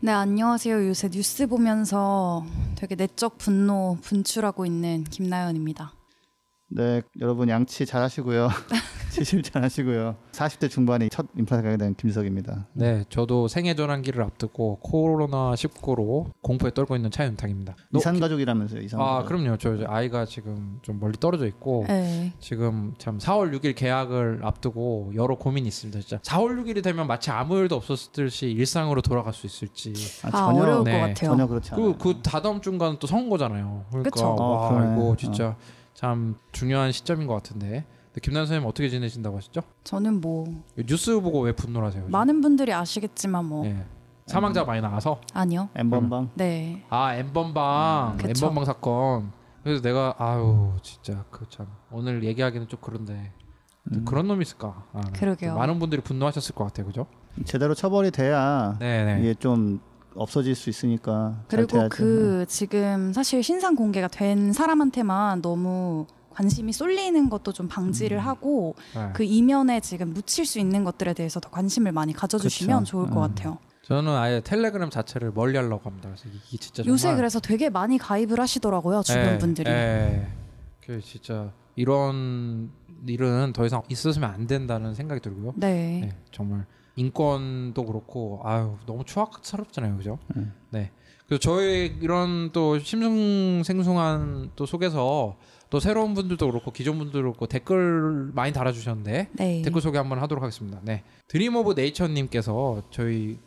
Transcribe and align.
네 0.00 0.12
안녕하세요. 0.12 0.86
요새 0.86 1.08
뉴스 1.08 1.48
보면서 1.48 2.46
되게 2.76 2.94
내적 2.94 3.36
분노 3.36 3.98
분출하고 4.00 4.64
있는 4.64 5.02
김나연입니다 5.02 5.92
네 6.70 7.00
여러분 7.20 7.48
양치 7.48 7.86
잘 7.86 8.02
하시고요 8.02 8.48
지실 9.10 9.42
잘 9.42 9.62
하시고요 9.64 10.16
40대 10.32 10.68
중반에 10.68 11.08
첫 11.08 11.26
임플란트 11.36 11.64
가게 11.64 11.76
된 11.78 11.94
김석입니다 11.94 12.66
네, 12.74 13.04
저도 13.08 13.48
생애 13.48 13.74
전환기를 13.74 14.22
앞두고 14.22 14.80
코로나 14.82 15.52
19로 15.54 16.30
공포에 16.42 16.70
떨고 16.72 16.94
있는 16.94 17.10
차윤탁입니다. 17.10 17.74
너- 17.90 17.98
이산 17.98 18.20
가족이라면서요 18.20 18.82
이산 18.82 19.00
아, 19.00 19.04
가족. 19.22 19.28
그럼요. 19.28 19.56
저 19.56 19.76
아이가 19.86 20.26
지금 20.26 20.78
좀 20.82 21.00
멀리 21.00 21.14
떨어져 21.18 21.46
있고 21.46 21.84
네 21.88 22.32
지금 22.38 22.94
참 22.98 23.16
4월 23.18 23.52
6일 23.58 23.74
계약을 23.74 24.40
앞두고 24.42 25.12
여러 25.14 25.36
고민이 25.36 25.66
있습니다. 25.68 26.00
진짜 26.00 26.18
4월 26.22 26.62
6일이 26.62 26.82
되면 26.84 27.06
마치 27.06 27.30
아무 27.30 27.56
일도 27.58 27.76
없었듯이 27.76 28.50
일상으로 28.50 29.00
돌아갈 29.00 29.32
수 29.32 29.46
있을지. 29.46 29.94
아, 30.24 30.28
아, 30.28 30.30
전혀 30.30 30.62
어려울 30.62 30.84
네, 30.84 30.92
것 30.92 30.98
같아요 30.98 31.30
전혀 31.30 31.46
그렇지 31.46 31.74
않아요 31.74 31.92
그, 31.94 31.98
그 31.98 32.22
다다음 32.22 32.60
주간 32.60 32.98
또 32.98 33.06
선거잖아요. 33.06 33.86
그러니까 33.88 34.10
그쵸. 34.10 34.26
어, 34.26 34.42
와 34.60 34.68
그러네. 34.68 34.96
이거 34.96 35.16
진짜 35.16 35.56
참 35.98 36.36
중요한 36.52 36.92
시점인 36.92 37.26
것 37.26 37.34
같은데. 37.34 37.84
김난 38.22 38.42
선생님 38.46 38.68
어떻게 38.68 38.88
지내신다고 38.88 39.36
하셨죠? 39.36 39.62
저는 39.84 40.20
뭐 40.20 40.46
뉴스 40.86 41.20
보고 41.20 41.40
왜 41.40 41.52
분노하세요? 41.52 42.06
많은 42.08 42.40
분들이 42.40 42.72
아시겠지만 42.72 43.44
뭐 43.44 43.64
예. 43.66 43.84
사망자 44.26 44.64
많이 44.64 44.80
나와서 44.80 45.20
아니요 45.34 45.68
엠번방 45.76 46.30
네 46.34 46.82
아 46.90 47.14
엠번방 47.14 48.18
음. 48.20 48.28
엠번방 48.30 48.64
사건 48.64 49.30
그래서 49.62 49.82
내가 49.82 50.14
아유 50.18 50.72
진짜 50.82 51.24
그 51.30 51.46
참 51.48 51.66
오늘 51.92 52.24
얘기하기는 52.24 52.66
좀 52.66 52.80
그런데 52.82 53.32
또 53.92 54.00
음. 54.00 54.04
그런 54.04 54.26
놈이 54.26 54.42
있을까 54.42 54.84
아, 54.92 55.00
그러게요. 55.12 55.54
많은 55.54 55.78
분들이 55.78 56.02
분노하셨을 56.02 56.56
것 56.56 56.64
같아요 56.64 56.86
그죠 56.86 57.06
제대로 57.44 57.74
처벌이 57.74 58.10
돼야 58.10 58.74
네네 58.80 59.20
이게 59.20 59.34
좀 59.34 59.80
없어질 60.14 60.54
수 60.54 60.70
있으니까 60.70 61.44
잘 61.48 61.66
그리고. 61.66 61.88
그 61.88 62.44
지금 62.48 63.12
사실 63.12 63.42
신상 63.42 63.74
공개가 63.76 64.08
된 64.08 64.52
사람한테만 64.52 65.42
너무 65.42 66.06
관심이 66.30 66.72
쏠리는 66.72 67.28
것도 67.30 67.52
좀 67.52 67.68
방지를 67.68 68.18
음. 68.18 68.26
하고 68.26 68.74
네. 68.94 69.10
그 69.12 69.24
이면에 69.24 69.80
지금 69.80 70.12
묻힐 70.12 70.46
수 70.46 70.58
있는 70.60 70.84
것들에 70.84 71.14
대해서 71.14 71.40
더 71.40 71.50
관심을 71.50 71.92
많이 71.92 72.12
가져주시면 72.12 72.80
그쵸. 72.80 72.90
좋을 72.90 73.10
것 73.10 73.16
음. 73.16 73.20
같아요. 73.28 73.58
저는 73.82 74.12
아예 74.14 74.40
텔레그램 74.42 74.90
자체를 74.90 75.32
멀리 75.32 75.56
하려고 75.56 75.88
합니다 75.88 76.10
그래서 76.10 76.28
이게 76.28 76.58
진짜 76.58 76.82
정말 76.82 76.92
요새 76.92 77.14
그래서 77.16 77.40
되게 77.40 77.70
많이 77.70 77.96
가입을 77.96 78.38
하시더라고요 78.38 79.02
주변 79.02 79.34
예, 79.34 79.38
분들이. 79.38 79.70
예. 79.70 80.28
그 80.84 81.00
진짜 81.00 81.52
이런 81.74 82.70
일은 83.06 83.54
더 83.54 83.64
이상 83.64 83.82
있었으면 83.88 84.30
안 84.30 84.46
된다는 84.46 84.94
생각이 84.94 85.22
들고요 85.22 85.54
네. 85.56 86.00
네, 86.02 86.16
정말 86.32 86.66
인권도 86.98 87.84
그렇고 87.86 88.40
아유 88.44 88.76
너무 88.86 89.04
추악스럽잖아요, 89.04 89.96
그죠? 89.96 90.18
음. 90.36 90.52
네. 90.70 90.90
그래서 91.26 91.40
저희 91.40 91.94
이런 92.00 92.50
또 92.52 92.78
싱숭생숭한 92.78 94.52
또 94.56 94.66
속에서 94.66 95.36
또 95.70 95.78
새로운 95.78 96.14
분들도 96.14 96.46
그렇고 96.46 96.72
기존 96.72 96.98
분들도 96.98 97.20
그렇고 97.20 97.46
댓글 97.46 98.30
많이 98.34 98.52
달아주셨는데 98.52 99.28
네. 99.32 99.62
댓글 99.62 99.80
소개 99.80 99.98
한번 99.98 100.18
하도록 100.20 100.42
하겠습니다. 100.42 100.80
네, 100.82 101.04
Dream 101.28 101.54
of 101.56 101.74
Nature님께서 101.76 102.82
저희 102.90 103.38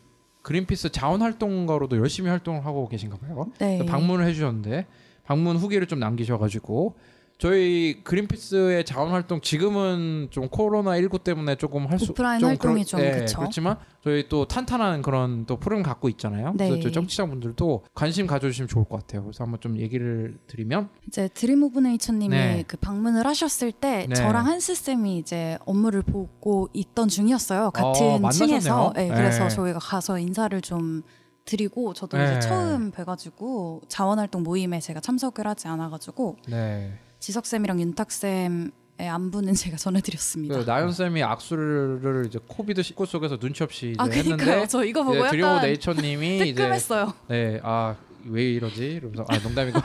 그린피스 0.44 0.92
자원활동가로도 0.92 1.98
열심히 1.98 2.30
활동을 2.30 2.66
하고 2.66 2.88
계신가 2.88 3.18
봐요. 3.18 3.48
네. 3.60 3.86
방문을 3.86 4.26
해주셨는데 4.28 4.86
방문 5.24 5.58
후기를 5.58 5.88
좀 5.88 6.00
남기셔가지고 6.00 6.96
저희 7.42 8.04
그린피스의 8.04 8.86
자원 8.86 9.10
활동 9.10 9.42
지금은 9.42 10.28
좀 10.30 10.48
코로나 10.48 10.96
19 10.96 11.18
때문에 11.24 11.56
조금 11.56 11.88
할 11.88 11.98
수 11.98 12.12
오프라인 12.12 12.44
활동이 12.44 12.86
좀 12.86 13.00
예, 13.00 13.10
그쵸. 13.14 13.40
그렇지만 13.40 13.78
저희 14.04 14.30
또 14.30 14.46
탄탄한 14.46 15.02
그런 15.02 15.48
또 15.48 15.58
프로그램 15.58 15.82
갖고 15.82 16.08
있잖아요. 16.10 16.54
네. 16.56 16.68
그래서 16.70 16.84
저희 16.84 16.92
청취자분들도 16.94 17.86
관심 17.96 18.28
가져주시면 18.28 18.68
좋을 18.68 18.86
것 18.86 19.00
같아요. 19.00 19.24
그래서 19.24 19.44
한번 19.44 19.60
좀 19.60 19.76
얘기를 19.78 20.38
드리면 20.46 20.90
이제 21.08 21.30
Dream 21.34 21.64
of 21.64 21.80
Nature님이 21.80 22.30
네. 22.30 22.64
그 22.68 22.78
방문을 22.78 23.26
하셨을 23.26 23.72
때 23.72 24.06
네. 24.08 24.14
저랑 24.14 24.46
한스 24.46 24.76
쌤이 24.76 25.18
이제 25.18 25.58
업무를 25.66 26.04
보고 26.04 26.70
있던 26.74 27.08
중이었어요. 27.08 27.72
같은 27.72 28.24
어. 28.24 28.30
층에서. 28.30 28.94
네, 28.96 29.08
그래서 29.08 29.46
네. 29.46 29.50
저희가 29.50 29.80
가서 29.80 30.20
인사를 30.20 30.62
좀 30.62 31.02
드리고 31.46 31.96
저도 31.96 32.18
네. 32.18 32.38
이제 32.38 32.40
처음 32.42 32.92
뵈가지고 32.92 33.82
자원활동 33.88 34.44
모임에 34.44 34.80
제가 34.80 35.00
참석을 35.00 35.48
하지 35.48 35.68
않아가지고 35.68 36.38
네. 36.48 37.00
지석 37.22 37.46
쌤이랑 37.46 37.80
윤탁 37.80 38.12
쌤의 38.12 38.72
안부는 38.98 39.54
제가 39.56 39.78
전해드렸습니다. 39.78 40.58
그 40.58 40.66
나연 40.66 40.92
쌤이 40.92 41.24
악수를 41.24 42.26
이제 42.28 42.40
COVID 42.48 42.82
19 42.82 43.06
속에서 43.06 43.38
눈치 43.38 43.64
없이 43.64 43.94
아. 44.00 44.06
했는데 44.06 44.68
저 44.68 44.84
이거 44.84 45.04
보고 45.04 45.20
of 45.20 45.38
약간 45.40 45.62
Nature님이 45.62 46.38
이제 46.50 46.54
뜨끔했어요. 46.56 47.14
네, 47.30 47.62
아왜 47.64 48.52
이러지? 48.54 48.86
이러면서 48.86 49.26
아 49.30 49.38
농담이고 49.38 49.80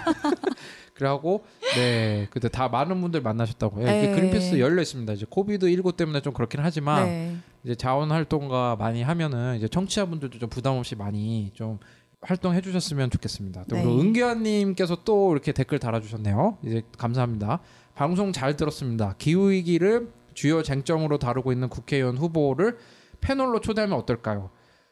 그래하고 0.94 1.44
네 1.74 2.26
그때 2.30 2.48
다 2.48 2.68
많은 2.68 2.98
분들 3.02 3.20
만나셨다고 3.20 3.82
해요. 3.82 3.86
이게 3.86 4.08
네. 4.08 4.14
그린피스 4.14 4.58
열려 4.58 4.80
있습니다. 4.80 5.12
이제 5.12 5.26
COVID 5.28 5.68
19 5.68 5.92
때문에 5.92 6.22
좀 6.22 6.32
그렇긴 6.32 6.60
하지만 6.62 7.04
네. 7.04 7.36
이제 7.64 7.74
자원 7.74 8.10
활동가 8.10 8.76
많이 8.76 9.02
하면은 9.02 9.56
이제 9.56 9.68
청취자분들도 9.68 10.38
좀 10.38 10.48
부담 10.48 10.76
없이 10.78 10.96
많이 10.96 11.50
좀 11.52 11.78
활동해 12.22 12.60
주셨으면 12.60 13.10
좋겠습니다. 13.10 13.64
또 13.68 13.76
네. 13.76 13.82
그리고 13.82 14.00
은기환님께서 14.00 15.04
또 15.04 15.32
이렇게 15.32 15.52
댓글 15.52 15.78
달아주셨네요. 15.78 16.58
이제 16.64 16.82
감사합니다. 16.98 17.60
방송 17.94 18.32
잘 18.32 18.56
들었습니다. 18.56 19.14
기후 19.18 19.50
위기를 19.50 20.12
주요 20.34 20.62
쟁점으로 20.62 21.18
다루고 21.18 21.52
있는 21.52 21.68
국회의원 21.68 22.16
후보를 22.18 22.78
패널로 23.20 23.60
초대하면 23.60 23.98
어떨까요? 23.98 24.50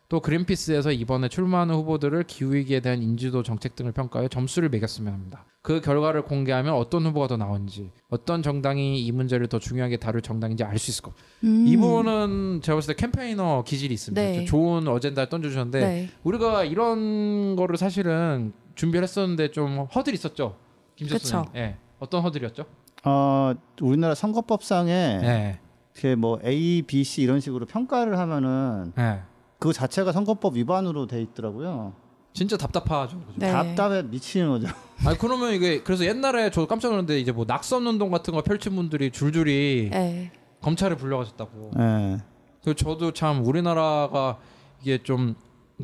또 0.08 0.20
그린피스에서 0.20 0.92
이번에 0.92 1.28
출마하는 1.28 1.74
후보들을 1.76 2.24
기후 2.24 2.54
위기에 2.54 2.80
대한 2.80 3.02
인지도 3.02 3.42
정책 3.42 3.74
등을 3.74 3.92
평가해 3.92 4.28
점수를 4.28 4.68
매겼으면 4.68 5.12
합니다. 5.12 5.44
그 5.62 5.80
결과를 5.80 6.22
공개하면 6.22 6.74
어떤 6.74 7.06
후보가 7.06 7.26
더 7.26 7.36
나온지, 7.38 7.90
어떤 8.10 8.42
정당이 8.42 9.00
이 9.02 9.12
문제를 9.12 9.46
더 9.46 9.58
중요하게 9.58 9.96
다룰 9.96 10.20
정당인지 10.20 10.62
알 10.62 10.76
수 10.78 10.90
있을 10.90 11.02
것. 11.02 11.14
음. 11.44 11.66
이분은 11.66 12.60
제가 12.62 12.76
봤을 12.76 12.94
때 12.94 13.00
캠페이너 13.00 13.64
기질이 13.66 13.94
있습니다. 13.94 14.20
네. 14.20 14.34
좀 14.36 14.46
좋은 14.46 14.88
어젠다를 14.88 15.30
던져주셨는데 15.30 15.80
네. 15.80 16.10
우리가 16.22 16.64
이런 16.64 17.56
거를 17.56 17.78
사실은 17.78 18.52
준비를 18.74 19.04
했었는데 19.04 19.52
좀 19.52 19.86
허들이 19.94 20.14
있었죠. 20.14 20.56
김철수님. 20.96 21.44
그쵸. 21.46 21.52
예. 21.56 21.76
어떤 21.98 22.20
허들이었죠? 22.22 22.66
어, 23.04 23.54
우리나라 23.80 24.14
선거법상에 24.14 24.92
예. 24.92 25.58
이렇게 25.94 26.14
뭐 26.14 26.38
A, 26.44 26.82
B, 26.82 27.04
C 27.04 27.22
이런 27.22 27.40
식으로 27.40 27.64
평가를 27.66 28.18
하면은 28.18 28.92
예. 28.98 29.20
그 29.64 29.72
자체가 29.72 30.12
선거법 30.12 30.56
위반으로 30.56 31.06
돼 31.06 31.22
있더라고요. 31.22 31.94
진짜 32.34 32.58
답답하죠. 32.58 33.18
그죠? 33.20 33.32
네. 33.36 33.50
답답해 33.50 34.02
미치는 34.02 34.50
거죠. 34.50 34.66
아니 35.06 35.16
그러면 35.16 35.54
이게 35.54 35.82
그래서 35.82 36.04
옛날에 36.04 36.50
저도 36.50 36.66
깜짝 36.66 36.88
놀랐는데 36.88 37.18
이제 37.18 37.32
뭐 37.32 37.46
낙선 37.48 37.86
운동 37.86 38.10
같은 38.10 38.34
거 38.34 38.42
펼친 38.42 38.76
분들이 38.76 39.10
줄줄이 39.10 39.88
네. 39.90 40.32
검찰에 40.60 40.96
불려가셨다고. 40.96 41.70
예. 41.78 42.18
그 42.62 42.74
저도 42.74 43.12
참 43.12 43.42
우리나라가 43.46 44.36
이게 44.82 45.02
좀 45.02 45.34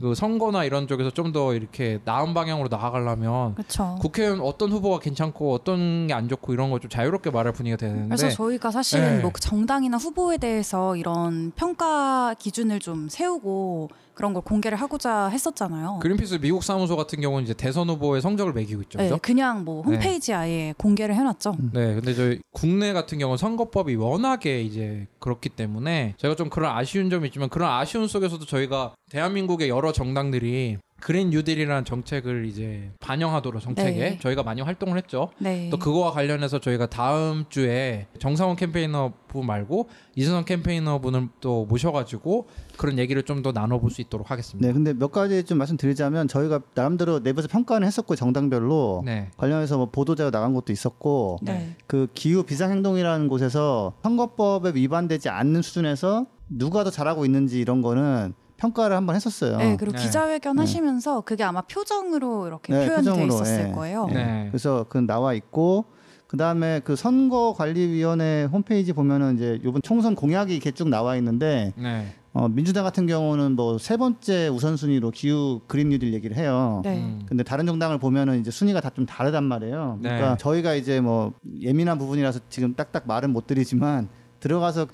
그 0.01 0.15
선거나 0.15 0.65
이런 0.65 0.87
쪽에서 0.87 1.11
좀 1.11 1.31
더 1.33 1.55
이렇게 1.55 2.01
나은 2.05 2.34
방향으로 2.34 2.69
나아가려면 2.69 3.55
그렇죠. 3.55 3.97
국회의원 4.01 4.41
어떤 4.41 4.71
후보가 4.73 4.99
괜찮고 4.99 5.53
어떤 5.55 6.06
게 6.09 6.14
안 6.14 6.29
좋고 6.29 6.53
이런 6.53 6.70
거좀 6.70 6.91
자유롭게 6.91 7.31
말할 7.31 7.53
분위기가 7.53 7.76
되는데 7.76 8.17
그래서 8.17 8.29
저희가 8.31 8.70
사실은 8.70 9.17
네. 9.17 9.23
뭐그 9.23 9.41
정당이나 9.41 9.97
후보에 9.97 10.38
대해서 10.38 10.97
이런 10.97 11.53
평가 11.56 12.35
기준을 12.38 12.81
좀 12.81 13.09
세우고 13.09 13.88
그런 14.14 14.35
걸 14.35 14.43
공개를 14.43 14.76
하고자 14.79 15.29
했었잖아요. 15.29 16.00
그린피스 16.03 16.41
미국 16.43 16.62
사무소 16.62 16.94
같은 16.97 17.20
경우는 17.23 17.44
이제 17.44 17.55
대선 17.55 17.88
후보의 17.88 18.20
성적을 18.20 18.53
매기고 18.53 18.82
있죠. 18.82 18.99
네, 18.99 19.05
그죠? 19.05 19.19
그냥 19.23 19.64
뭐 19.64 19.82
홈페이지에 19.82 20.35
아예 20.35 20.75
공개를 20.76 21.14
해놨죠. 21.14 21.56
네, 21.73 21.94
근데 21.94 22.12
저희 22.12 22.41
국내 22.53 22.93
같은 22.93 23.19
경우는 23.19 23.38
선거법이 23.38 23.94
워낙에 23.97 24.61
이제 24.62 25.06
그렇기 25.20 25.49
때문에 25.50 26.14
제가 26.19 26.35
좀 26.35 26.50
그런 26.50 26.76
아쉬운 26.76 27.09
점이 27.09 27.29
있지만 27.29 27.49
그런 27.49 27.70
아쉬운 27.73 28.09
속에서도 28.09 28.44
저희가 28.44 28.93
대한민국의 29.11 29.69
여러 29.69 29.93
정당들이 29.93 30.79
그린 31.01 31.31
뉴딜이라는 31.31 31.87
정책을 31.87 32.45
이제 32.45 32.91
반영하도록 33.01 33.62
정책에 33.62 33.99
네. 33.99 34.19
저희가 34.19 34.43
많이 34.43 34.61
활동을 34.61 34.99
했죠. 34.99 35.31
네. 35.39 35.69
또 35.71 35.79
그거와 35.79 36.12
관련해서 36.12 36.61
저희가 36.61 36.91
다음 36.91 37.47
주에 37.49 38.07
정상원 38.19 38.57
캠페이너 38.57 39.15
분 39.27 39.47
말고 39.47 39.89
이준성 40.15 40.45
캠페이너 40.45 40.99
분을 41.01 41.29
또 41.41 41.65
모셔가지고 41.65 42.49
그런 42.77 42.99
얘기를 42.99 43.23
좀 43.23 43.41
더 43.41 43.53
나눠볼 43.53 43.91
수 43.91 44.03
있도록 44.03 44.31
하겠습니다. 44.31 44.67
네, 44.67 44.75
근데 44.75 44.93
몇 44.93 45.11
가지 45.11 45.43
좀 45.45 45.57
말씀드리자면 45.57 46.29
저희가 46.29 46.61
나름대로 46.75 47.21
내부에서 47.21 47.49
평가는 47.49 47.87
했었고 47.87 48.15
정당별로 48.15 49.01
네. 49.07 49.31
관련해서 49.39 49.79
뭐 49.79 49.87
보도자가 49.87 50.31
나간 50.31 50.53
것도 50.53 50.71
있었고 50.75 51.39
네. 51.41 51.75
그 51.87 52.09
기후 52.12 52.43
비상행동이라는 52.43 53.29
곳에서 53.29 53.95
선거법에 54.03 54.73
위반되지 54.75 55.31
않는 55.31 55.62
수준에서 55.62 56.27
누가 56.51 56.85
더 56.85 56.91
잘하고 56.91 57.25
있는지 57.25 57.59
이런 57.61 57.81
거는 57.81 58.35
평가를 58.61 58.95
한번 58.97 59.17
했었어요. 59.17 59.57
네, 59.57 59.77
그리고 59.79 59.97
네. 59.97 60.03
기자회견 60.05 60.57
네. 60.57 60.62
하시면서 60.62 61.23
그게 61.23 61.43
아마 61.45 61.62
표정으로 61.62 62.47
이렇게 62.47 62.73
네, 62.73 62.87
표현되어 62.87 63.15
표정으로, 63.15 63.35
있었을 63.35 63.69
예. 63.69 63.73
거예요. 63.73 64.07
예. 64.11 64.15
네. 64.15 64.47
그래서 64.51 64.87
그 64.89 64.99
나와 64.99 65.33
있고 65.35 65.87
그 66.27 66.37
다음에 66.37 66.81
그 66.85 66.95
선거관리위원회 66.95 68.45
홈페이지 68.45 68.93
보면은 68.93 69.35
이제 69.37 69.59
이번 69.65 69.83
총선 69.83 70.15
공약이 70.15 70.55
이렇게 70.55 70.71
쭉 70.71 70.89
나와 70.89 71.17
있는데 71.17 71.73
네. 71.77 72.07
어, 72.33 72.49
민주당 72.49 72.85
같은 72.85 73.07
경우는 73.09 73.57
뭐 73.57 73.79
세 73.79 73.97
번째 73.97 74.47
우선순위로 74.49 75.11
기후 75.11 75.61
그린 75.67 75.89
뉴딜 75.89 76.15
얘기를 76.15 76.37
해요. 76.37 76.81
네. 76.85 76.99
음. 76.99 77.23
근데 77.27 77.43
다른 77.43 77.67
정당을 77.67 77.99
보면은 77.99 78.39
이제 78.41 78.51
순위가 78.53 78.81
다 78.81 78.91
좀 78.91 79.07
다르단 79.07 79.43
말이에요. 79.45 79.99
그러니까 80.01 80.31
네. 80.31 80.37
저희가 80.39 80.75
이제 80.75 81.01
뭐 81.01 81.33
예민한 81.61 81.97
부분이라서 81.99 82.41
지금 82.49 82.75
딱딱 82.75 83.05
말은 83.07 83.31
못 83.31 83.47
드리지만 83.47 84.09
들어가서 84.41 84.87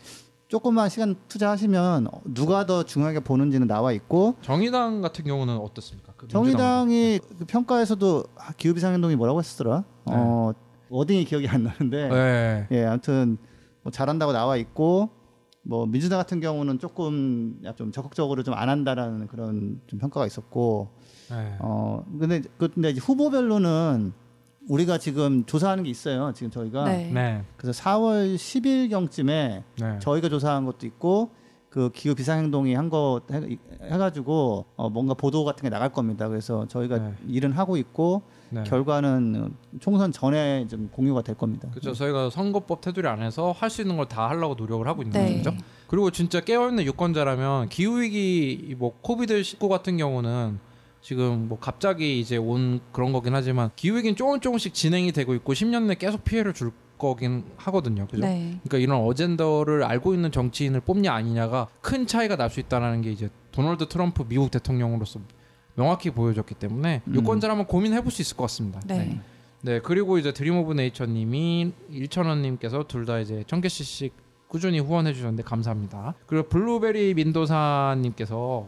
조금만 0.49 0.89
시간 0.89 1.17
투자하시면 1.29 2.09
누가 2.27 2.67
더 2.67 2.85
중요하게 2.85 3.21
보는지는 3.21 3.67
나와 3.67 3.91
있고 3.93 4.37
정의당 4.43 5.01
같은 5.01 5.25
경우는 5.25 5.57
어떻습니까? 5.57 6.13
그 6.17 6.29
정의당이 6.29 7.19
그 7.39 7.45
평가에서도 7.47 8.25
아, 8.37 8.53
기후 8.57 8.73
비상행동이 8.75 9.17
뭐라고 9.17 9.41
했었더라? 9.41 9.85
어, 10.07 10.53
워딩이 10.89 11.25
기억이 11.25 11.49
안 11.49 11.65
나는데? 11.65 12.09
네. 12.09 12.67
예, 12.71 12.85
아무튼 12.85 13.39
뭐 13.83 13.91
잘한다고 13.91 14.33
나와 14.33 14.57
있고 14.57 15.11
뭐 15.63 15.85
민주당 15.85 16.19
같은 16.21 16.39
경우는 16.41 16.79
조금 16.79 17.59
약좀 17.65 17.91
적극적으로 17.91 18.45
좀 18.45 18.55
안 18.55 18.69
한다라는 18.69 19.27
그런 19.27 19.81
좀 19.89 19.99
평가가 19.99 20.25
있었고 20.27 20.91
네. 21.29 21.57
어 21.59 22.05
근데 22.21 22.41
그 22.57 22.69
근데 22.69 22.91
이제 22.91 23.01
후보별로는 23.01 24.13
우리가 24.69 24.99
지금 24.99 25.45
조사하는 25.45 25.85
게 25.85 25.91
있어요. 25.91 26.33
지금 26.35 26.51
저희가 26.51 26.85
네. 26.85 27.11
네. 27.13 27.43
그래서 27.57 27.81
4월 27.83 28.35
10일 28.37 28.91
경쯤에 28.91 29.63
네. 29.81 29.99
저희가 30.01 30.29
조사한 30.29 30.65
것도 30.65 30.87
있고 30.87 31.31
그 31.71 31.91
기후 31.93 32.15
비상행동이 32.15 32.75
한 32.75 32.89
거 32.89 33.21
해가지고 33.83 34.65
어, 34.77 34.89
뭔가 34.89 35.13
보도 35.15 35.45
같은 35.45 35.63
게 35.63 35.69
나갈 35.69 35.91
겁니다. 35.93 36.27
그래서 36.29 36.67
저희가 36.69 36.99
네. 36.99 37.15
일은 37.29 37.53
하고 37.53 37.77
있고 37.77 38.23
네. 38.51 38.63
결과는 38.65 39.55
총선 39.81 40.11
전에 40.11 40.67
좀 40.69 40.89
공유가 40.91 41.21
될 41.23 41.37
겁니다. 41.37 41.69
그렇죠. 41.71 41.93
저희가 41.93 42.31
선거법 42.31 42.81
테두리 42.81 43.07
안에서 43.07 43.53
할 43.53 43.69
수 43.69 43.83
있는 43.83 43.97
걸 43.97 44.07
다 44.09 44.29
하려고 44.31 44.55
노력을 44.55 44.87
하고 44.89 45.03
있는 45.03 45.21
네. 45.21 45.37
거죠. 45.43 45.55
그리고 45.87 46.11
진짜 46.11 46.41
깨어있는 46.41 46.85
유권자라면 46.85 47.69
기후 47.69 48.01
위기 48.01 48.75
뭐 48.79 48.95
코비드 49.03 49.43
19 49.43 49.69
같은 49.69 49.97
경우는 49.99 50.59
지금 51.07 51.47
뭐 51.49 51.57
갑자기 51.61 52.19
이제 52.19 52.37
온 52.37 52.81
그런 52.91 53.13
거긴 53.13 53.33
하지만 53.33 53.71
기후 53.77 53.97
위기는 53.97 54.17
조금 54.17 54.41
조금씩 54.41 54.75
진행이 54.75 55.13
되고 55.13 55.35
있고 55.35 55.53
10년 55.53 55.85
내 55.85 55.95
계속 55.95 56.25
피해를 56.25 56.53
줄 56.53 56.73
거긴 56.99 57.45
하거든요. 57.59 58.09
그죠? 58.09 58.23
네. 58.23 58.59
그러니까 58.65 58.79
이런 58.79 59.07
어젠다를 59.07 59.85
알고 59.85 60.15
있는 60.15 60.33
정치인을 60.33 60.81
뽑냐 60.81 61.13
아니냐가 61.15 61.69
큰 61.81 62.09
차이가 62.09 62.35
날 62.35 62.51
수 62.51 62.59
있다라는 62.59 63.03
게 63.03 63.13
이제 63.13 63.31
도널드 63.53 63.87
트럼프 63.89 64.25
미국 64.29 64.51
대통령으로서 64.51 65.21
명확히 65.77 66.11
보여줬기 66.11 66.57
때문에 66.57 67.03
음. 67.07 67.15
유권자라면 67.15 67.67
고민해 67.69 68.01
볼 68.01 68.11
수 68.11 68.21
있을 68.23 68.37
것 68.37 68.43
같습니다. 68.45 68.81
네. 68.85 69.21
네 69.61 69.79
그리고 69.79 70.19
이제 70.19 70.33
Dream 70.33 70.57
of 70.57 70.73
Nature 70.73 71.07
님이 71.07 71.73
1천원 71.93 72.39
님께서 72.41 72.83
둘 72.89 73.07
다 73.07 73.21
이제 73.21 73.45
천 73.47 73.61
개씩씩 73.61 74.13
꾸준히 74.49 74.81
후원해 74.81 75.13
주셨는데 75.13 75.45
감사합니다. 75.45 76.15
그리고 76.27 76.49
블루베리 76.49 77.15
민도사 77.15 77.97
님께서 78.01 78.67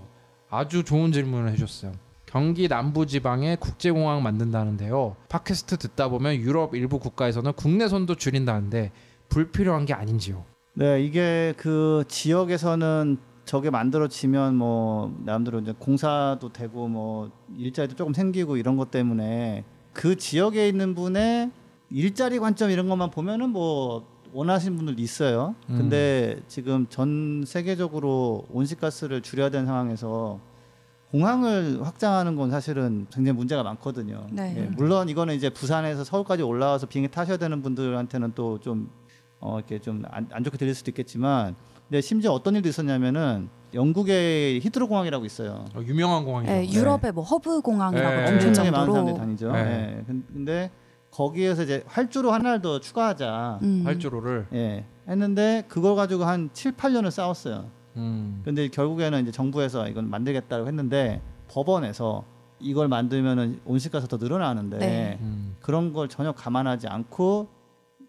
아주 0.49 0.85
좋은 0.85 1.11
질문을 1.11 1.51
해 1.51 1.57
주셨어요. 1.57 1.91
경기 2.29 2.69
남부지방에 2.69 3.57
국제공항 3.57 4.23
만든다는데요. 4.23 5.17
팟캐스트 5.31 5.79
듣다 5.79 6.09
보면 6.09 6.37
유럽 6.37 6.75
일부 6.75 6.99
국가에서는 6.99 7.55
국내 7.55 7.89
선도 7.89 8.17
줄인다는데 8.17 8.93
불필요한 9.31 9.87
게 9.87 9.95
아닌지요. 9.95 10.45
네, 10.75 11.03
이게 11.03 11.55
그 11.57 12.05
지역에서는 12.07 13.17
저게 13.47 13.71
만들어지면 13.71 14.57
뭐 14.57 15.17
나름대로 15.25 15.61
이제 15.61 15.73
공사도 15.79 16.53
되고 16.53 16.87
뭐 16.87 17.31
일자리도 17.57 17.97
조금 17.97 18.13
생기고 18.13 18.59
이런 18.59 18.77
것 18.77 18.91
때문에 18.91 19.65
그 19.95 20.17
지역에 20.17 20.69
있는 20.69 20.95
분의 20.95 21.51
일자리 21.91 22.39
관점 22.39 22.71
이런 22.71 22.91
것만 22.91 23.11
보면은 23.11 23.49
뭐 23.49 24.07
원하시는 24.35 24.77
분들 24.77 25.01
있어요. 25.01 25.55
음. 25.71 25.79
근데 25.79 26.43
지금 26.47 26.87
전 26.91 27.45
세계적으로 27.47 28.45
온실가스를 28.51 29.23
줄여야 29.23 29.49
되는 29.49 29.65
상황에서 29.65 30.41
공항을 31.11 31.85
확장하는 31.87 32.37
건 32.37 32.51
사실은 32.51 33.07
굉장히 33.13 33.37
문제가 33.37 33.63
많거든요. 33.63 34.27
네. 34.31 34.55
예, 34.57 34.63
물론 34.77 35.09
이거는 35.09 35.35
이제 35.35 35.49
부산에서 35.51 36.05
서울까지 36.05 36.43
올라와서 36.43 36.87
비행기 36.87 37.11
타셔야 37.11 37.39
되는 37.39 37.63
분들한테는 37.63 38.33
또좀 38.35 38.91
어, 39.41 39.57
이렇게 39.59 39.79
좀안 39.79 40.29
좋게 40.45 40.59
들릴 40.59 40.75
수도 40.75 40.91
있겠지만, 40.91 41.55
근데 41.89 42.01
심지어 42.01 42.33
어떤 42.33 42.57
일도 42.57 42.69
있었냐면은 42.69 43.49
영국의 43.73 44.61
히드로 44.61 44.89
공항이라고 44.89 45.25
있어요. 45.25 45.65
어, 45.75 45.81
유명한 45.83 46.25
공항이죠. 46.25 46.53
네, 46.53 46.69
유럽의 46.73 47.13
뭐 47.13 47.23
허브 47.23 47.61
공항이라고 47.61 48.17
네. 48.17 48.33
엄청나게 48.35 48.71
많은 48.71 48.91
사람들이 48.93 49.17
다니죠. 49.17 49.53
네. 49.53 49.97
예. 49.99 50.05
근- 50.05 50.25
근데 50.33 50.71
거기에서 51.13 51.63
이제 51.63 51.85
활주로 51.87 52.33
하나를 52.33 52.61
더 52.61 52.81
추가하자. 52.81 53.61
음. 53.63 53.83
활주로를. 53.85 54.49
예. 54.55 54.85
했는데 55.09 55.65
그걸 55.69 55.95
가지고 55.97 56.25
한 56.25 56.51
7, 56.53 56.73
8년을 56.73 57.11
싸웠어요. 57.11 57.71
음. 57.97 58.43
근데 58.45 58.69
결국에는 58.69 59.23
이제 59.23 59.33
정부에서 59.33 59.89
이건 59.89 60.09
만들겠다고 60.11 60.67
했는데 60.67 61.21
법원에서 61.49 62.25
이걸 62.61 62.89
만들면은 62.89 63.61
온실가스 63.65 64.09
더 64.09 64.17
늘어나는데 64.17 64.79
네. 64.79 65.19
음. 65.21 65.57
그런 65.61 65.93
걸 65.93 66.09
전혀 66.09 66.33
감안하지 66.33 66.89
않고 66.89 67.49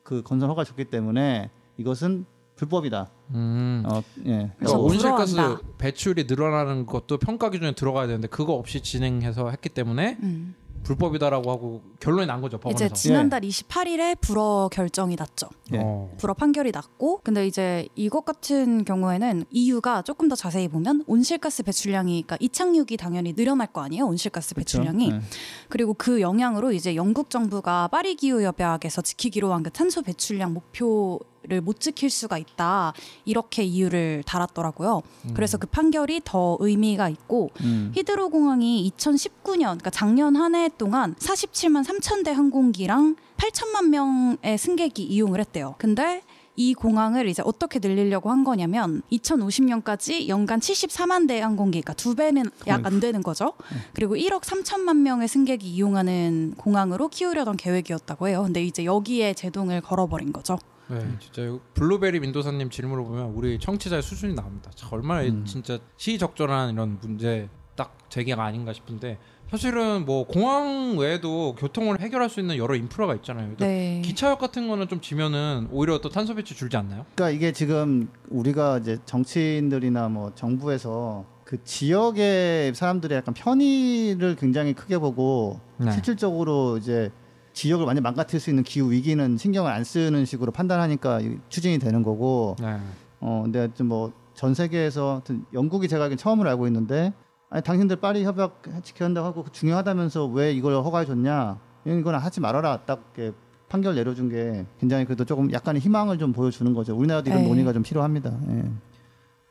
그 0.03 0.23
건설 0.23 0.49
허가 0.49 0.63
줬기 0.63 0.85
때문에 0.85 1.49
이것은 1.77 2.25
불법이다. 2.55 3.09
음. 3.35 3.83
어, 3.85 4.01
예. 4.25 4.31
그러니까 4.31 4.53
그래서 4.57 4.79
온실가스 4.79 5.35
불허한다. 5.35 5.61
배출이 5.77 6.25
늘어나는 6.25 6.85
것도 6.85 7.17
평가 7.17 7.49
기준에 7.49 7.73
들어가야 7.73 8.07
되는데 8.07 8.27
그거 8.27 8.53
없이 8.53 8.81
진행해서 8.81 9.49
했기 9.49 9.69
때문에 9.69 10.17
음. 10.23 10.55
불법이다라고 10.83 11.51
하고 11.51 11.81
결론이 11.99 12.25
난 12.25 12.41
거죠 12.41 12.57
법원에서. 12.57 12.85
이제 12.85 12.93
지난달 12.93 13.41
28일에 13.41 14.19
불허 14.19 14.69
결정이 14.71 15.15
났죠. 15.15 15.47
예. 15.73 15.79
어. 15.81 16.11
불허 16.17 16.33
판결이 16.33 16.71
났고 16.71 17.21
근데 17.23 17.45
이제 17.45 17.87
이것 17.95 18.25
같은 18.25 18.83
경우에는 18.85 19.45
이유가 19.51 20.01
조금 20.01 20.27
더 20.29 20.35
자세히 20.35 20.67
보면 20.67 21.03
온실가스 21.07 21.63
배출량이 21.63 22.23
그러니까 22.23 22.37
이착륙이 22.39 22.97
당연히 22.97 23.33
늘어날 23.33 23.67
거 23.67 23.81
아니에요 23.81 24.05
온실가스? 24.05 24.55
배출량이 24.55 25.11
예. 25.11 25.21
그리고 25.69 25.93
그 25.93 26.21
영향으로 26.21 26.71
이제 26.71 26.95
영국 26.95 27.29
정부가 27.29 27.87
파리 27.89 28.15
기후 28.15 28.41
협약에서 28.41 29.01
지키기로 29.01 29.53
한 29.53 29.59
그 29.59 29.69
탄소 29.71 30.01
배출량 30.01 30.53
목표 30.53 31.19
를못 31.43 31.79
지킬 31.79 32.09
수가 32.09 32.37
있다 32.37 32.93
이렇게 33.25 33.63
이유를 33.63 34.23
달았더라고요. 34.25 35.01
음. 35.25 35.33
그래서 35.33 35.57
그 35.57 35.67
판결이 35.67 36.21
더 36.25 36.57
의미가 36.59 37.09
있고 37.09 37.49
음. 37.61 37.91
히드로 37.95 38.29
공항이 38.29 38.91
2019년 38.97 39.59
그러니까 39.61 39.89
작년 39.89 40.35
한 40.35 40.55
해 40.55 40.69
동안 40.77 41.15
47만 41.15 41.85
3천 41.85 42.25
대 42.25 42.31
항공기랑 42.31 43.15
8천만 43.37 43.89
명의 43.89 44.57
승객이 44.57 45.03
이용을 45.03 45.39
했대요. 45.39 45.75
근데 45.77 46.21
이 46.55 46.73
공항을 46.73 47.29
이제 47.29 47.41
어떻게 47.45 47.79
늘리려고 47.79 48.29
한 48.31 48.43
거냐면 48.43 49.01
2050년까지 49.13 50.27
연간 50.27 50.59
74만 50.59 51.27
대 51.27 51.39
항공기, 51.39 51.79
그러니까 51.81 51.93
두 51.93 52.15
배는 52.15 52.43
약 52.67 52.85
안 52.85 52.99
되는 52.99 53.21
거죠. 53.23 53.53
그리고 53.93 54.15
1억 54.15 54.41
3천만 54.41 54.97
명의 54.97 55.27
승객이 55.29 55.65
이용하는 55.69 56.55
공항으로 56.57 57.07
키우려던 57.09 57.55
계획이었다고 57.57 58.27
해요. 58.27 58.43
근데 58.43 58.63
이제 58.63 58.83
여기에 58.83 59.35
제동을 59.35 59.79
걸어버린 59.81 60.33
거죠. 60.33 60.57
네, 60.89 60.99
진짜 61.19 61.43
이거 61.43 61.59
블루베리 61.75 62.19
민도사님 62.19 62.69
질문을 62.69 63.03
보면 63.03 63.31
우리 63.31 63.59
청취자의 63.59 64.01
수준이 64.01 64.33
나옵니다. 64.33 64.71
참 64.75 64.89
얼마나 64.91 65.21
음. 65.21 65.45
진짜 65.45 65.79
시적절한 65.97 66.73
이런 66.73 66.97
문제 66.99 67.47
딱 67.75 67.95
제기가 68.09 68.43
아닌가 68.43 68.73
싶은데 68.73 69.17
사실은 69.49 70.05
뭐 70.05 70.27
공항 70.27 70.97
외에도 70.97 71.55
교통을 71.55 71.99
해결할 71.99 72.29
수 72.29 72.39
있는 72.39 72.57
여러 72.57 72.75
인프라가 72.75 73.15
있잖아요. 73.15 73.55
그러니까 73.55 73.65
네. 73.65 74.01
기차역 74.03 74.37
같은 74.39 74.67
거는 74.67 74.87
좀 74.87 75.01
지면은 75.01 75.67
오히려 75.71 75.99
또 75.99 76.09
탄소 76.09 76.35
배출 76.35 76.55
줄지 76.55 76.77
않나요? 76.77 77.05
그러니까 77.15 77.35
이게 77.35 77.51
지금 77.51 78.09
우리가 78.29 78.77
이제 78.77 78.97
정치인들이나 79.05 80.09
뭐 80.09 80.33
정부에서 80.35 81.25
그 81.45 81.63
지역의 81.63 82.75
사람들의 82.75 83.17
약간 83.17 83.33
편의를 83.33 84.35
굉장히 84.35 84.73
크게 84.73 84.99
보고 84.99 85.59
네. 85.77 85.91
실질적으로 85.91 86.77
이제 86.77 87.11
지역을 87.59 87.85
완전 87.85 88.03
망가뜨릴 88.03 88.39
수 88.39 88.49
있는 88.49 88.63
기후 88.63 88.91
위기는 88.91 89.37
신경을 89.37 89.71
안 89.71 89.83
쓰는 89.83 90.25
식으로 90.25 90.51
판단하니까 90.51 91.19
이 91.19 91.37
추진이 91.49 91.79
되는 91.79 92.03
거고 92.03 92.55
네. 92.59 92.77
어 93.19 93.41
근데 93.43 93.59
하여튼 93.59 93.87
뭐 93.87 94.11
전 94.39 94.53
세계에서 94.53 95.15
하여튼 95.15 95.43
영국이 95.51 95.89
제가 95.89 96.05
알기엔 96.05 96.17
처음으로 96.17 96.49
알고 96.51 96.65
있는데 96.67 97.11
아니 97.49 97.61
당신들 97.61 97.97
파리 97.97 98.23
협약 98.23 98.63
지켜야 98.83 99.07
한다고 99.07 99.27
하고 99.27 99.43
중요하다면서 99.51 100.27
왜 100.27 100.53
이걸 100.53 100.75
허가해 100.75 101.05
줬냐? 101.05 101.59
이건 101.85 102.15
하지 102.15 102.39
말아라. 102.39 102.77
딱 102.85 103.11
이렇게 103.17 103.35
판결 103.67 103.95
내려준 103.95 104.29
게 104.29 104.65
굉장히 104.79 105.03
그래도 105.03 105.25
조금 105.25 105.51
약간의 105.51 105.81
희망을 105.81 106.19
좀 106.19 106.31
보여주는 106.31 106.73
거죠. 106.73 106.95
우리나라도 106.95 107.29
이런 107.29 107.41
네. 107.41 107.49
논의가 107.49 107.73
좀 107.73 107.83
필요합니다. 107.83 108.31
예. 108.47 108.63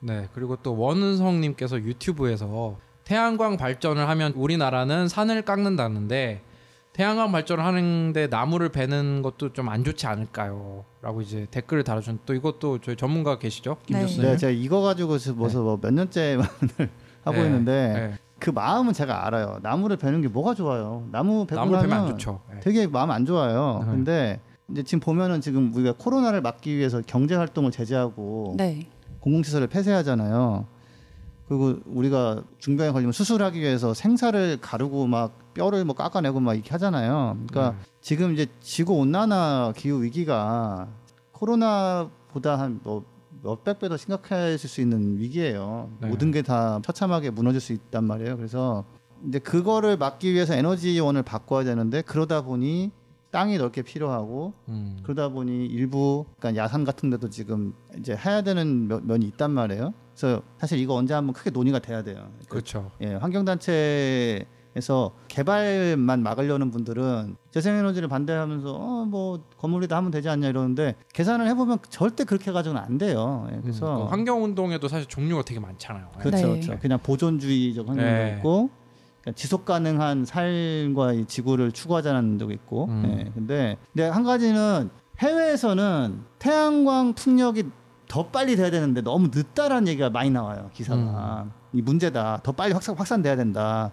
네, 0.00 0.28
그리고 0.32 0.56
또 0.56 0.74
원은성님께서 0.78 1.80
유튜브에서 1.80 2.78
태양광 3.04 3.58
발전을 3.58 4.08
하면 4.08 4.32
우리나라는 4.32 5.08
산을 5.08 5.42
깎는다는데 5.42 6.40
태양광 6.99 7.31
발전을 7.31 7.64
하는데 7.64 8.26
나무를 8.26 8.71
베는 8.71 9.23
것도 9.23 9.52
좀 9.52 9.69
안 9.69 9.85
좋지 9.85 10.09
않을까요? 10.09 10.85
라고 11.00 11.23
이제 11.23 11.47
댓글을 11.52 11.85
달아준 11.85 12.19
또 12.26 12.35
이것도 12.35 12.81
저희 12.81 12.97
전문가 12.97 13.38
계시죠? 13.38 13.76
김 13.87 13.95
네. 13.99 14.02
교수님. 14.02 14.28
네, 14.28 14.37
제가 14.37 14.50
이거 14.50 14.81
가지고 14.81 15.17
뭐서 15.37 15.62
뭐몇 15.62 15.95
년째 15.95 16.38
하고 17.23 17.37
네, 17.37 17.45
있는데 17.45 17.93
네. 17.95 18.14
그 18.40 18.50
마음은 18.50 18.95
제가 18.95 19.26
알아요. 19.28 19.61
나무를 19.62 19.97
베는 19.97 20.23
게 20.23 20.28
뭐가 20.28 20.55
좋아요? 20.55 21.07
나무 21.12 21.47
베고 21.47 21.61
나무를 21.61 21.78
안 21.78 21.88
나면 21.88 22.09
좋죠. 22.11 22.40
네. 22.52 22.59
되게 22.61 22.88
마음 22.88 23.12
안 23.12 23.25
좋아요. 23.25 23.85
네. 23.85 23.90
근데 23.93 24.40
이제 24.73 24.83
지금 24.83 24.99
보면은 24.99 25.40
지금 25.40 25.73
우리가 25.73 25.95
코로나를 25.99 26.40
막기 26.40 26.76
위해서 26.76 27.00
경제 27.07 27.37
활동을 27.37 27.71
제재하고 27.71 28.55
네. 28.57 28.88
공공시설을 29.21 29.69
폐쇄하잖아요. 29.69 30.67
그리고 31.49 31.76
우리가 31.87 32.43
중병에 32.59 32.90
걸리면 32.93 33.12
수술하기 33.12 33.59
위해서 33.59 33.95
생사를 33.95 34.59
가르고 34.61 35.07
막 35.07 35.55
뼈를 35.55 35.85
뭐 35.85 35.95
깎아내고 35.95 36.40
막 36.40 36.55
이렇게 36.55 36.71
하잖아요. 36.73 37.38
그러니까 37.47 37.71
네. 37.78 37.85
지금 38.02 38.35
이제 38.35 38.47
지구 38.61 38.95
온난화 38.95 39.73
기후 39.76 40.02
위기가 40.02 40.88
코로나보다 41.33 42.59
한뭐 42.59 43.05
몇백 43.43 43.78
배 43.78 43.88
더 43.88 43.97
심각해질 43.97 44.69
수 44.69 44.81
있는 44.81 45.19
위기예요. 45.19 45.90
네. 46.00 46.09
모든 46.09 46.33
게 46.33 46.43
다 46.43 46.81
처참하게 46.85 47.31
무너질 47.31 47.61
수 47.61 47.73
있단 47.73 48.05
말이에요. 48.05 48.37
그래서 48.37 48.85
이제 49.26 49.38
그거를 49.38 49.97
막기 49.97 50.33
위해서 50.33 50.55
에너지원을 50.55 51.23
바꿔야 51.23 51.64
되는데 51.64 52.02
그러다 52.02 52.43
보니 52.43 52.90
땅이 53.31 53.59
넓게 53.59 53.83
필요하고 53.83 54.52
음. 54.69 54.99
그러다 55.02 55.28
보니 55.31 55.67
일부 55.67 56.25
그러니까 56.38 56.62
야산 56.62 56.85
같은 56.85 57.11
데도 57.11 57.31
지금 57.31 57.75
이제 57.99 58.17
해야 58.17 58.43
되는 58.43 58.88
면- 58.88 59.07
면이 59.07 59.26
있단 59.26 59.50
말이에요. 59.50 59.93
그래서 60.18 60.42
사실 60.58 60.80
이거 60.80 60.94
언제 60.94 61.14
한번 61.14 61.32
크게 61.32 61.50
논의가 61.50 61.78
돼야 61.78 62.02
돼요. 62.02 62.28
그렇죠. 62.48 62.90
예, 63.00 63.14
환경단체에서 63.14 65.12
개발만 65.28 66.25
막으려는 66.25 66.72
분들은 66.72 67.37
재생에너지를 67.52 68.08
반대하면서 68.08 68.75
어, 68.75 69.04
뭐 69.04 69.44
건물이다 69.58 69.96
하면 69.96 70.10
되지 70.10 70.28
않냐 70.28 70.48
이러는데 70.48 70.96
계산을 71.14 71.46
해보면 71.46 71.78
절대 71.88 72.25
그렇게 72.25 72.50
가지고는 72.50 72.82
안 72.82 72.98
돼요. 72.98 73.48
예, 73.52 73.60
그래서 73.62 73.96
음, 73.96 74.04
그 74.04 74.10
환경 74.10 74.42
운동에도 74.42 74.88
사실 74.88 75.06
종류가 75.06 75.42
되게 75.42 75.60
많잖아요. 75.60 76.08
그렇죠, 76.18 76.37
네. 76.37 76.60
그렇죠. 76.60 76.78
그냥 76.80 76.98
보존주의적 76.98 77.88
환경도 77.88 78.10
네. 78.10 78.34
있고 78.38 78.70
그러니까 79.20 79.37
지속 79.38 79.64
가능한 79.64 80.25
삶과 80.25 81.12
이 81.12 81.26
지구를 81.26 81.70
추구하자는 81.70 82.40
적도 82.40 82.52
있고. 82.52 82.87
음. 82.87 83.04
예. 83.20 83.30
근데 83.34 83.76
근데 83.92 84.08
한 84.08 84.25
가지는 84.25 84.90
해외에서는 85.20 86.22
태양광 86.40 87.12
풍력이 87.12 87.64
더 88.08 88.26
빨리 88.28 88.56
돼야 88.56 88.70
되는데 88.70 89.02
너무 89.02 89.28
늦다라는 89.32 89.86
얘기가 89.88 90.10
많이 90.10 90.30
나와요 90.30 90.70
기사가. 90.72 91.44
음. 91.46 91.52
이 91.72 91.82
문제다. 91.82 92.40
더 92.42 92.52
빨리 92.52 92.72
확산 92.72 92.96
확산돼야 92.96 93.36
된다. 93.36 93.92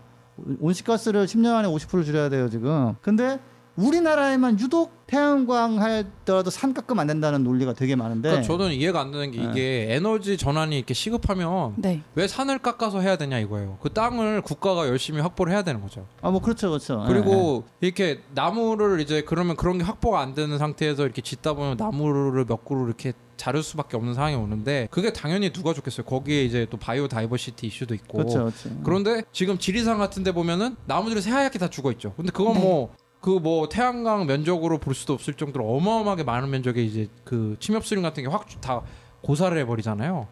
온실가스를 0.59 1.25
10년 1.25 1.53
안에 1.55 1.67
50% 1.67 2.05
줄여야 2.05 2.29
돼요 2.29 2.49
지금. 2.49 2.95
근데 3.01 3.39
우리나라에만 3.77 4.59
유독 4.59 5.05
태양광 5.07 5.79
하더라도 5.81 6.49
산 6.49 6.73
깎으면 6.73 7.01
안 7.01 7.07
된다는 7.07 7.43
논리가 7.43 7.73
되게 7.73 7.95
많은데 7.95 8.29
그러니까 8.29 8.47
저는 8.47 8.71
이해가 8.73 9.01
안 9.01 9.11
되는 9.11 9.31
게 9.31 9.39
네. 9.41 9.49
이게 9.51 9.87
에너지 9.93 10.37
전환이 10.37 10.77
이렇게 10.77 10.93
시급하면 10.93 11.73
네. 11.77 12.01
왜 12.15 12.27
산을 12.27 12.59
깎아서 12.59 13.01
해야 13.01 13.15
되냐 13.17 13.37
이거예요. 13.39 13.77
그 13.81 13.91
땅을 13.93 14.41
국가가 14.41 14.87
열심히 14.87 15.21
확보를 15.21 15.53
해야 15.53 15.63
되는 15.63 15.81
거죠. 15.81 16.07
아 16.21 16.31
뭐 16.31 16.41
그렇죠 16.41 16.69
그렇죠 16.69 17.03
그리고 17.07 17.63
이렇게 17.81 18.21
나무를 18.33 18.99
이제 18.99 19.21
그러면 19.21 19.55
그런 19.55 19.77
게 19.77 19.83
확보가 19.83 20.19
안 20.19 20.33
되는 20.33 20.57
상태에서 20.57 21.03
이렇게 21.03 21.21
짓다 21.21 21.53
보면 21.53 21.77
나무를 21.77 22.45
몇 22.45 22.65
그루 22.65 22.85
이렇게 22.87 23.13
자를 23.37 23.61
수밖에 23.61 23.95
없는 23.97 24.13
상황이 24.13 24.35
오는데 24.35 24.87
그게 24.91 25.13
당연히 25.13 25.51
누가 25.51 25.73
좋겠어요. 25.73 26.05
거기에 26.05 26.43
이제 26.45 26.65
또 26.69 26.77
바이오 26.77 27.07
다이버시티 27.09 27.67
이슈도 27.67 27.93
있고 27.93 28.17
그렇죠 28.17 28.39
그렇죠 28.39 28.69
그런데 28.83 29.23
지금 29.31 29.57
지리산 29.57 29.97
같은 29.97 30.23
데 30.23 30.31
보면은 30.31 30.75
나무들이 30.87 31.21
새하얗게 31.21 31.59
다 31.59 31.69
죽어 31.69 31.91
있죠. 31.91 32.13
근데 32.15 32.31
그건 32.31 32.53
네. 32.53 32.59
뭐 32.61 32.95
그 33.25 33.39
뭐 33.39 33.67
태양광 33.69 34.27
면적으로 34.27 34.77
볼 34.77 34.93
수도 34.93 35.13
없을 35.13 35.33
정도로 35.33 35.67
어마어마하게 35.77 36.23
많은 36.23 36.49
면적의 36.51 36.85
이제 36.85 37.07
그 37.23 37.55
침엽 37.59 37.83
수림 37.85 38.03
같은 38.03 38.21
게 38.23 38.29
확 38.29 38.45
다 38.61 38.81
고사를 39.21 39.57
해버리잖아요. 39.57 40.27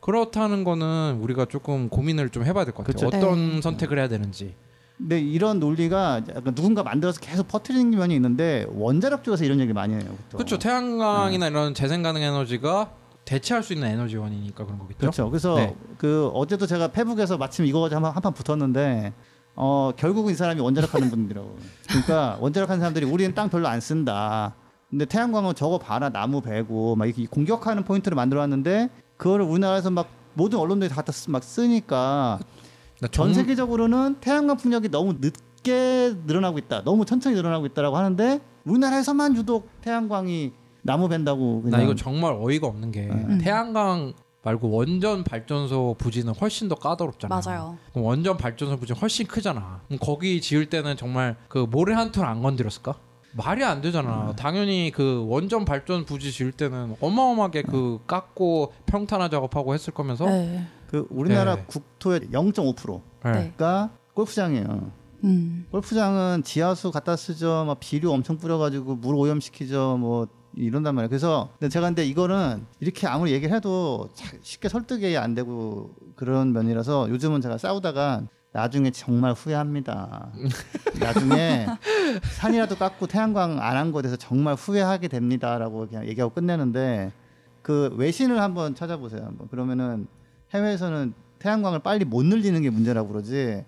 그렇다는 0.00 0.64
거는 0.64 1.18
우리가 1.20 1.44
조금 1.44 1.90
고민을 1.90 2.30
좀 2.30 2.44
해봐야 2.44 2.64
될 2.64 2.72
것 2.72 2.86
같아요. 2.86 3.10
그쵸. 3.10 3.16
어떤 3.18 3.56
네. 3.56 3.60
선택을 3.60 3.98
해야 3.98 4.08
되는지. 4.08 4.54
근데 4.96 5.20
이런 5.20 5.60
논리가 5.60 6.22
약간 6.34 6.54
누군가 6.54 6.82
만들어서 6.82 7.20
계속 7.20 7.46
퍼뜨리는 7.48 7.90
면이 7.90 8.14
있는데 8.14 8.66
원자력 8.70 9.22
쪽에서 9.24 9.44
이런 9.44 9.60
얘기 9.60 9.72
많이 9.74 9.92
해요. 9.94 10.16
또. 10.30 10.38
그렇죠. 10.38 10.58
태양광이나 10.58 11.48
이런 11.48 11.74
재생 11.74 12.02
가능 12.02 12.22
에너지가 12.22 12.90
대체할 13.26 13.62
수 13.62 13.74
있는 13.74 13.88
에너지원이니까 13.88 14.64
그런 14.64 14.78
거겠죠. 14.78 14.98
그렇죠. 15.00 15.28
그래서 15.30 15.54
네. 15.56 15.76
그 15.98 16.28
어제도 16.32 16.66
제가 16.66 16.88
페북에서 16.88 17.36
마침 17.36 17.66
이거 17.66 17.80
가지고 17.80 18.06
한판 18.06 18.32
붙었는데 18.32 19.12
어 19.60 19.90
결국은 19.96 20.32
이 20.32 20.36
사람이 20.36 20.60
원자력 20.60 20.94
하는 20.94 21.10
분들이라고. 21.10 21.56
그러니까 21.88 22.38
원자력 22.40 22.70
하는 22.70 22.78
사람들이 22.78 23.06
우리는 23.06 23.34
땅 23.34 23.48
별로 23.48 23.66
안 23.66 23.80
쓴다. 23.80 24.54
근데 24.88 25.04
태양광은 25.04 25.54
저거 25.56 25.78
봐라 25.78 26.10
나무 26.10 26.40
베고 26.40 26.94
막 26.94 27.06
이렇게 27.06 27.26
공격하는 27.26 27.82
포인트를 27.84 28.14
만들어 28.14 28.40
왔는데 28.40 28.88
그거를 29.16 29.44
우리나라에서 29.44 29.90
막 29.90 30.08
모든 30.34 30.60
언론들이 30.60 30.88
다 30.88 30.94
갖다 30.96 31.10
쓰- 31.10 31.28
막 31.30 31.42
쓰니까 31.42 32.38
전 33.00 33.10
정- 33.10 33.34
세계적으로는 33.34 34.16
태양광 34.20 34.56
풍력이 34.56 34.90
너무 34.90 35.14
늦게 35.20 36.14
늘어나고 36.24 36.58
있다. 36.58 36.84
너무 36.84 37.04
천천히 37.04 37.34
늘어나고 37.34 37.66
있다라고 37.66 37.96
하는데 37.96 38.40
우리나라에서만 38.64 39.34
유독 39.36 39.68
태양광이 39.80 40.52
나무 40.82 41.08
벤다고 41.08 41.62
그냥 41.62 41.80
나 41.80 41.84
이거 41.84 41.94
정말 41.96 42.32
어이가 42.40 42.68
없는 42.68 42.92
게 42.92 43.08
음. 43.10 43.38
태양광 43.42 44.12
말고 44.48 44.70
원전 44.70 45.24
발전소 45.24 45.96
부지는 45.98 46.34
훨씬 46.34 46.68
더 46.68 46.74
까다롭잖아요. 46.74 47.40
맞아요. 47.44 47.78
그럼 47.92 48.06
원전 48.06 48.36
발전소 48.36 48.78
부지 48.78 48.94
훨씬 48.94 49.26
크잖아. 49.26 49.80
그럼 49.86 49.98
거기 50.00 50.40
지을 50.40 50.66
때는 50.66 50.96
정말 50.96 51.36
그 51.48 51.66
모래 51.70 51.94
한 51.94 52.10
톨 52.12 52.26
안 52.26 52.42
건드렸을까? 52.42 52.94
말이 53.32 53.62
안 53.62 53.82
되잖아. 53.82 54.32
당연히 54.36 54.90
그 54.94 55.24
원전 55.28 55.64
발전 55.66 56.04
부지 56.06 56.32
지을 56.32 56.52
때는 56.52 56.96
어마어마하게 57.00 57.62
그 57.62 58.00
깎고 58.06 58.72
평탄화 58.86 59.28
작업하고 59.28 59.74
했을 59.74 59.92
거면서. 59.92 60.24
네. 60.26 60.66
그 60.88 61.06
우리나라 61.10 61.56
네. 61.56 61.64
국토의 61.66 62.20
0.5%가 62.32 63.32
네. 63.32 63.52
네. 63.58 63.88
골프장이에요. 64.14 64.90
음. 65.24 65.66
골프장은 65.70 66.42
지하수 66.44 66.90
갖다 66.90 67.16
쓰죠. 67.16 67.64
막 67.66 67.78
비료 67.80 68.12
엄청 68.12 68.38
뿌려가지고 68.38 68.96
물 68.96 69.14
오염시키죠. 69.14 69.98
뭐 69.98 70.26
이런단 70.54 70.94
말이에요. 70.94 71.08
그래서 71.08 71.50
근데 71.58 71.68
제가 71.68 71.86
근데 71.88 72.04
이거는 72.04 72.64
이렇게 72.80 73.06
아무리 73.06 73.32
얘기를 73.32 73.54
해도 73.54 74.08
자- 74.14 74.36
쉽게 74.42 74.68
설득이 74.68 75.16
안 75.16 75.34
되고 75.34 75.94
그런 76.16 76.52
면이라서 76.52 77.10
요즘은 77.10 77.40
제가 77.40 77.58
싸우다가 77.58 78.22
나중에 78.52 78.90
정말 78.90 79.32
후회합니다. 79.34 80.30
나중에 81.00 81.66
산이라도 82.38 82.76
깎고 82.76 83.06
태양광 83.06 83.60
안 83.60 83.76
한 83.76 83.92
거에 83.92 84.02
대해서 84.02 84.16
정말 84.16 84.54
후회하게 84.54 85.08
됩니다라고 85.08 85.86
그냥 85.86 86.06
얘기하고 86.06 86.32
끝내는데 86.34 87.12
그 87.62 87.94
외신을 87.96 88.40
한번 88.40 88.74
찾아보세요. 88.74 89.22
한번 89.24 89.48
그러면은 89.48 90.06
해외에서는 90.54 91.12
태양광을 91.38 91.80
빨리 91.80 92.04
못 92.04 92.24
늘리는 92.24 92.60
게 92.62 92.70
문제라고 92.70 93.08
그러지 93.08 93.64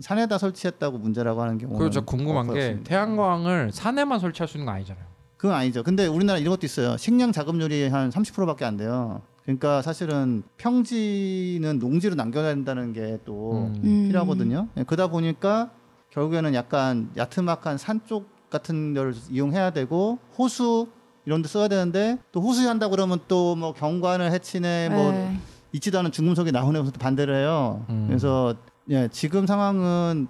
산에다 0.00 0.38
설치했다고 0.38 0.98
문제라고 0.98 1.42
하는 1.42 1.58
경우는 1.58 1.90
저 1.90 2.00
궁금한 2.02 2.46
게 2.46 2.52
없었습니다. 2.52 2.88
태양광을 2.88 3.72
산에만 3.72 4.20
설치할 4.20 4.46
수 4.48 4.58
있는 4.58 4.66
거 4.66 4.72
아니잖아요. 4.72 5.04
그건 5.44 5.58
아니죠. 5.58 5.82
근데 5.82 6.06
우리나라 6.06 6.38
이런 6.38 6.52
것도 6.52 6.64
있어요. 6.64 6.96
식량 6.96 7.30
자급률이 7.30 7.88
한 7.88 8.08
30%밖에 8.08 8.64
안 8.64 8.78
돼요. 8.78 9.20
그러니까 9.42 9.82
사실은 9.82 10.42
평지는 10.56 11.78
농지로 11.80 12.14
남겨야 12.14 12.44
된다는 12.54 12.94
게또 12.94 13.66
음. 13.74 13.80
음. 13.84 14.04
필요하거든요. 14.08 14.68
예, 14.78 14.84
그러다 14.84 15.08
보니까 15.10 15.70
결국에는 16.12 16.54
약간 16.54 17.10
야트막한 17.14 17.76
산 17.76 18.00
쪽 18.06 18.26
같은 18.48 18.94
데를 18.94 19.12
이용해야 19.28 19.68
되고 19.72 20.18
호수 20.38 20.86
이런 21.26 21.42
데 21.42 21.48
써야 21.48 21.68
되는데 21.68 22.16
또 22.32 22.40
호수 22.40 22.66
한다 22.66 22.88
그러면 22.88 23.18
또 23.28 23.54
뭐 23.54 23.74
경관을 23.74 24.32
해치네 24.32 24.88
뭐 24.88 25.12
네. 25.12 25.38
있지도 25.72 25.98
않은 25.98 26.10
중금속이 26.10 26.52
나오면서 26.52 26.90
또 26.90 26.98
반대를 26.98 27.36
해요. 27.36 27.84
음. 27.90 28.06
그래서 28.08 28.54
예, 28.88 29.08
지금 29.12 29.46
상황은 29.46 30.26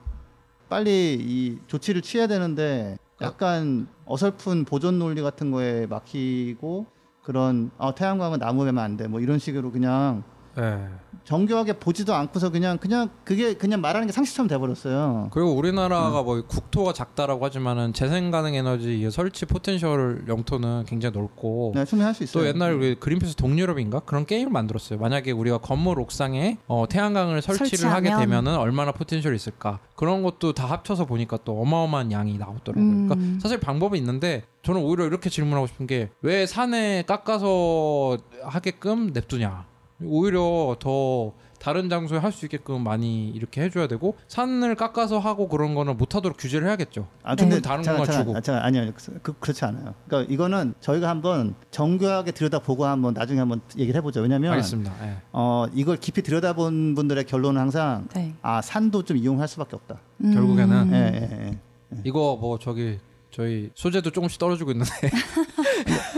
빨리 0.69 1.15
이 1.21 1.59
조치를 1.69 2.03
취해야 2.03 2.27
되는데 2.27 2.97
약간 3.25 3.89
어설픈 4.05 4.65
보존 4.65 4.99
논리 4.99 5.23
같은 5.23 5.51
거에 5.51 5.87
막히고 5.87 6.87
그런 7.23 7.71
아, 7.79 7.95
태양광은 7.95 8.39
나무 8.39 8.65
베면 8.65 8.83
안 8.83 8.97
돼. 8.97 9.09
뭐 9.09 9.21
이런 9.21 9.39
식으로 9.39 9.73
그냥 9.73 10.23
네. 10.57 10.89
정교하게 11.25 11.75
보지도 11.79 12.15
않고서 12.15 12.51
그냥 12.51 12.77
그냥 12.77 13.09
그게 13.25 13.55
그냥 13.55 13.81
말하는 13.81 14.07
게 14.07 14.13
상식처럼 14.13 14.47
돼버렸어요. 14.47 15.29
그리고 15.33 15.53
우리나라가 15.55 16.23
뭐 16.23 16.43
국토가 16.47 16.93
작다라고 16.93 17.45
하지만은 17.45 17.95
재생 17.95 18.31
가능 18.31 18.55
에너지 18.55 19.01
이 19.01 19.11
설치 19.11 19.47
potential 19.47 20.25
영토는 20.29 20.85
굉장히 20.87 21.17
넓고 21.17 21.73
네, 21.75 21.85
충분히 21.87 22.05
할수 22.05 22.25
있어요. 22.25 22.43
또 22.43 22.49
옛날에 22.49 22.75
우리 22.75 22.95
그린피스 22.97 23.37
동유럽인가 23.37 24.01
그런 24.01 24.27
게임을 24.27 24.53
만들었어요. 24.53 24.99
만약에 24.99 25.31
우리가 25.33 25.59
건물 25.59 25.99
옥상에 25.99 26.59
어, 26.67 26.85
태양광을 26.89 27.41
설치를 27.41 27.91
하게 27.91 28.09
설치하면. 28.11 28.21
되면은 28.45 28.59
얼마나 28.59 28.93
potential이 28.93 29.35
있을까 29.35 29.79
그런 29.97 30.23
것도 30.23 30.53
다 30.53 30.67
합쳐서 30.67 31.07
보니까 31.07 31.39
또 31.45 31.59
어마어마한 31.63 32.13
양이 32.13 32.37
나오더라고요. 32.37 32.85
음. 32.85 33.09
그러니까 33.09 33.41
사실 33.41 33.59
방법이 33.59 33.97
있는데 33.99 34.45
저는 34.63 34.83
오히려 34.83 35.07
이렇게 35.07 35.31
질문하고 35.31 35.67
싶은 35.67 35.87
게 35.87 36.11
왜 36.21 36.45
산에 36.47 37.03
깎아서 37.07 38.19
하게끔 38.43 39.13
냅두냐? 39.13 39.67
오히려 40.03 40.77
더 40.81 41.33
다른 41.61 41.89
장소에 41.89 42.19
할 42.19 42.31
수 42.31 42.45
있게끔 42.45 42.83
많이 42.85 43.31
이렇게 43.31 43.63
해줘야 43.63 43.87
되고 43.87 44.17
산을 44.29 44.75
깎아서 44.75 45.19
하고 45.19 45.49
그런 45.49 45.75
거는 45.75 45.97
못하도록 45.97 46.37
규제를 46.37 46.67
해야겠죠. 46.67 47.07
아 47.23 47.35
근데 47.37 47.61
다른 47.63 47.83
공간 47.85 48.05
주고. 48.11 48.37
아, 48.37 48.41
잠깐, 48.41 48.65
아니요, 48.65 48.93
그, 49.23 49.33
그렇지 49.39 49.65
않아요. 49.65 49.95
그러니까 50.07 50.31
이거는 50.33 50.75
저희가 50.81 51.09
한번 51.09 51.55
정교하게 51.71 52.33
들여다보고 52.33 52.85
한번 52.85 53.15
나중에 53.15 53.39
한번 53.39 53.61
얘기를 53.79 53.97
해보죠. 53.99 54.21
왜냐하면 54.21 54.51
알겠습니다. 54.53 54.93
예. 55.07 55.17
어 55.33 55.67
이걸 55.73 55.97
깊이 55.97 56.21
들여다본 56.23 56.97
분들의 56.97 57.25
결론은 57.25 57.61
항상 57.61 58.09
네. 58.15 58.35
아 58.43 58.61
산도 58.61 59.05
좀 59.05 59.17
이용할 59.17 59.49
수밖에 59.49 59.77
없다. 59.77 60.01
결국에는 60.23 60.91
예, 60.93 60.97
예, 61.15 61.47
예. 61.51 61.59
이거 62.05 62.37
뭐 62.39 62.59
저기 62.59 62.99
저희 63.31 63.71
소재도 63.75 64.11
조금씩 64.11 64.39
떨어지고 64.39 64.73
있는데 64.73 64.91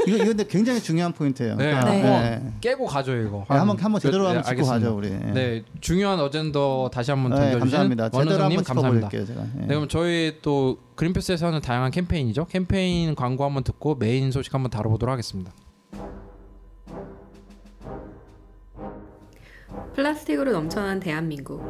이거 0.06 0.16
이거 0.16 0.24
근데 0.26 0.44
굉장히 0.46 0.80
중요한 0.80 1.12
포인트예요. 1.12 1.56
네, 1.56 1.70
그러니까, 1.70 1.90
네. 1.90 2.42
예. 2.46 2.52
깨고 2.60 2.86
가죠 2.86 3.16
이거. 3.16 3.44
네, 3.50 3.56
한번 3.56 3.76
한번 3.78 3.92
몇- 3.94 3.98
제대로 4.00 4.22
네, 4.28 4.34
한번 4.36 4.54
짚고. 4.56 4.66
가죠 4.68 4.96
우리. 4.96 5.08
예. 5.08 5.16
네, 5.18 5.64
중요한 5.80 6.20
어젠다 6.20 6.90
다시 6.92 7.10
한번 7.10 7.32
네, 7.32 7.52
던져주신 7.52 7.78
원우성님 8.12 8.58
한번 8.58 8.64
감사합니다. 8.64 9.08
제가. 9.08 9.42
예. 9.56 9.60
네, 9.62 9.66
그럼 9.68 9.88
저희 9.88 10.38
또 10.42 10.78
그린피스에서 10.94 11.46
하는 11.48 11.60
다양한 11.60 11.90
캠페인이죠. 11.90 12.46
캠페인 12.46 13.14
광고 13.14 13.44
한번 13.44 13.64
듣고 13.64 13.94
메인 13.96 14.30
소식 14.30 14.54
한번 14.54 14.70
다뤄보도록 14.70 15.12
하겠습니다. 15.12 15.52
플라스틱으로 19.94 20.52
넘쳐난 20.52 21.00
대한민국. 21.00 21.62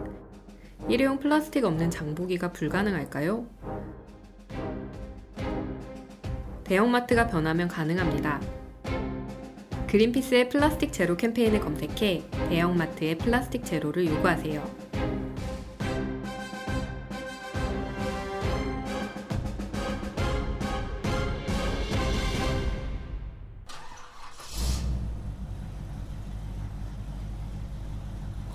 일회용 0.88 1.19
플라스틱 1.19 1.64
없는 1.64 1.90
장보기가 1.90 2.52
불가능할까요? 2.52 3.47
대형마트가 6.67 7.29
변하면 7.29 7.69
가능합니다. 7.69 8.41
그린피스의 9.87 10.49
플라스틱 10.49 10.93
제로 10.93 11.17
캠페인을 11.17 11.61
검색해 11.61 12.25
대형마트의 12.49 13.19
플라스틱 13.19 13.65
제로를 13.65 14.07
요구하세요. 14.07 14.87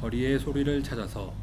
거리의 0.02 0.38
소리를 0.38 0.84
찾아서 0.84 1.34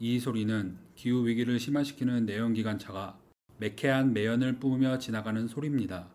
이 0.00 0.20
소리는 0.20 0.76
기후 0.94 1.26
위기를 1.26 1.58
심화시키는 1.58 2.24
내연기관차가 2.24 3.18
매캐한 3.58 4.12
매연을 4.12 4.60
뿜으며 4.60 4.98
지나가는 4.98 5.48
소리입니다. 5.48 6.08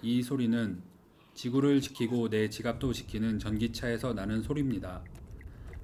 이 0.00 0.22
소리는 0.22 0.80
지구를 1.34 1.82
지키고 1.82 2.30
내 2.30 2.48
지갑도 2.48 2.94
지키는 2.94 3.38
전기차에서 3.38 4.14
나는 4.14 4.40
소리입니다. 4.40 5.04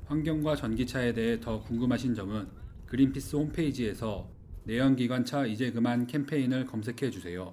환경과 0.06 0.56
전기차에 0.56 1.12
대해 1.12 1.38
더 1.38 1.60
궁금하신 1.60 2.14
점은 2.14 2.48
그린피스 2.86 3.36
홈페이지에서 3.36 4.33
내연기관차 4.64 5.46
이제 5.46 5.70
그만 5.70 6.06
캠페인을 6.06 6.66
검색해 6.66 7.10
주세요. 7.10 7.52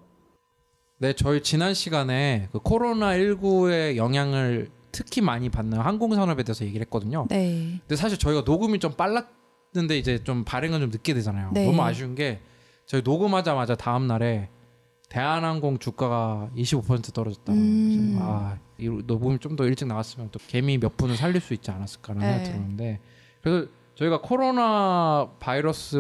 네, 0.98 1.14
저희 1.14 1.42
지난 1.42 1.74
시간에 1.74 2.48
그 2.52 2.60
코로나 2.60 3.14
19의 3.18 3.96
영향을 3.96 4.70
특히 4.92 5.22
많이 5.22 5.50
받는 5.50 5.80
항공 5.80 6.14
산업에 6.16 6.44
대해서 6.44 6.66
얘기를 6.66 6.86
했거든요. 6.86 7.26
네. 7.30 7.80
근데 7.82 7.96
사실 7.96 8.18
저희가 8.18 8.42
녹음이 8.46 8.80
좀 8.80 8.94
빨랐는데 8.94 9.98
이제 9.98 10.24
좀 10.24 10.44
발행은 10.44 10.80
좀 10.80 10.90
늦게 10.90 11.14
되잖아요. 11.14 11.52
네. 11.54 11.66
너무 11.66 11.82
아쉬운 11.82 12.14
게 12.14 12.40
저희 12.86 13.02
녹음하자마자 13.02 13.76
다음 13.76 14.08
날에 14.08 14.50
대한항공 15.10 15.80
주가가 15.80 16.50
25% 16.56 17.14
떨어졌다. 17.14 17.52
음. 17.54 18.18
아, 18.22 18.58
이 18.78 18.88
녹음이 18.88 19.40
좀 19.40 19.56
더 19.56 19.66
일찍 19.66 19.86
나왔으면 19.88 20.30
또 20.32 20.40
개미 20.48 20.78
몇 20.78 20.96
분을 20.98 21.16
살릴 21.18 21.42
수 21.42 21.54
있지 21.54 21.72
않았을까라는 21.72 22.26
네. 22.26 22.34
생각이 22.34 22.52
들었는데 22.52 23.00
그래서 23.42 23.68
저희가 23.96 24.22
코로나 24.22 25.30
바이러스 25.40 25.98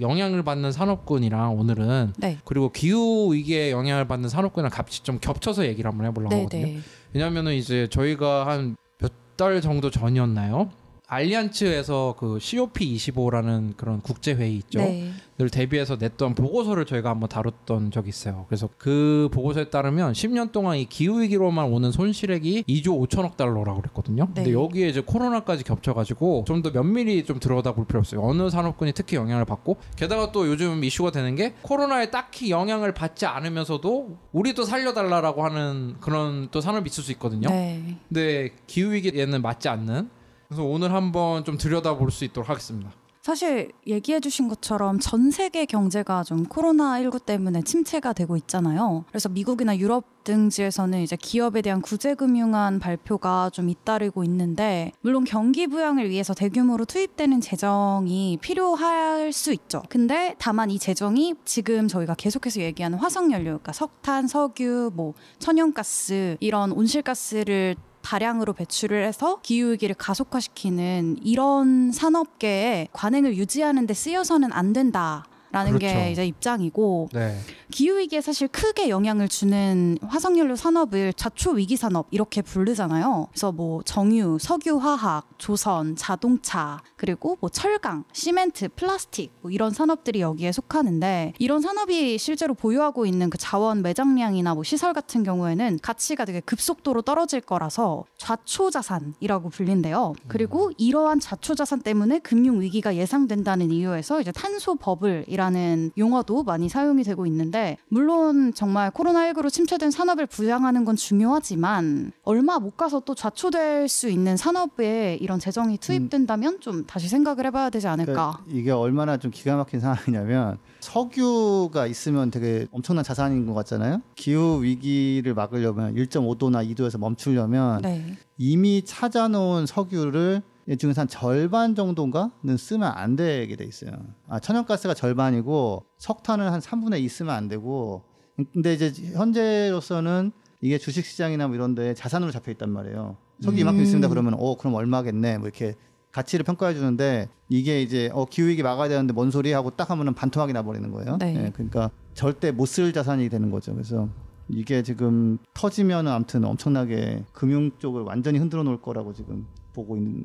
영향을 0.00 0.42
받는 0.42 0.72
산업군이랑 0.72 1.58
오늘은 1.58 2.12
네. 2.18 2.38
그리고 2.44 2.70
기후 2.72 3.32
위기에 3.32 3.70
영향을 3.70 4.06
받는 4.06 4.28
산업군이랑 4.28 4.70
같이 4.70 5.02
좀 5.02 5.18
겹쳐서 5.20 5.66
얘기를 5.66 5.90
한번 5.90 6.06
해보려고 6.06 6.34
네, 6.34 6.40
하거든요. 6.42 6.66
네. 6.66 6.78
왜냐하면은 7.12 7.54
이제 7.54 7.88
저희가 7.88 8.46
한 8.46 8.76
몇 9.00 9.12
달 9.40 9.62
정도 9.62 9.90
전이었나요? 9.90 10.68
알리안츠에서 11.10 12.14
그 12.18 12.38
COP25라는 12.38 13.76
그런 13.76 14.00
국제 14.00 14.32
회의 14.32 14.56
있죠. 14.56 14.78
네. 14.78 15.12
를 15.40 15.48
대비해서 15.48 15.96
냈던 15.98 16.34
보고서를 16.34 16.84
저희가 16.84 17.08
한번 17.08 17.30
다뤘던 17.30 17.92
적이 17.92 18.10
있어요. 18.10 18.44
그래서 18.48 18.68
그 18.76 19.30
보고서에 19.32 19.70
따르면 19.70 20.12
10년 20.12 20.52
동안 20.52 20.76
이 20.76 20.84
기후 20.84 21.22
위기로만 21.22 21.64
오는 21.64 21.90
손실액이 21.90 22.64
2조 22.68 23.08
5천억 23.08 23.38
달러라고 23.38 23.80
그랬거든요. 23.80 24.26
근데 24.26 24.44
네. 24.44 24.52
여기에 24.52 24.88
이제 24.88 25.00
코로나까지 25.00 25.64
겹쳐 25.64 25.94
가지고 25.94 26.44
좀 26.46 26.60
더 26.60 26.70
면밀히 26.70 27.24
좀 27.24 27.40
들여다볼 27.40 27.86
필요 27.86 28.00
없어요. 28.00 28.20
어느 28.22 28.50
산업군이 28.50 28.92
특히 28.92 29.16
영향을 29.16 29.46
받고 29.46 29.78
게다가 29.96 30.30
또 30.30 30.46
요즘 30.46 30.84
이슈가 30.84 31.10
되는 31.10 31.34
게 31.36 31.54
코로나에 31.62 32.10
딱히 32.10 32.50
영향을 32.50 32.92
받지 32.92 33.24
않으면서도 33.24 34.18
우리도 34.32 34.64
살려 34.64 34.92
달라라고 34.92 35.42
하는 35.42 35.96
그런 36.00 36.48
또 36.50 36.60
산업이 36.60 36.90
있을 36.90 37.02
수 37.02 37.12
있거든요. 37.12 37.48
네. 37.48 37.96
근데 38.10 38.50
기후 38.66 38.92
위기에는 38.92 39.40
맞지 39.40 39.70
않는. 39.70 40.19
그래서 40.50 40.64
오늘 40.64 40.92
한번 40.92 41.44
좀 41.44 41.56
들여다볼 41.56 42.10
수 42.10 42.24
있도록 42.24 42.50
하겠습니다. 42.50 42.90
사실 43.22 43.70
얘기해 43.86 44.18
주신 44.18 44.48
것처럼 44.48 44.98
전 44.98 45.30
세계 45.30 45.64
경제가 45.64 46.24
좀 46.24 46.44
코로나19 46.46 47.24
때문에 47.24 47.62
침체가 47.62 48.12
되고 48.12 48.36
있잖아요. 48.36 49.04
그래서 49.10 49.28
미국이나 49.28 49.76
유럽 49.76 50.24
등지에서는 50.24 51.00
이제 51.02 51.16
기업에 51.16 51.62
대한 51.62 51.82
구제금융안 51.82 52.80
발표가 52.80 53.50
좀 53.50 53.68
잇따르고 53.68 54.24
있는데 54.24 54.90
물론 55.02 55.22
경기 55.24 55.68
부양을 55.68 56.10
위해서 56.10 56.34
대규모로 56.34 56.84
투입되는 56.84 57.40
재정이 57.40 58.38
필요할 58.40 59.32
수 59.32 59.52
있죠. 59.52 59.82
근데 59.88 60.34
다만 60.38 60.70
이 60.70 60.80
재정이 60.80 61.36
지금 61.44 61.86
저희가 61.86 62.14
계속해서 62.14 62.60
얘기하는 62.60 62.98
화석연료, 62.98 63.44
그러니까 63.44 63.72
석탄, 63.72 64.26
석유, 64.26 64.90
뭐 64.94 65.14
천연가스 65.38 66.38
이런 66.40 66.72
온실가스를 66.72 67.76
다량으로 68.02 68.52
배출을 68.52 69.04
해서 69.04 69.40
기후위기를 69.42 69.94
가속화시키는 69.94 71.18
이런 71.22 71.92
산업계에 71.92 72.88
관행을 72.92 73.36
유지하는 73.36 73.86
데 73.86 73.94
쓰여서는 73.94 74.52
안 74.52 74.72
된다. 74.72 75.24
라는 75.52 75.72
그렇죠. 75.72 75.94
게 75.94 76.12
이제 76.12 76.26
입장이고 76.26 77.08
네. 77.12 77.38
기후 77.70 77.98
위기에 77.98 78.20
사실 78.20 78.48
크게 78.48 78.88
영향을 78.88 79.28
주는 79.28 79.98
화석연료 80.06 80.56
산업을 80.56 81.12
자초 81.12 81.52
위기 81.52 81.76
산업 81.76 82.06
이렇게 82.10 82.42
부르잖아요. 82.42 83.28
그래서 83.30 83.52
뭐 83.52 83.82
정유, 83.82 84.38
석유, 84.40 84.76
화학, 84.76 85.28
조선, 85.38 85.96
자동차 85.96 86.80
그리고 86.96 87.36
뭐 87.40 87.50
철강, 87.50 88.04
시멘트, 88.12 88.68
플라스틱 88.70 89.32
뭐 89.40 89.50
이런 89.50 89.72
산업들이 89.72 90.20
여기에 90.20 90.52
속하는데 90.52 91.34
이런 91.38 91.60
산업이 91.60 92.18
실제로 92.18 92.54
보유하고 92.54 93.06
있는 93.06 93.30
그 93.30 93.38
자원 93.38 93.82
매장량이나 93.82 94.54
뭐 94.54 94.62
시설 94.62 94.92
같은 94.92 95.22
경우에는 95.22 95.78
가치가 95.82 96.24
되게 96.24 96.40
급속도로 96.40 97.02
떨어질 97.02 97.40
거라서 97.40 98.04
좌초 98.18 98.70
자산이라고 98.70 99.50
불린대요. 99.50 100.14
그리고 100.28 100.70
이러한 100.78 101.20
좌초 101.20 101.54
자산 101.54 101.80
때문에 101.80 102.18
금융 102.20 102.60
위기가 102.60 102.94
예상된다는 102.96 103.70
이유에서 103.70 104.20
이제 104.20 104.32
탄소 104.32 104.74
버블 104.74 105.26
이라는 105.40 105.90
용어도 105.96 106.42
많이 106.42 106.68
사용이 106.68 107.02
되고 107.02 107.24
있는데 107.24 107.78
물론 107.88 108.52
정말 108.52 108.90
코로나19로 108.90 109.50
침체된 109.50 109.90
산업을 109.90 110.26
부양하는 110.26 110.84
건 110.84 110.96
중요하지만 110.96 112.12
얼마 112.24 112.58
못 112.58 112.76
가서 112.76 113.00
또 113.00 113.14
좌초될 113.14 113.88
수 113.88 114.10
있는 114.10 114.36
산업에 114.36 115.16
이런 115.18 115.38
재정이 115.40 115.78
투입된다면 115.78 116.60
좀 116.60 116.84
다시 116.84 117.08
생각을 117.08 117.46
해봐야 117.46 117.70
되지 117.70 117.88
않을까. 117.88 118.12
그러니까 118.12 118.44
이게 118.48 118.70
얼마나 118.70 119.16
좀 119.16 119.30
기가 119.30 119.56
막힌 119.56 119.80
상황이냐면 119.80 120.58
석유가 120.80 121.86
있으면 121.86 122.30
되게 122.30 122.66
엄청난 122.70 123.02
자산인 123.02 123.46
것 123.46 123.54
같잖아요. 123.54 124.02
기후 124.16 124.62
위기를 124.62 125.32
막으려면 125.32 125.94
1.5도나 125.94 126.68
2도에서 126.74 126.98
멈추려면 126.98 127.80
네. 127.80 128.14
이미 128.36 128.82
찾아놓은 128.84 129.64
석유를 129.64 130.42
이 130.59 130.59
중에서 130.78 131.00
한 131.02 131.08
절반 131.08 131.74
정도인가는 131.74 132.56
쓰면 132.56 132.90
안 132.94 133.16
되게 133.16 133.56
돼 133.56 133.64
있어요. 133.64 133.92
아, 134.28 134.38
천연가스가 134.38 134.94
절반이고 134.94 135.84
석탄은 135.98 136.48
한 136.50 136.60
3분의 136.60 137.00
2 137.00 137.08
쓰면 137.08 137.34
안 137.34 137.48
되고 137.48 138.04
근데 138.52 138.74
이제 138.74 138.92
현재로서는 139.14 140.32
이게 140.60 140.78
주식시장이나 140.78 141.48
뭐 141.48 141.56
이런 141.56 141.74
데 141.74 141.94
자산으로 141.94 142.30
잡혀 142.30 142.50
있단 142.52 142.70
말이에요. 142.70 143.16
이만큼 143.42 143.80
음. 143.80 143.82
있습니다. 143.82 144.08
그러면 144.08 144.34
어 144.38 144.56
그럼 144.56 144.74
얼마겠네. 144.74 145.38
뭐 145.38 145.46
이렇게 145.48 145.74
가치를 146.12 146.44
평가해 146.44 146.74
주는데 146.74 147.28
이게 147.48 147.80
이제 147.82 148.10
어 148.12 148.24
기후위기 148.26 148.62
막아야 148.62 148.88
되는데 148.88 149.12
뭔 149.12 149.30
소리 149.30 149.52
하고 149.52 149.70
딱 149.70 149.90
하면은 149.90 150.12
반토막이 150.14 150.52
나버리는 150.52 150.90
거예요. 150.90 151.16
네. 151.18 151.34
예, 151.46 151.50
그러니까 151.54 151.90
절대 152.14 152.50
못 152.50 152.66
쓸 152.66 152.92
자산이 152.92 153.28
되는 153.28 153.50
거죠. 153.50 153.72
그래서 153.72 154.08
이게 154.48 154.82
지금 154.82 155.38
터지면은 155.54 156.10
아무튼 156.12 156.44
엄청나게 156.44 157.24
금융 157.32 157.70
쪽을 157.78 158.02
완전히 158.02 158.38
흔들어 158.38 158.62
놓을 158.62 158.80
거라고 158.82 159.12
지금 159.14 159.46
보고 159.72 159.96
있는 159.96 160.24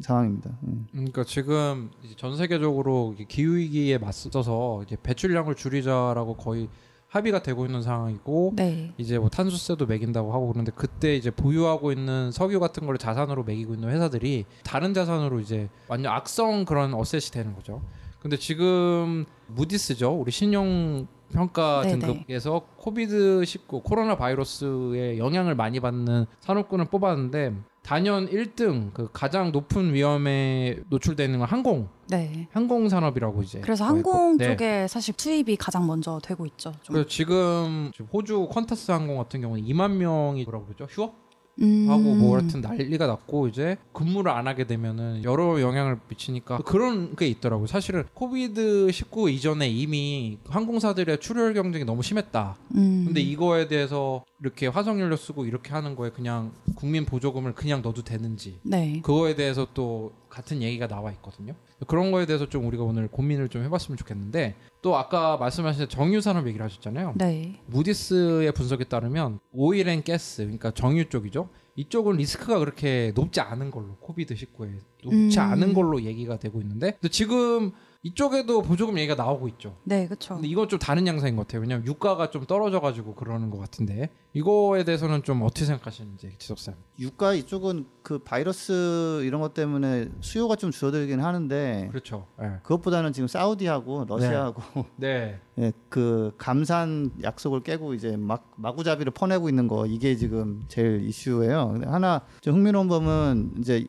상황입니다. 0.00 0.50
예. 0.66 0.72
그러니까 0.92 1.24
지금 1.24 1.90
이제 2.02 2.14
전 2.16 2.36
세계적으로 2.36 3.14
기후 3.28 3.56
위기에 3.56 3.98
맞서서 3.98 4.82
이제 4.84 4.96
배출량을 5.02 5.54
줄이자라고 5.54 6.36
거의 6.36 6.68
합의가 7.08 7.42
되고 7.42 7.64
있는 7.64 7.80
상황이고 7.80 8.54
네. 8.56 8.92
이제 8.98 9.18
뭐 9.18 9.28
탄소세도 9.28 9.86
매긴다고 9.86 10.32
하고 10.32 10.48
그런데 10.48 10.72
그때 10.74 11.14
이제 11.14 11.30
보유하고 11.30 11.92
있는 11.92 12.32
석유 12.32 12.58
같은 12.58 12.86
걸 12.86 12.98
자산으로 12.98 13.44
매기고 13.44 13.74
있는 13.74 13.90
회사들이 13.90 14.46
다른 14.64 14.94
자산으로 14.94 15.38
이제 15.38 15.68
완전 15.86 16.12
악성 16.12 16.64
그런 16.64 16.92
어셋이 16.92 17.30
되는 17.32 17.54
거죠. 17.54 17.82
근데 18.18 18.36
지금 18.36 19.26
무디스죠. 19.46 20.10
우리 20.12 20.32
신용 20.32 21.06
평가 21.32 21.82
네네. 21.82 21.98
등급에서 21.98 22.62
코비드 22.76 23.44
19 23.44 23.82
코로나 23.82 24.16
바이러스에 24.16 25.18
영향을 25.18 25.54
많이 25.54 25.78
받는 25.78 26.26
산업군을 26.40 26.86
뽑았는데 26.86 27.54
단연 27.84 28.26
1등 28.28 28.92
그 28.94 29.08
가장 29.12 29.52
높은 29.52 29.92
위험에 29.92 30.78
노출되는 30.88 31.38
건 31.38 31.46
항공 31.46 31.88
네. 32.08 32.48
항공 32.50 32.88
산업이라고 32.88 33.42
이제 33.42 33.60
그래서 33.60 33.84
거의 33.84 33.94
항공 33.94 34.38
네. 34.38 34.46
쪽에 34.46 34.88
사실 34.88 35.14
투입이 35.14 35.56
가장 35.56 35.86
먼저 35.86 36.18
되고 36.22 36.46
있죠. 36.46 36.72
좀. 36.82 37.06
지금 37.06 37.90
지금 37.92 38.08
호주 38.10 38.48
콴타스 38.50 38.90
항공 38.90 39.18
같은 39.18 39.42
경우는 39.42 39.64
2만 39.64 39.92
명이 39.92 40.44
뭐라고 40.44 40.64
그러죠? 40.64 40.86
휴업? 40.90 41.24
음. 41.60 41.86
하고 41.88 42.14
뭐 42.14 42.36
하여튼 42.36 42.60
난리가 42.60 43.06
났고 43.06 43.46
이제 43.48 43.76
근무를 43.92 44.32
안 44.32 44.48
하게 44.48 44.66
되면은 44.66 45.22
여러 45.24 45.60
영향을 45.60 45.98
미치니까 46.08 46.58
그런 46.58 47.14
게 47.14 47.26
있더라고요. 47.28 47.66
사실은 47.66 48.04
COVID 48.14 48.90
19 48.90 49.30
이전에 49.30 49.68
이미 49.68 50.38
항공사들의 50.48 51.20
출혈 51.20 51.54
경쟁이 51.54 51.84
너무 51.84 52.02
심했다. 52.02 52.56
음. 52.74 53.04
근데 53.06 53.20
이거에 53.20 53.68
대해서 53.68 54.24
이렇게 54.44 54.66
화석연료 54.66 55.16
쓰고 55.16 55.46
이렇게 55.46 55.72
하는 55.72 55.96
거에 55.96 56.10
그냥 56.10 56.52
국민 56.76 57.06
보조금을 57.06 57.54
그냥 57.54 57.80
넣어도 57.80 58.04
되는지 58.04 58.60
네. 58.62 59.00
그거에 59.02 59.34
대해서 59.34 59.66
또 59.72 60.12
같은 60.28 60.60
얘기가 60.60 60.86
나와 60.86 61.12
있거든요. 61.12 61.54
그런 61.86 62.12
거에 62.12 62.26
대해서 62.26 62.46
좀 62.46 62.66
우리가 62.66 62.84
오늘 62.84 63.08
고민을 63.08 63.48
좀 63.48 63.64
해봤으면 63.64 63.96
좋겠는데 63.96 64.54
또 64.82 64.96
아까 64.96 65.38
말씀하신 65.38 65.88
정유 65.88 66.20
산업 66.20 66.46
얘기를 66.46 66.62
하셨잖아요. 66.62 67.14
네. 67.16 67.58
무디스의 67.66 68.52
분석에 68.52 68.84
따르면 68.84 69.40
oil 69.50 69.88
and 69.88 70.04
gas 70.04 70.42
그러니까 70.42 70.72
정유 70.72 71.08
쪽이죠. 71.08 71.48
이쪽은 71.76 72.16
리스크가 72.18 72.58
그렇게 72.58 73.12
높지 73.14 73.40
않은 73.40 73.70
걸로 73.70 73.96
COVID 73.96 74.34
19에 74.34 74.78
높지 75.02 75.38
음. 75.38 75.42
않은 75.42 75.72
걸로 75.72 76.02
얘기가 76.02 76.38
되고 76.38 76.60
있는데 76.60 76.98
지금 77.10 77.72
이쪽에도 78.04 78.60
보조금 78.60 78.98
얘기가 78.98 79.14
나오고 79.14 79.48
있죠. 79.48 79.76
네, 79.82 80.06
그렇죠. 80.06 80.34
근데 80.34 80.46
이건 80.46 80.68
좀 80.68 80.78
다른 80.78 81.06
양상인 81.06 81.36
것 81.36 81.46
같아요. 81.46 81.62
왜냐하면 81.62 81.86
유가가 81.86 82.30
좀 82.30 82.44
떨어져가지고 82.44 83.14
그러는 83.14 83.48
것 83.48 83.58
같은데 83.58 84.10
이거에 84.34 84.84
대해서는 84.84 85.22
좀 85.22 85.40
어떻게 85.40 85.64
생각하시는지 85.64 86.34
지석쌤. 86.38 86.74
유가 86.98 87.32
이쪽은 87.32 87.86
그 88.02 88.18
바이러스 88.18 89.22
이런 89.24 89.40
것 89.40 89.54
때문에 89.54 90.10
수요가 90.20 90.54
좀 90.54 90.70
줄어들긴 90.70 91.20
하는데 91.20 91.88
그렇죠. 91.88 92.26
네. 92.38 92.58
그것보다는 92.62 93.14
지금 93.14 93.26
사우디하고 93.26 94.04
러시아하고 94.06 94.84
네. 94.96 95.40
예, 95.58 95.72
그 95.88 96.34
감산 96.36 97.10
약속을 97.22 97.60
깨고 97.62 97.94
이제 97.94 98.18
막 98.18 98.52
마구잡이를 98.56 99.12
퍼내고 99.12 99.48
있는 99.48 99.66
거 99.66 99.86
이게 99.86 100.14
지금 100.16 100.64
제일 100.68 101.02
이슈예요. 101.08 101.70
근데 101.72 101.86
하나 101.88 102.20
좀 102.42 102.56
흥미로운 102.56 102.90
점은 102.90 103.54
이제 103.60 103.86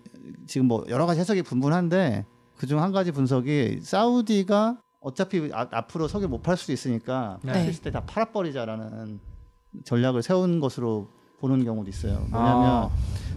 지금 0.47 0.67
뭐 0.67 0.85
여러 0.87 1.05
가지 1.05 1.19
해석이 1.19 1.41
분분한데 1.41 2.25
그중 2.57 2.81
한 2.81 2.91
가지 2.91 3.11
분석이 3.11 3.79
사우디가 3.81 4.77
어차피 5.01 5.49
아, 5.53 5.67
앞으로 5.71 6.07
석유 6.07 6.27
못 6.27 6.41
팔 6.41 6.57
수도 6.57 6.73
있으니까 6.73 7.39
네. 7.43 7.51
팔수 7.53 7.69
있을 7.69 7.83
때 7.83 7.91
다 7.91 8.01
팔아버리자라는 8.05 9.19
전략을 9.83 10.23
세운 10.23 10.59
것으로 10.59 11.07
보는 11.39 11.63
경우도 11.65 11.89
있어요. 11.89 12.23
왜냐하면 12.31 12.65
아, 12.69 12.89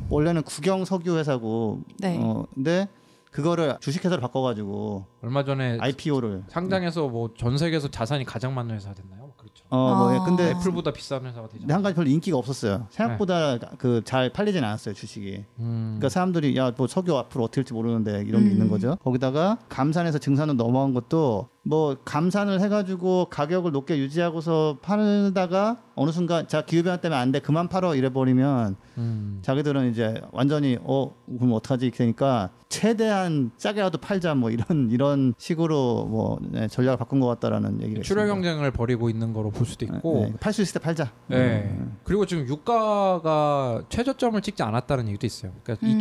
원래는 0.09 0.43
국영 0.43 0.85
석유 0.85 1.17
회사고 1.19 1.83
네. 1.99 2.17
어 2.21 2.47
근데 2.55 2.89
그거를 3.33 3.77
주식회사로 3.81 4.21
바꿔가지고 4.23 5.05
얼마 5.23 5.45
전에 5.45 5.77
IPO를 5.81 6.45
상장해서 6.49 7.09
뭐 7.09 7.29
전 7.37 7.59
세계에서 7.59 7.89
자산이 7.89 8.25
가장 8.25 8.55
많은 8.55 8.75
회사가 8.75 8.95
됐나요? 8.95 9.28
그렇죠. 9.49 9.65
어, 9.71 9.95
뭐, 9.97 10.11
아. 10.21 10.25
근데 10.25 10.51
애플보다 10.51 10.93
비싼 10.93 11.25
회사가 11.27 11.49
되죠. 11.49 11.61
근데 11.61 11.75
한 11.75 11.83
가지 11.83 11.95
별로 11.95 12.09
인기가 12.09 12.37
없었어요. 12.37 12.87
생각보다 12.91 13.59
그 13.79 14.03
잘 14.05 14.31
팔리진 14.33 14.63
않았어요 14.65 14.95
주식이. 14.95 15.45
음. 15.59 15.97
그러니까 15.99 16.09
사람들이 16.09 16.57
야 16.57 16.73
뭐 16.77 16.87
석유 16.87 17.17
앞으로 17.17 17.45
어떻게 17.45 17.57
될지 17.63 17.73
모르는데 17.73 18.23
이런 18.27 18.43
게 18.45 18.49
음. 18.49 18.53
있는 18.53 18.69
거죠. 18.69 18.97
거기다가 19.03 19.59
감산에서 19.69 20.19
증산으로 20.19 20.57
넘어간 20.57 20.93
것도 20.95 21.49
뭐 21.63 21.97
감산을 22.05 22.61
해가지고 22.61 23.27
가격을 23.31 23.73
높게 23.73 23.99
유지하고서 23.99 24.79
팔다가 24.81 25.79
어느 25.97 26.11
순간 26.13 26.47
자 26.49 26.63
기후 26.63 26.83
변화 26.83 26.97
때문에 26.99 27.21
안 27.21 27.33
돼 27.33 27.41
그만 27.41 27.69
팔어 27.69 27.95
이래 27.95 28.09
버리면 28.11 28.77
음. 28.97 29.39
자기들은 29.43 29.91
이제 29.91 30.21
완전히 30.33 30.79
어 30.83 31.15
그럼 31.27 31.53
어떡하지 31.53 31.91
되니까 31.91 32.51
최대한 32.69 33.51
싸게라도 33.57 33.99
팔자 33.99 34.35
뭐 34.35 34.51
이런 34.51 34.91
이런 34.91 35.35
식으로 35.39 36.07
뭐 36.07 36.39
네, 36.43 36.69
전략을 36.69 36.97
바꾼 36.97 37.19
것 37.21 37.27
같다라는 37.27 37.83
얘기가 37.83 38.03
출혈 38.03 38.25
있습니다. 38.27 38.27
경쟁을 38.35 38.71
벌이고 38.71 39.11
있는 39.11 39.33
거로 39.33 39.51
볼 39.51 39.67
수도 39.67 39.85
있고 39.85 40.27
네, 40.31 40.35
팔수 40.41 40.63
있을 40.63 40.75
때 40.75 40.85
팔자. 40.85 41.13
네. 41.27 41.69
음. 41.77 41.97
그리고 42.05 42.25
지금 42.27 42.47
유가가 42.47 43.83
최저점을 43.89 44.41
찍지 44.41 44.63
않았다는 44.63 45.09
얘기도 45.09 45.27
있어요. 45.27 45.53
그러니까 45.63 45.87
음. 45.87 45.99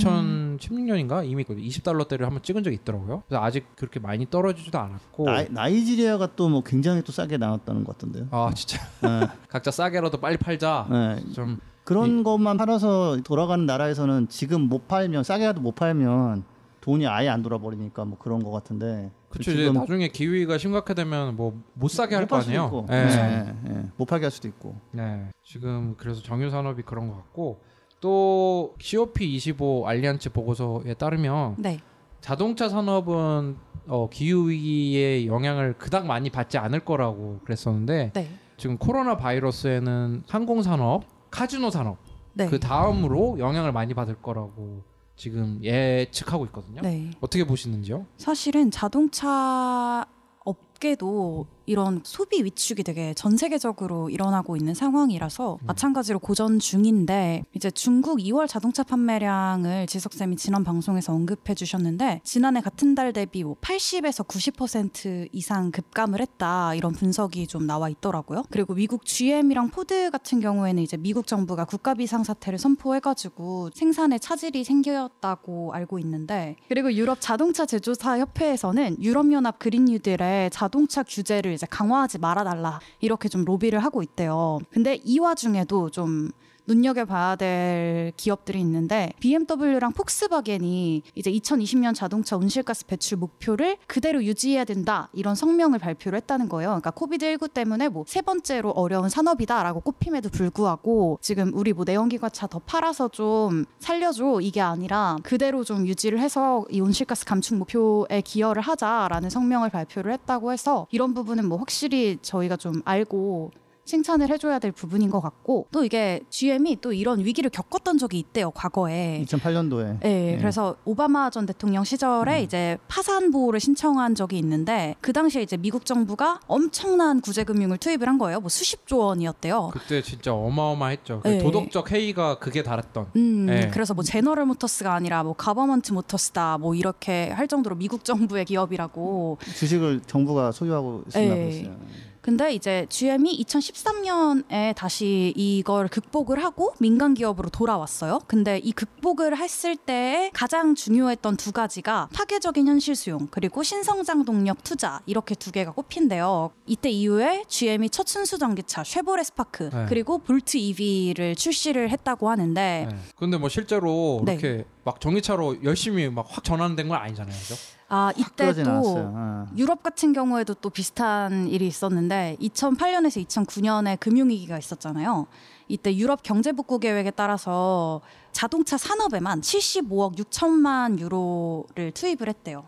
2016년인가 0.60 1.28
이미 1.28 1.44
20달러대를 1.44 2.22
한번 2.22 2.42
찍은 2.44 2.64
적이 2.64 2.76
있더라고요. 2.78 3.24
그래서 3.28 3.44
아직 3.44 3.66
그렇게 3.76 4.00
많이 4.00 4.30
떨어지지도 4.30 4.78
않았고. 4.78 5.26
나이, 5.26 5.47
나이 5.52 5.84
지리아가 5.86 6.28
또 6.36 6.48
뭐 6.50 6.62
굉장히 6.64 7.02
또 7.02 7.12
싸게 7.12 7.38
나왔다는 7.38 7.84
것 7.84 7.98
같던데요. 7.98 8.28
아 8.32 8.52
진짜 8.56 8.80
네. 9.02 9.28
각자 9.50 9.70
싸게라도 9.72 10.20
빨리 10.20 10.38
팔자. 10.38 10.88
네. 10.90 11.24
좀 11.34 11.60
그런 11.84 12.24
것만 12.24 12.58
팔아서 12.58 13.18
돌아가는 13.24 13.66
나라에서는 13.66 14.28
지금 14.30 14.62
못 14.62 14.88
팔면 14.88 15.24
싸게라도 15.24 15.62
못 15.62 15.76
팔면 15.76 16.44
돈이 16.82 17.06
아예 17.08 17.28
안 17.28 17.42
돌아버리니까 17.42 18.06
뭐 18.06 18.18
그런 18.18 18.42
것 18.44 18.52
같은데 18.52 19.12
그렇죠. 19.30 19.52
이제 19.52 19.72
나중에 19.72 20.08
기후위가 20.08 20.58
심각하되면 20.58 21.36
뭐 21.36 21.54
못 21.74 21.90
사게 21.92 22.16
할못거 22.16 22.38
아니에요. 22.38 22.66
있고. 22.66 22.86
네. 22.90 23.06
네, 23.08 23.56
네. 23.64 23.84
못 23.98 24.06
팔게 24.06 24.26
할 24.26 24.32
수도 24.32 24.48
있고. 24.48 24.76
네. 24.92 25.30
지금 25.44 25.96
그래서 25.98 26.22
정유 26.22 26.50
산업이 26.50 26.84
그런 26.84 27.10
것 27.10 27.16
같고 27.18 27.62
또 28.00 28.74
COP25 28.80 29.86
알리안츠 29.86 30.32
보고서에 30.32 30.94
따르면 30.94 31.56
네. 31.58 31.80
자동차 32.22 32.68
산업은 32.70 33.58
어, 33.88 34.10
기후 34.10 34.50
위기의 34.50 35.28
영향을 35.28 35.74
그닥 35.78 36.06
많이 36.06 36.30
받지 36.30 36.58
않을 36.58 36.82
거라고 36.82 37.40
그랬었는데 37.44 38.12
네. 38.14 38.30
지금 38.58 38.78
코로나 38.78 39.18
바이러스에는 39.18 40.24
항공 40.28 40.62
산업, 40.62 41.04
카지노 41.32 41.70
산업 41.70 41.98
네. 42.34 42.48
그 42.48 42.60
다음으로 42.60 43.40
영향을 43.40 43.72
많이 43.72 43.94
받을 43.94 44.16
거라고 44.16 44.84
지금 45.16 45.60
예측하고 45.64 46.46
있거든요. 46.46 46.82
네. 46.82 47.10
어떻게 47.20 47.44
보시는지요? 47.44 48.06
사실은 48.18 48.70
자동차 48.70 50.06
업계도 50.46 51.48
이런 51.68 52.02
소비 52.06 52.44
위축이 52.44 52.82
되게 52.84 53.14
전 53.14 53.36
세계적으로 53.36 54.10
일어나고 54.10 54.56
있는 54.56 54.74
상황이라서 54.74 55.60
마찬가지로 55.68 56.20
고전 56.20 56.60
중인데 56.60 57.44
이제 57.54 57.70
중국 57.70 58.20
2월 58.20 58.48
자동차 58.48 58.84
판매량을 58.84 59.86
지석 59.88 60.14
쌤이 60.14 60.38
지난 60.38 60.64
방송에서 60.64 61.14
언급해 61.14 61.54
주셨는데 61.54 62.22
지난해 62.24 62.62
같은 62.62 62.96
달 62.96 63.12
대비 63.12 63.44
뭐 63.44 63.56
80에서 63.60 64.26
90% 64.26 65.28
이상 65.34 65.72
급감을 65.72 66.22
했다 66.22 66.74
이런 66.74 66.94
분석이 66.94 67.48
좀 67.48 67.68
나와 67.68 67.90
있더라고요. 67.90 68.44
그리고 68.50 68.74
미국 68.74 69.06
GM이랑 69.06 69.70
포드 69.70 70.10
같은 70.10 70.40
경우에는 70.40 70.82
이제 70.82 70.96
미국 70.96 71.28
정부가 71.28 71.66
국가 71.66 71.94
비상 71.94 72.24
사태를 72.24 72.60
선포해가지고 72.60 73.72
생산에 73.74 74.20
차질이 74.20 74.64
생겼다고 74.64 75.74
알고 75.74 76.00
있는데 76.00 76.56
그리고 76.70 76.94
유럽 76.94 77.18
자동차 77.20 77.66
제조사 77.66 78.20
협회에서는 78.20 79.04
유럽 79.04 79.30
연합 79.34 79.60
그린 79.60 79.84
뉴딜의 79.86 80.52
자동차 80.52 81.04
규제를 81.04 81.57
이제 81.58 81.68
강화하지 81.70 82.20
말아달라 82.20 82.80
이렇게 83.02 83.28
좀 83.28 83.44
로비를 83.44 83.80
하고 83.84 84.04
있대요. 84.04 84.60
근데 84.72 85.02
이 85.04 85.20
와중에도 85.20 85.90
좀 85.90 86.30
눈여겨봐야 86.68 87.38
될 87.38 88.12
기업들이 88.18 88.60
있는데 88.60 89.14
BMW랑 89.20 89.94
폭스바겐이 89.94 91.04
이제 91.16 91.32
2020년 91.32 91.96
자동차 91.96 92.36
온실가스 92.36 92.86
배출 92.86 93.18
목표를 93.18 93.78
그대로 93.88 94.24
유지해야 94.24 94.66
된다 94.66 95.10
이런 95.14 95.36
성명을 95.36 95.80
발표를 95.80 96.18
했다는 96.18 96.50
거예요. 96.50 96.70
그러니까 96.70 96.92
COVID 96.92 97.26
19 97.26 97.48
때문에 97.50 97.88
뭐 97.90 98.04
세 98.08 98.22
번째로 98.22 98.72
어려운 98.72 99.10
산업이다라고 99.10 99.82
꼽힘에도 99.82 100.30
불구하고 100.30 101.20
지금 101.22 101.52
우리 101.54 101.74
뭐 101.74 101.84
내연기관차 101.86 102.48
더 102.48 102.58
팔아서 102.60 103.10
좀 103.10 103.66
살려줘 103.80 104.40
이게 104.42 104.62
아니라 104.62 105.18
그대로 105.24 105.64
좀 105.64 105.86
유지를 105.86 106.20
해서 106.20 106.66
이 106.72 106.80
온실가스 106.80 107.26
감축 107.26 107.58
목표에 107.58 108.22
기여를 108.22 108.62
하자라는 108.62 109.30
성명을 109.30 109.70
발표를 109.70 110.14
했다고 110.14 110.52
해서 110.52 110.88
이런 110.90 111.14
부분은 111.14 111.48
뭐 111.48 111.58
확실히 111.58 112.18
저희가 112.22 112.56
좀 112.56 112.82
알고 112.86 113.52
칭찬을 113.88 114.30
해줘야 114.30 114.60
될 114.60 114.72
부분인 114.72 115.10
것 115.10 115.22
같고 115.22 115.68
또 115.72 115.84
이게 115.84 116.20
GM이 116.30 116.82
또 116.82 116.92
이런 116.92 117.24
위기를 117.24 117.50
겪었던 117.50 117.98
적이 117.98 118.20
있대요 118.20 118.52
과거에. 118.52 119.24
2008년도에 119.26 120.00
네, 120.02 120.34
예. 120.34 120.38
그래서 120.38 120.76
오바마 120.86 121.30
전 121.30 121.46
대통령 121.46 121.84
시절에 121.84 122.40
음. 122.40 122.44
이제 122.44 122.78
파산 122.88 123.32
보호를 123.32 123.60
신청한 123.60 124.14
적이 124.14 124.40
있는데 124.40 124.96
그 125.02 125.14
당시에 125.14 125.42
이제 125.42 125.56
미국 125.56 125.86
정부가 125.86 126.42
엄청난 126.48 127.22
구제 127.22 127.46
금융을 127.46 127.78
투입을 127.78 128.08
한 128.08 128.18
거예요. 128.18 128.42
뭐 128.42 128.50
수십조 128.50 128.98
원이었대요. 128.98 129.72
그때 129.74 130.02
진짜 130.02 130.34
어마어마했죠. 130.34 131.22
그 131.24 131.28
네. 131.30 131.38
도덕적 131.38 131.92
해이가 131.92 132.40
그게 132.40 132.64
달했던. 132.64 133.08
음, 133.16 133.46
네. 133.46 133.70
그래서 133.70 133.94
뭐 133.94 134.04
제너럴 134.04 134.46
모터스가 134.46 134.94
아니라 134.94 135.24
뭐 135.24 135.34
가버먼트 135.34 135.94
모터스다 135.94 136.58
뭐 136.58 136.76
이렇게 136.76 137.30
할 137.30 137.48
정도로 137.48 137.78
미국 137.78 138.04
정부의 138.04 138.44
기업이라고. 138.44 139.38
주식을 139.56 140.02
정부가 140.06 140.52
소유하고 140.52 141.04
있었나 141.08 141.38
예. 141.38 141.42
보였어요. 141.42 141.78
근데 142.28 142.54
이제 142.54 142.86
GM이 142.90 143.42
2013년에 143.42 144.76
다시 144.76 145.32
이걸 145.38 145.88
극복을 145.88 146.44
하고 146.44 146.74
민간 146.78 147.14
기업으로 147.14 147.48
돌아왔어요. 147.48 148.20
근데 148.28 148.58
이 148.58 148.74
극복을 148.74 149.38
했을 149.38 149.78
때 149.78 150.30
가장 150.34 150.76
중요했던 150.76 151.38
두 151.38 151.54
가지가 151.54 152.10
파괴적인 152.14 152.68
현실 152.68 152.98
수용 152.98 153.30
그리고 153.32 153.64
신성장 153.64 154.26
동력 154.26 154.62
투자 154.66 155.00
이렇게 155.06 155.36
두 155.36 155.54
개가 155.54 155.72
꼽힌대요. 155.72 156.52
이때 156.66 156.90
이후에 156.90 157.46
GM이 157.48 157.90
첫 157.92 158.10
순수 158.10 158.38
전기차 158.38 158.84
쉐보레 158.84 159.24
스파크 159.24 159.70
네. 159.70 159.86
그리고 159.88 160.18
볼트 160.18 160.58
EV를 160.58 161.34
출시를 161.34 161.90
했다고 161.92 162.30
하는데 162.30 162.88
네. 162.92 162.98
근데 163.16 163.38
뭐 163.38 163.48
실제로 163.48 164.22
네. 164.26 164.34
이렇게 164.34 164.66
막 164.84 165.00
전기차로 165.00 165.64
열심히 165.64 166.10
막 166.10 166.28
확 166.30 166.44
전환된 166.44 166.90
건 166.90 166.98
아니잖아요. 166.98 167.34
그죠? 167.34 167.56
아확 167.90 168.20
이때 168.20 168.54
또 168.64 168.70
않았어요. 168.72 169.14
어. 169.16 169.46
유럽 169.56 169.82
같은 169.84 170.14
경우에도 170.14 170.54
또 170.54 170.70
비슷한 170.70 171.48
일이 171.48 171.68
있었는데 171.68 172.38
2008년에서 172.42 173.26
2009년에 173.26 174.00
금융위기가 174.00 174.58
있었잖아요. 174.58 175.28
이때 175.68 175.96
유럽 175.96 176.24
경제복구 176.24 176.80
계획에 176.80 177.12
따라서 177.12 178.02
자동차 178.32 178.78
산업에만 178.78 179.42
75억 179.42 180.18
6천만 180.18 181.00
유로를 181.00 181.92
투입을 181.94 182.28
했대요. 182.28 182.66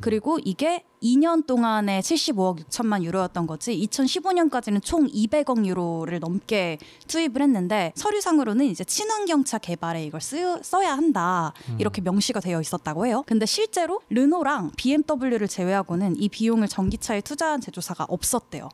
그리고 0.00 0.38
이게 0.44 0.84
2년 1.02 1.46
동안에 1.46 2.00
75억 2.00 2.64
6천만 2.64 3.02
유로였던 3.02 3.46
거지 3.46 3.76
2015년까지는 3.88 4.82
총 4.82 5.06
200억 5.08 5.66
유로를 5.66 6.20
넘게 6.20 6.78
투입을 7.08 7.42
했는데 7.42 7.92
서류상으로는 7.96 8.66
이제 8.66 8.84
친환경차 8.84 9.58
개발에 9.58 10.04
이걸 10.04 10.20
쓰, 10.20 10.60
써야 10.62 10.92
한다 10.92 11.52
이렇게 11.78 12.00
명시가 12.00 12.40
되어 12.40 12.60
있었다고 12.60 13.06
해요. 13.06 13.24
근데 13.26 13.46
실제로 13.46 14.00
르노랑 14.10 14.72
BMW를 14.76 15.48
제외하고는 15.48 16.16
이 16.20 16.28
비용을 16.28 16.68
전기차에 16.68 17.22
투자한 17.22 17.60
제조사가 17.60 18.06
없었대요. 18.08 18.68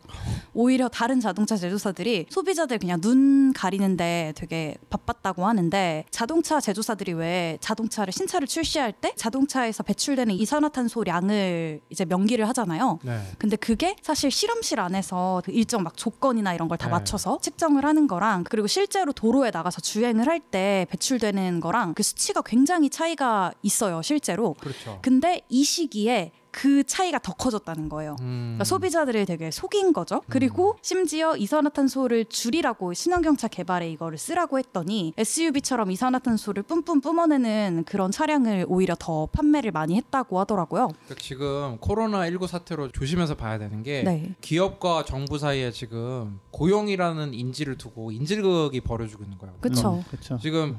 오히려 0.52 0.88
다른 0.88 1.20
자동차 1.20 1.56
제조사들이 1.56 2.26
소비자들 2.28 2.78
그냥 2.78 3.00
눈 3.00 3.52
가리는데 3.52 4.32
되게 4.36 4.76
바빴다고 4.90 5.46
하는데 5.46 6.04
자동차 6.10 6.60
제조사들이 6.60 7.12
왜 7.14 7.58
자동차를 7.60 8.12
신차를 8.12 8.46
출시할 8.46 8.92
때 8.92 9.12
자동차에서 9.16 9.82
배출되는 9.82 10.34
이산화탄소량을 10.34 11.80
이제 11.90 12.04
명 12.04 12.17
기를 12.26 12.48
하잖아요. 12.48 12.98
네. 13.02 13.20
근데 13.38 13.56
그게 13.56 13.96
사실 14.02 14.30
실험실 14.30 14.80
안에서 14.80 15.42
그 15.44 15.52
일정 15.52 15.82
막 15.82 15.96
조건이나 15.96 16.54
이런 16.54 16.68
걸다 16.68 16.86
네. 16.86 16.92
맞춰서 16.92 17.38
측정을 17.42 17.84
하는 17.84 18.06
거랑 18.06 18.44
그리고 18.44 18.66
실제로 18.66 19.12
도로에 19.12 19.50
나가서 19.50 19.80
주행을 19.80 20.26
할 20.26 20.38
때 20.50 20.86
배출되는 20.90 21.60
거랑 21.60 21.94
그 21.94 22.02
수치가 22.02 22.40
굉장히 22.42 22.88
차이가 22.90 23.52
있어요, 23.62 24.00
실제로. 24.02 24.54
그렇죠. 24.60 24.98
근데 25.02 25.42
이 25.48 25.64
시기에 25.64 26.32
그 26.50 26.84
차이가 26.84 27.18
더 27.18 27.32
커졌다는 27.32 27.88
거예요. 27.88 28.16
음. 28.20 28.56
그러니까 28.56 28.64
소비자들을 28.64 29.26
되게 29.26 29.50
속인 29.50 29.92
거죠. 29.92 30.22
그리고 30.28 30.76
심지어 30.82 31.36
이산화탄소를 31.36 32.26
줄이라고 32.26 32.94
신환경차 32.94 33.48
개발에 33.48 33.90
이거를 33.90 34.18
쓰라고 34.18 34.58
했더니 34.58 35.12
SUV처럼 35.16 35.90
이산화탄소를 35.90 36.62
뿜뿜 36.64 37.00
뿜어내는 37.00 37.84
그런 37.86 38.10
차량을 38.10 38.66
오히려 38.68 38.94
더 38.98 39.26
판매를 39.26 39.72
많이 39.72 39.96
했다고 39.96 40.38
하더라고요. 40.40 40.88
그러니까 40.88 41.14
지금 41.18 41.78
코로나 41.80 42.26
19 42.26 42.46
사태로 42.46 42.92
조심해서 42.92 43.34
봐야 43.34 43.58
되는 43.58 43.82
게 43.82 44.02
네. 44.02 44.34
기업과 44.40 45.04
정부 45.04 45.38
사이에 45.38 45.70
지금 45.70 46.40
고용이라는 46.50 47.34
인질을 47.34 47.76
두고 47.76 48.12
인질극이 48.12 48.80
벌어지고 48.80 49.24
있는 49.24 49.38
거예요. 49.38 49.54
그쵸. 49.60 50.02
그렇죠. 50.10 50.38
지금 50.40 50.78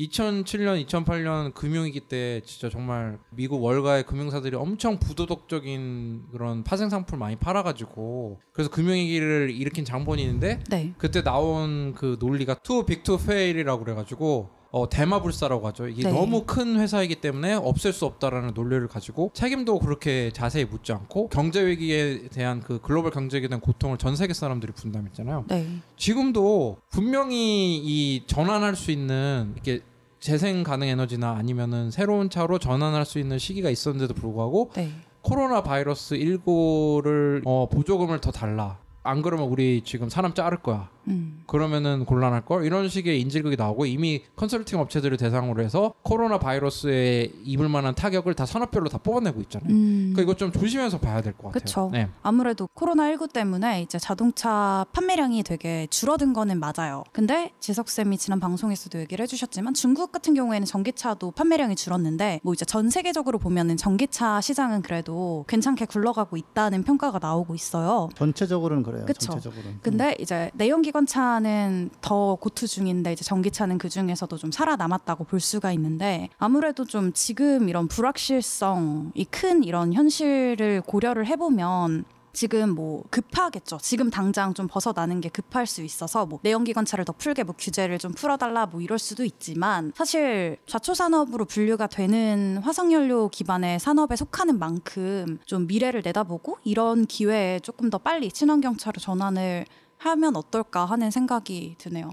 2007년, 0.00 0.86
2008년 0.86 1.52
금융위기 1.52 2.00
때 2.00 2.40
진짜 2.46 2.70
정말 2.70 3.18
미국 3.30 3.62
월가의 3.62 4.04
금융사들이 4.04 4.56
엄청 4.56 4.98
부도덕적인 4.98 6.28
그런 6.32 6.64
파생 6.64 6.88
상품을 6.88 7.18
많이 7.18 7.36
팔아가지고 7.36 8.40
그래서 8.52 8.70
금융위기를 8.70 9.50
일으킨 9.50 9.84
장본인인데 9.84 10.60
네. 10.70 10.94
그때 10.96 11.22
나온 11.22 11.94
그 11.94 12.16
논리가 12.18 12.54
too 12.62 12.84
big 12.86 13.05
to 13.05 13.18
fail이라고 13.26 13.84
그래가지고 13.84 14.60
어, 14.72 14.88
대마불사라고 14.88 15.66
하죠. 15.68 15.88
이게 15.88 16.04
네. 16.04 16.12
너무 16.12 16.44
큰 16.46 16.78
회사이기 16.78 17.16
때문에 17.16 17.54
없앨 17.54 17.92
수 17.92 18.06
없다라는 18.06 18.52
논리를 18.54 18.86
가지고 18.86 19.32
책임도 19.34 19.80
그렇게 19.80 20.30
자세히 20.32 20.64
묻지 20.64 20.92
않고 20.92 21.28
경제 21.28 21.66
위기에 21.66 22.28
대한 22.28 22.60
그 22.60 22.80
글로벌 22.80 23.10
경제에 23.10 23.40
대한 23.40 23.60
고통을 23.60 23.98
전 23.98 24.14
세계 24.14 24.32
사람들이 24.32 24.72
분담했잖아요. 24.72 25.46
네. 25.48 25.66
지금도 25.96 26.78
분명히 26.88 27.78
이 27.78 28.22
전환할 28.26 28.76
수 28.76 28.92
있는 28.92 29.52
이렇게 29.54 29.80
재생 30.20 30.62
가능 30.62 30.86
에너지나 30.86 31.32
아니면은 31.32 31.90
새로운 31.90 32.28
차로 32.28 32.58
전환할 32.58 33.06
수 33.06 33.18
있는 33.18 33.38
시기가 33.38 33.70
있었는데도 33.70 34.14
불구하고 34.14 34.70
네. 34.74 34.90
코로나 35.22 35.62
바이러스 35.62 36.14
19를 36.16 37.42
어, 37.46 37.68
보조금을 37.68 38.20
더 38.20 38.30
달라. 38.30 38.78
안 39.02 39.22
그러면 39.22 39.48
우리 39.48 39.82
지금 39.82 40.10
사람 40.10 40.34
자를 40.34 40.58
거야. 40.58 40.90
음. 41.08 41.42
그러면은 41.46 42.04
곤란할 42.04 42.44
걸 42.44 42.64
이런 42.64 42.88
식의 42.88 43.20
인질극이 43.20 43.56
나오고 43.56 43.86
이미 43.86 44.22
컨설팅 44.36 44.78
업체들을 44.80 45.16
대상으로 45.16 45.62
해서 45.62 45.94
코로나 46.02 46.38
바이러스에 46.38 47.30
입을 47.44 47.68
만한 47.68 47.94
타격을 47.94 48.34
다 48.34 48.46
산업별로 48.46 48.88
다 48.88 48.98
뽑아내고 48.98 49.40
있잖아요. 49.42 49.70
음. 49.70 50.10
그러니까 50.12 50.22
이거 50.22 50.34
좀 50.34 50.52
조심해서 50.52 50.98
봐야 50.98 51.20
될 51.22 51.32
것 51.32 51.48
같아요. 51.52 51.60
그쵸. 51.60 51.90
네. 51.92 52.08
아무래도 52.22 52.68
코로나 52.74 53.06
19 53.08 53.28
때문에 53.28 53.82
이제 53.82 53.98
자동차 53.98 54.84
판매량이 54.92 55.42
되게 55.42 55.86
줄어든 55.90 56.32
거는 56.32 56.60
맞아요. 56.60 57.04
근데 57.12 57.52
지석 57.60 57.88
쌤이 57.88 58.18
지난 58.18 58.40
방송에서도 58.40 58.98
얘기를 59.00 59.22
해주셨지만 59.22 59.74
중국 59.74 60.12
같은 60.12 60.34
경우에는 60.34 60.66
전기차도 60.66 61.30
판매량이 61.32 61.76
줄었는데 61.76 62.40
뭐 62.42 62.52
이제 62.52 62.64
전 62.64 62.90
세계적으로 62.90 63.38
보면은 63.38 63.76
전기차 63.76 64.40
시장은 64.40 64.82
그래도 64.82 65.44
괜찮게 65.48 65.86
굴러가고 65.86 66.36
있다는 66.36 66.82
평가가 66.84 67.18
나오고 67.20 67.54
있어요. 67.54 68.08
전체적으로는 68.14 68.82
그래요. 68.82 69.04
그쵸. 69.06 69.32
전체적으로. 69.32 69.62
근데 69.82 70.14
이제 70.20 70.50
내연기 70.54 70.89
관차는 70.92 71.90
더 72.00 72.34
고투 72.36 72.66
중인데 72.66 73.12
이제 73.12 73.24
전기차는 73.24 73.78
그 73.78 73.88
중에서도 73.88 74.36
좀 74.36 74.50
살아남았다고 74.52 75.24
볼 75.24 75.40
수가 75.40 75.72
있는데 75.72 76.28
아무래도 76.38 76.84
좀 76.84 77.12
지금 77.12 77.68
이런 77.68 77.88
불확실성 77.88 79.12
이 79.14 79.24
큰 79.30 79.62
이런 79.64 79.92
현실을 79.92 80.82
고려를 80.82 81.26
해보면 81.26 82.04
지금 82.32 82.70
뭐 82.76 83.02
급하겠죠. 83.10 83.78
지금 83.82 84.08
당장 84.08 84.54
좀 84.54 84.68
벗어나는 84.68 85.20
게 85.20 85.28
급할 85.28 85.66
수 85.66 85.82
있어서 85.82 86.26
뭐 86.26 86.38
내연기관차를 86.42 87.04
더 87.04 87.12
풀게 87.12 87.42
뭐 87.42 87.54
규제를 87.58 87.98
좀 87.98 88.12
풀어달라 88.12 88.66
뭐 88.66 88.80
이럴 88.80 88.98
수도 89.00 89.24
있지만 89.24 89.92
사실 89.96 90.56
좌초 90.66 90.94
산업으로 90.94 91.44
분류가 91.44 91.88
되는 91.88 92.58
화석연료 92.62 93.30
기반의 93.30 93.80
산업에 93.80 94.14
속하는 94.14 94.60
만큼 94.60 95.38
좀 95.44 95.66
미래를 95.66 96.02
내다보고 96.04 96.58
이런 96.62 97.06
기회에 97.06 97.58
조금 97.60 97.90
더 97.90 97.98
빨리 97.98 98.30
친환경차로 98.30 99.00
전환을 99.00 99.64
하면 100.00 100.36
어떨까 100.36 100.84
하는 100.86 101.10
생각이 101.10 101.76
드네요. 101.78 102.10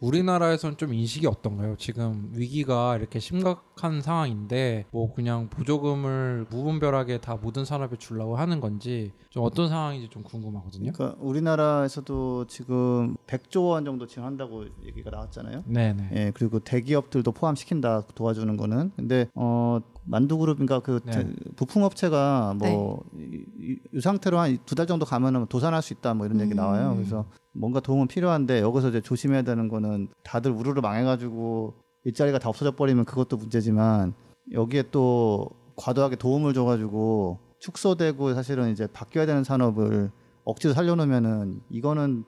우리나라에서는 0.00 0.76
좀 0.76 0.92
인식이 0.92 1.26
어떤가요? 1.26 1.76
지금 1.78 2.30
위기가 2.34 2.96
이렇게 2.96 3.18
심각한 3.18 4.02
상황인데 4.02 4.84
뭐 4.90 5.14
그냥 5.14 5.48
보조금을 5.48 6.46
무분별하게 6.50 7.18
다 7.18 7.38
모든 7.40 7.64
산업에 7.64 7.96
주려고 7.96 8.36
하는 8.36 8.60
건지 8.60 9.12
좀 9.30 9.42
어떤 9.44 9.68
상황인지 9.68 10.08
좀 10.10 10.22
궁금하거든요. 10.22 10.92
그러니까 10.92 11.18
우리나라에서도 11.20 12.46
지금 12.46 13.16
100조 13.26 13.68
원 13.70 13.84
정도 13.84 14.06
지금 14.06 14.24
한다고 14.24 14.64
얘기가 14.84 15.10
나왔잖아요. 15.10 15.64
네 15.66 15.94
네. 15.94 16.10
예, 16.12 16.32
그리고 16.34 16.58
대기업들도 16.58 17.32
포함시킨다 17.32 18.02
도와주는 18.14 18.54
거는. 18.56 18.92
근데 18.96 19.28
어 19.34 19.80
만두그룹인가 20.06 20.80
그 20.80 21.00
네. 21.04 21.12
제- 21.12 21.34
부품업체가 21.56 22.54
뭐이이 22.58 23.78
상태로 24.00 24.38
한 24.38 24.58
두 24.66 24.74
달 24.74 24.86
정도 24.86 25.04
가면은 25.04 25.46
도산할 25.46 25.82
수 25.82 25.92
있다 25.92 26.14
뭐 26.14 26.26
이런 26.26 26.40
얘기 26.40 26.52
음. 26.52 26.56
나와요. 26.56 26.94
그래서 26.96 27.24
뭔가 27.52 27.80
도움은 27.80 28.06
필요한데 28.08 28.60
여기서 28.60 28.90
이제 28.90 29.00
조심해야 29.00 29.42
되는 29.42 29.68
거는 29.68 30.08
다들 30.24 30.50
우르르 30.52 30.80
망해가지고 30.80 31.74
일자리가 32.04 32.38
다 32.38 32.48
없어져 32.48 32.76
버리면 32.76 33.04
그것도 33.04 33.36
문제지만 33.36 34.14
여기에 34.52 34.84
또 34.92 35.48
과도하게 35.76 36.16
도움을 36.16 36.54
줘가지고 36.54 37.38
축소되고 37.58 38.34
사실은 38.34 38.70
이제 38.70 38.86
바뀌어야 38.86 39.26
되는 39.26 39.42
산업을 39.44 40.10
억지로 40.44 40.72
살려놓으면은 40.74 41.60
이거는 41.70 42.24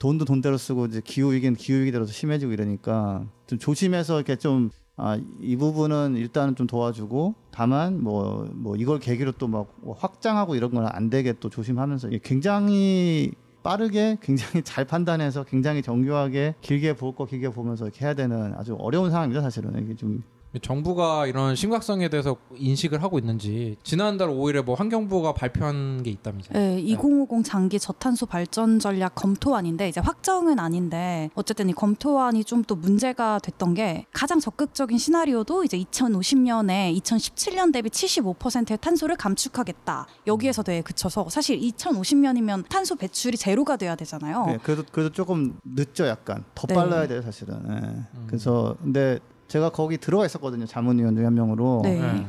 돈도 0.00 0.24
돈대로 0.24 0.56
쓰고 0.56 0.86
이제 0.86 1.00
기후 1.04 1.32
위기는 1.32 1.54
기후 1.54 1.80
위기대로 1.80 2.04
심해지고 2.06 2.50
이러니까 2.52 3.24
좀 3.46 3.58
조심해서 3.60 4.16
이렇게 4.16 4.34
좀 4.36 4.70
아, 4.96 5.18
이 5.40 5.56
부분은 5.56 6.16
일단은 6.16 6.54
좀 6.54 6.66
도와주고 6.66 7.34
다만 7.50 8.02
뭐 8.02 8.46
뭐 8.54 8.76
이걸 8.76 8.98
계기로 8.98 9.32
또 9.32 9.48
막 9.48 9.74
확장하고 9.98 10.54
이런 10.54 10.70
건 10.70 10.86
안 10.86 11.10
되게 11.10 11.32
또 11.40 11.48
조심하면서 11.48 12.10
굉장히 12.22 13.32
빠르게 13.62 14.18
굉장히 14.20 14.62
잘 14.64 14.84
판단해서 14.84 15.44
굉장히 15.44 15.82
정교하게 15.82 16.54
길게 16.60 16.94
볼 16.96 17.14
거 17.14 17.24
길게 17.26 17.50
보면서 17.50 17.84
이렇게 17.86 18.04
해야 18.04 18.14
되는 18.14 18.54
아주 18.54 18.74
어려운 18.78 19.10
상황입니다 19.10 19.40
사실은. 19.42 19.82
이게 19.82 19.94
좀 19.96 20.22
정부가 20.60 21.26
이런 21.26 21.54
심각성에 21.54 22.08
대해서 22.08 22.36
인식을 22.56 23.02
하고 23.02 23.18
있는지 23.18 23.76
지난달 23.82 24.28
5일에 24.28 24.64
뭐 24.64 24.74
환경부가 24.74 25.34
발표한 25.34 26.02
게 26.02 26.10
있다면서요. 26.10 26.58
네, 26.58 26.80
2050 26.80 27.44
장기 27.44 27.78
저탄소 27.78 28.26
발전 28.26 28.78
전략 28.78 29.14
검토안인데 29.14 29.88
이제 29.88 30.00
확정은 30.00 30.58
아닌데 30.58 31.30
어쨌든 31.34 31.68
이 31.68 31.72
검토안이 31.72 32.44
좀 32.44 32.62
또 32.66 32.76
문제가 32.76 33.38
됐던 33.40 33.74
게 33.74 34.06
가장 34.12 34.38
적극적인 34.38 34.96
시나리오도 34.98 35.64
이제 35.64 35.76
2050년에 35.78 36.96
2017년 37.00 37.72
대비 37.72 37.88
75%의 37.90 38.78
탄소를 38.80 39.16
감축하겠다. 39.16 40.06
여기에서 40.26 40.62
되게 40.62 40.80
그쳐서 40.82 41.28
사실 41.28 41.58
2050년이면 41.60 42.68
탄소 42.68 42.94
배출이 42.94 43.36
제로가 43.36 43.76
돼야 43.76 43.96
되잖아요. 43.96 44.46
네, 44.46 44.58
그래도 44.62 44.84
그래도 44.90 45.10
조금 45.10 45.58
늦죠 45.64 46.06
약간 46.06 46.44
더 46.54 46.66
네. 46.66 46.74
빨라야 46.74 47.06
돼요 47.08 47.22
사실은 47.22 47.60
예. 47.68 48.20
그래서 48.26 48.76
근데 48.82 49.18
제가 49.52 49.68
거기 49.68 49.98
들어가 49.98 50.24
있었거든요 50.24 50.64
자문위원 50.64 51.14
중에 51.14 51.24
한 51.26 51.34
명으로 51.34 51.82
네. 51.84 52.00
네. 52.00 52.26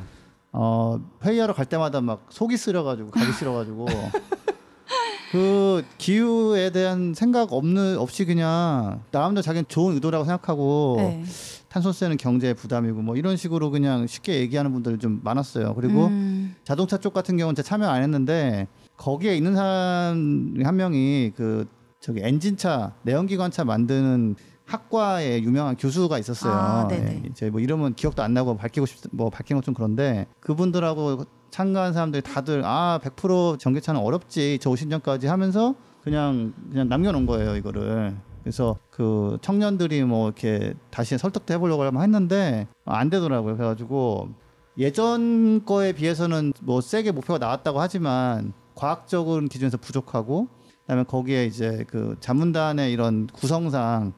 어, 0.51 0.99
회의하러 1.23 1.53
갈 1.53 1.65
때마다 1.65 2.01
막 2.01 2.25
속이 2.27 2.57
쓰려가지고 2.57 3.11
가기 3.11 3.31
싫어가지고 3.31 3.85
그 5.31 5.83
기후에 5.97 6.71
대한 6.71 7.13
생각 7.13 7.53
없는 7.53 7.97
없이 7.97 8.25
그냥 8.25 9.01
나름대로 9.11 9.41
자기는 9.41 9.65
좋은 9.69 9.93
의도라고 9.93 10.25
생각하고 10.25 10.95
네. 10.97 11.23
탄소세는 11.69 12.17
경제 12.17 12.53
부담이고 12.53 13.01
뭐 13.01 13.15
이런 13.15 13.37
식으로 13.37 13.71
그냥 13.71 14.05
쉽게 14.05 14.41
얘기하는 14.41 14.73
분들이 14.73 14.99
좀 14.99 15.21
많았어요. 15.23 15.73
그리고 15.75 16.07
음, 16.07 16.55
자동차 16.65 16.97
쪽 16.97 17.13
같은 17.13 17.37
경우는 17.37 17.55
제가 17.55 17.65
참여 17.65 17.87
안 17.87 18.03
했는데 18.03 18.67
거기에 18.97 19.35
있는 19.35 19.55
사람 19.55 20.53
한 20.61 20.75
명이 20.75 21.31
그 21.35 21.65
저기 21.99 22.19
엔진차 22.21 22.93
내연기관차 23.03 23.63
만드는 23.63 24.35
학과의 24.65 25.43
유명한 25.43 25.75
교수가 25.75 26.17
있었어요. 26.19 26.53
아. 26.53 26.87
예, 26.91 27.21
이제 27.29 27.49
뭐 27.49 27.59
이름은 27.59 27.93
기억도 27.95 28.23
안 28.23 28.33
나고 28.33 28.55
밝히고 28.57 28.85
싶 28.85 29.03
뭐 29.11 29.29
밝힌 29.29 29.57
건좀 29.57 29.73
그런데 29.73 30.25
그분들하고 30.39 31.25
참가한 31.51 31.93
사람들이 31.93 32.23
다들 32.23 32.63
아 32.65 32.99
100% 33.03 33.59
전기차는 33.59 33.99
어렵지 34.01 34.57
저 34.61 34.69
50년까지 34.71 35.27
하면서 35.27 35.75
그냥 36.03 36.53
그냥 36.71 36.89
남겨놓은 36.89 37.25
거예요 37.25 37.55
이거를. 37.55 38.15
그래서 38.41 38.77
그 38.89 39.37
청년들이 39.41 40.03
뭐 40.03 40.27
이렇게 40.27 40.73
다시 40.89 41.17
설득도 41.17 41.53
해보려고 41.53 41.85
했는데 41.85 42.67
안 42.85 43.09
되더라고요. 43.09 43.55
그래가지고 43.55 44.29
예전 44.77 45.63
거에 45.63 45.93
비해서는 45.93 46.51
뭐 46.61 46.81
세게 46.81 47.11
목표가 47.11 47.37
나왔다고 47.37 47.79
하지만 47.79 48.51
과학적인 48.75 49.47
기준에서 49.47 49.77
부족하고 49.77 50.47
그다음에 50.81 51.03
거기에 51.03 51.45
이제 51.45 51.85
그 51.87 52.17
자문단의 52.19 52.91
이런 52.91 53.27
구성상 53.27 54.11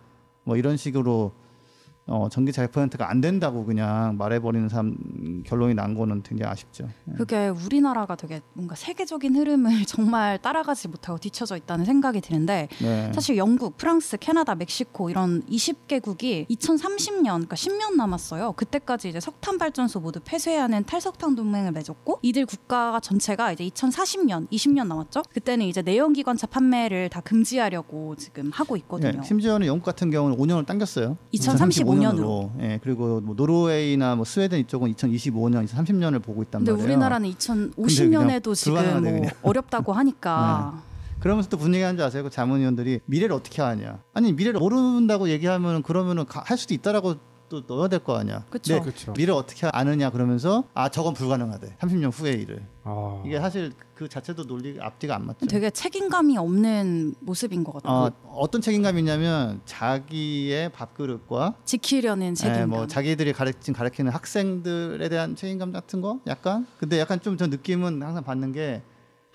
뭐 0.46 0.56
이런 0.56 0.78
식으로 0.78 1.34
어 2.08 2.30
전기차 2.30 2.68
100%가 2.68 3.10
안 3.10 3.20
된다고 3.20 3.66
그냥 3.66 4.16
말해버리는 4.18 4.70
사람 4.70 4.96
결론이 5.44 5.74
난 5.74 5.96
거는 5.96 6.22
굉장히 6.22 6.52
아쉽죠. 6.52 6.88
그게 7.18 7.48
우리나라가 7.48 8.16
되게 8.16 8.42
뭔가 8.54 8.76
세계적인 8.76 9.36
흐름을 9.36 9.86
정말 9.88 10.38
따라가지 10.38 10.88
못하고 10.88 11.18
뒤처져 11.18 11.58
있다는 11.58 11.86
생각이 11.86 12.22
드는데 12.22 12.68
네. 12.80 13.12
사실 13.12 13.38
영국, 13.38 13.78
프랑스, 13.78 14.18
캐나다, 14.18 14.54
멕시코 14.54 15.10
이런 15.10 15.42
20개국이 15.46 16.48
2030년, 16.48 17.24
그러니까 17.24 17.56
10년 17.56 17.96
남았어요. 17.96 18.52
그때까지 18.52 19.10
이제 19.10 19.20
석탄 19.20 19.58
발전소 19.58 20.00
모두 20.00 20.20
폐쇄하는 20.24 20.84
탈석탄 20.84 21.36
동맹을 21.36 21.72
맺었고 21.72 22.20
이들 22.22 22.46
국가 22.46 23.00
전체가 23.00 23.52
이제 23.52 23.68
2040년, 23.68 24.48
20년 24.52 24.86
남았죠. 24.88 25.24
그때는 25.34 25.66
이제 25.66 25.82
내연기관차 25.82 26.46
판매를 26.46 27.10
다 27.10 27.20
금지하려고 27.22 28.16
지금 28.16 28.52
하고 28.54 28.78
있거든요. 28.78 29.22
네, 29.22 29.28
심지어는 29.28 29.66
영국 29.66 29.86
같은 29.86 30.12
경우는 30.12 30.38
5년을 30.38 30.68
당겼어요. 30.68 31.18
2035년 31.34 31.95
으로. 32.04 32.52
예, 32.60 32.80
그리고 32.84 33.22
뭐 33.22 33.36
노르웨이나 33.36 34.16
뭐 34.16 34.26
스웨덴 34.26 34.60
이쪽은 34.62 34.94
2025년, 34.94 35.66
2030년을 35.68 36.22
보고 36.22 36.42
있단 36.44 36.62
근데 36.62 36.72
말이에요. 36.72 36.86
우리나라는 36.88 37.30
2050년에도 37.32 38.56
지금 38.56 39.04
뭐. 39.04 39.28
어렵다고 39.44 39.94
하니까 39.94 40.82
그러면서 41.20 41.50
또 41.50 41.58
분위기 41.58 41.82
하는 41.84 41.98
줄 41.98 42.06
아세요? 42.06 42.24
그 42.24 42.30
자문위원들이 42.30 43.00
미래를 43.06 43.36
어떻게 43.36 43.62
하냐? 43.62 44.00
아니 44.14 44.32
미래를 44.34 44.60
모른다고 44.60 45.30
얘기하면 45.30 45.82
그러면은 45.82 46.26
가- 46.26 46.44
할 46.46 46.58
수도 46.58 46.74
있다라고 46.74 47.16
또 47.50 47.62
넣어야 47.68 47.88
될 47.88 48.00
거 48.00 48.18
아니야? 48.18 48.44
그쵸. 48.50 48.82
근데. 48.82 49.14
미래를 49.14 49.34
어떻게 49.34 49.68
아느냐 49.72 50.10
그러면서 50.10 50.64
아 50.74 50.90
저건 50.90 51.14
불가능하대. 51.14 51.76
30년 51.80 52.12
후의 52.14 52.42
일을. 52.42 52.64
아. 52.84 53.22
이게 53.26 53.40
사실 53.40 53.72
그 53.94 54.08
자체도 54.10 54.46
논리 54.48 54.78
앞뒤가 54.80 55.16
안 55.16 55.26
맞죠. 55.26 55.46
되게 55.46 55.70
책임감이 55.70 56.38
없는 56.38 57.16
모습인 57.22 57.64
것 57.64 57.74
같아요. 57.74 58.12
어, 58.24 58.32
어떤 58.36 58.62
책임감이 58.62 59.00
있냐면 59.00 59.62
자기의 59.66 60.70
밥그릇과 60.70 61.56
지키려는 61.66 62.34
책임감. 62.36 62.62
예, 62.62 62.66
뭐 62.66 62.88
자기들이 62.88 63.32
가르친 63.34 63.74
가르치는 63.74 64.12
학생들에 64.12 65.08
대한 65.10 65.36
책임감 65.36 65.72
같은 65.72 66.02
거 66.02 66.20
약간 66.28 66.66
근데 66.80 67.00
약간 67.00 67.20
좀 67.22 67.36
저 67.38 67.48
느낌은 67.48 68.02
항상 68.02 68.24
받는 68.24 68.54
게 68.54 68.82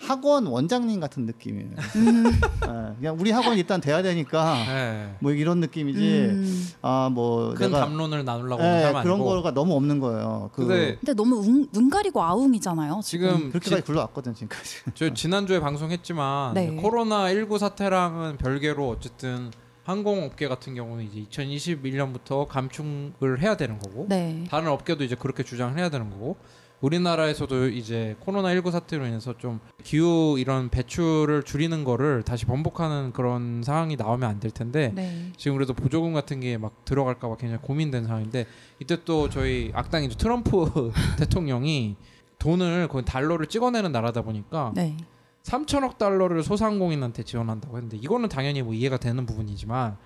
학원 0.01 0.47
원장님 0.47 0.99
같은 0.99 1.27
느낌이에요. 1.27 1.71
음. 1.97 2.27
예, 2.27 2.95
그냥 2.99 3.17
우리 3.21 3.31
학원 3.31 3.59
일단 3.59 3.81
돼야 3.81 4.03
되니까 4.03 4.55
네. 4.67 5.15
뭐 5.21 5.33
이런 5.33 5.61
느낌이지. 5.61 6.01
음. 6.31 6.69
아뭐 6.83 7.55
큰 7.55 7.67
내가 7.67 7.81
담론을 7.81 8.25
나누려고 8.25 8.63
예, 8.63 8.67
하는 8.67 8.81
사람 8.83 9.03
그런 9.03 9.15
아니고. 9.17 9.31
거가 9.31 9.51
너무 9.53 9.75
없는 9.77 10.01
거예요. 10.01 10.51
그 10.55 10.67
근데 10.67 10.97
근데 10.97 11.13
너무 11.15 11.37
웅- 11.37 11.69
눈 11.71 11.91
가리고 11.91 12.23
아웅이잖아요. 12.23 13.01
지금 13.05 13.51
그렇게까지 13.51 13.83
굴러왔거든 13.83 14.35
지금까지. 14.35 14.77
저 14.95 15.13
지난주에 15.13 15.61
방송했지만 15.61 16.55
네. 16.55 16.71
코로나 16.77 17.31
19 17.33 17.59
사태랑은 17.59 18.39
별개로 18.39 18.89
어쨌든 18.89 19.51
항공업계 19.85 20.49
같은 20.49 20.75
경우는 20.75 21.05
이제 21.11 21.25
2021년부터 21.31 22.47
감축을 22.47 23.41
해야 23.43 23.57
되는 23.57 23.79
거고 23.79 24.07
네. 24.09 24.45
다른 24.51 24.69
업계도 24.69 25.05
이제 25.05 25.15
그렇게 25.15 25.43
주장을 25.43 25.77
해야 25.79 25.89
되는 25.91 26.09
거고 26.11 26.37
우리나라에서도 26.81 27.69
이제 27.69 28.17
코로나 28.21 28.55
19 28.55 28.71
사태로 28.71 29.07
인해서 29.07 29.37
좀 29.37 29.61
기후 29.85 30.37
이런 30.39 30.69
배출을 30.71 31.43
줄이는 31.43 31.85
거를 31.85 32.23
다시 32.23 32.47
번복하는 32.47 33.13
그런 33.13 33.63
상황이 33.63 33.97
나오면 33.97 34.29
안 34.29 34.41
될 34.41 34.51
텐데 34.51 34.91
네. 34.95 35.31
지금 35.37 35.57
그래도 35.57 35.75
보조금 35.75 36.13
같은 36.15 36.41
게 36.41 36.57
막 36.57 36.85
들어갈까 36.85 37.29
봐 37.29 37.37
굉장히 37.37 37.61
고민된 37.63 38.07
상황인데 38.07 38.47
이때 38.81 39.05
또 39.05 39.29
저희 39.29 39.71
악당이죠 39.75 40.17
트럼프 40.17 40.91
대통령이 41.19 41.97
돈을 42.39 42.89
거의 42.89 43.05
달러를 43.05 43.47
찍어내는 43.47 43.93
나라다 43.93 44.23
보니까 44.23 44.73
네. 44.75 44.97
3천억 45.43 45.99
달러를 45.99 46.43
소상공인한테 46.43 47.23
지원한다고 47.23 47.77
했는데 47.77 47.97
이거는 47.99 48.29
당연히 48.31 48.63
뭐 48.63 48.73
이해가 48.75 48.97
되는 48.97 49.25
부분이지만 49.27 49.97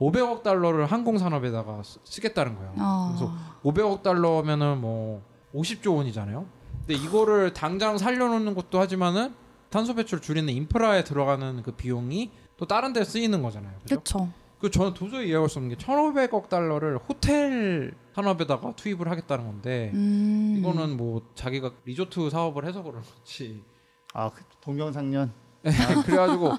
500억 0.00 0.42
달러를 0.42 0.86
항공 0.86 1.18
산업에다가 1.18 1.82
쓰- 1.84 1.98
쓰겠다는 2.04 2.56
거예요. 2.56 2.72
아. 2.78 3.14
그래서 3.16 3.32
500억 3.62 4.02
달러면은 4.02 4.80
뭐 4.80 5.22
50조 5.54 5.96
원이잖아요. 5.96 6.46
근데 6.86 6.94
이거를 6.94 7.52
당장 7.52 7.98
살려놓는 7.98 8.54
것도 8.54 8.80
하지만은 8.80 9.34
탄소 9.70 9.94
배출 9.94 10.20
줄이는 10.20 10.52
인프라에 10.52 11.04
들어가는 11.04 11.62
그 11.62 11.72
비용이 11.72 12.30
또 12.56 12.66
다른 12.66 12.92
데 12.92 13.04
쓰이는 13.04 13.42
거잖아요. 13.42 13.72
그죠? 13.82 13.94
그렇죠. 13.96 14.32
그 14.58 14.70
저는 14.70 14.94
도저히 14.94 15.28
이해할 15.28 15.48
수 15.48 15.58
없는 15.58 15.76
게 15.76 15.84
1,500억 15.84 16.48
달러를 16.48 16.98
호텔 16.98 17.94
산업에다가 18.14 18.74
투입을 18.76 19.10
하겠다는 19.10 19.44
건데 19.46 19.90
음. 19.94 20.54
이거는 20.58 20.96
뭐 20.96 21.22
자기가 21.34 21.72
리조트 21.84 22.30
사업을 22.30 22.64
해서 22.66 22.82
그런 22.82 23.02
거지. 23.02 23.62
아 24.14 24.30
그 24.30 24.42
동명상련. 24.60 25.32
그래가지고 26.04 26.52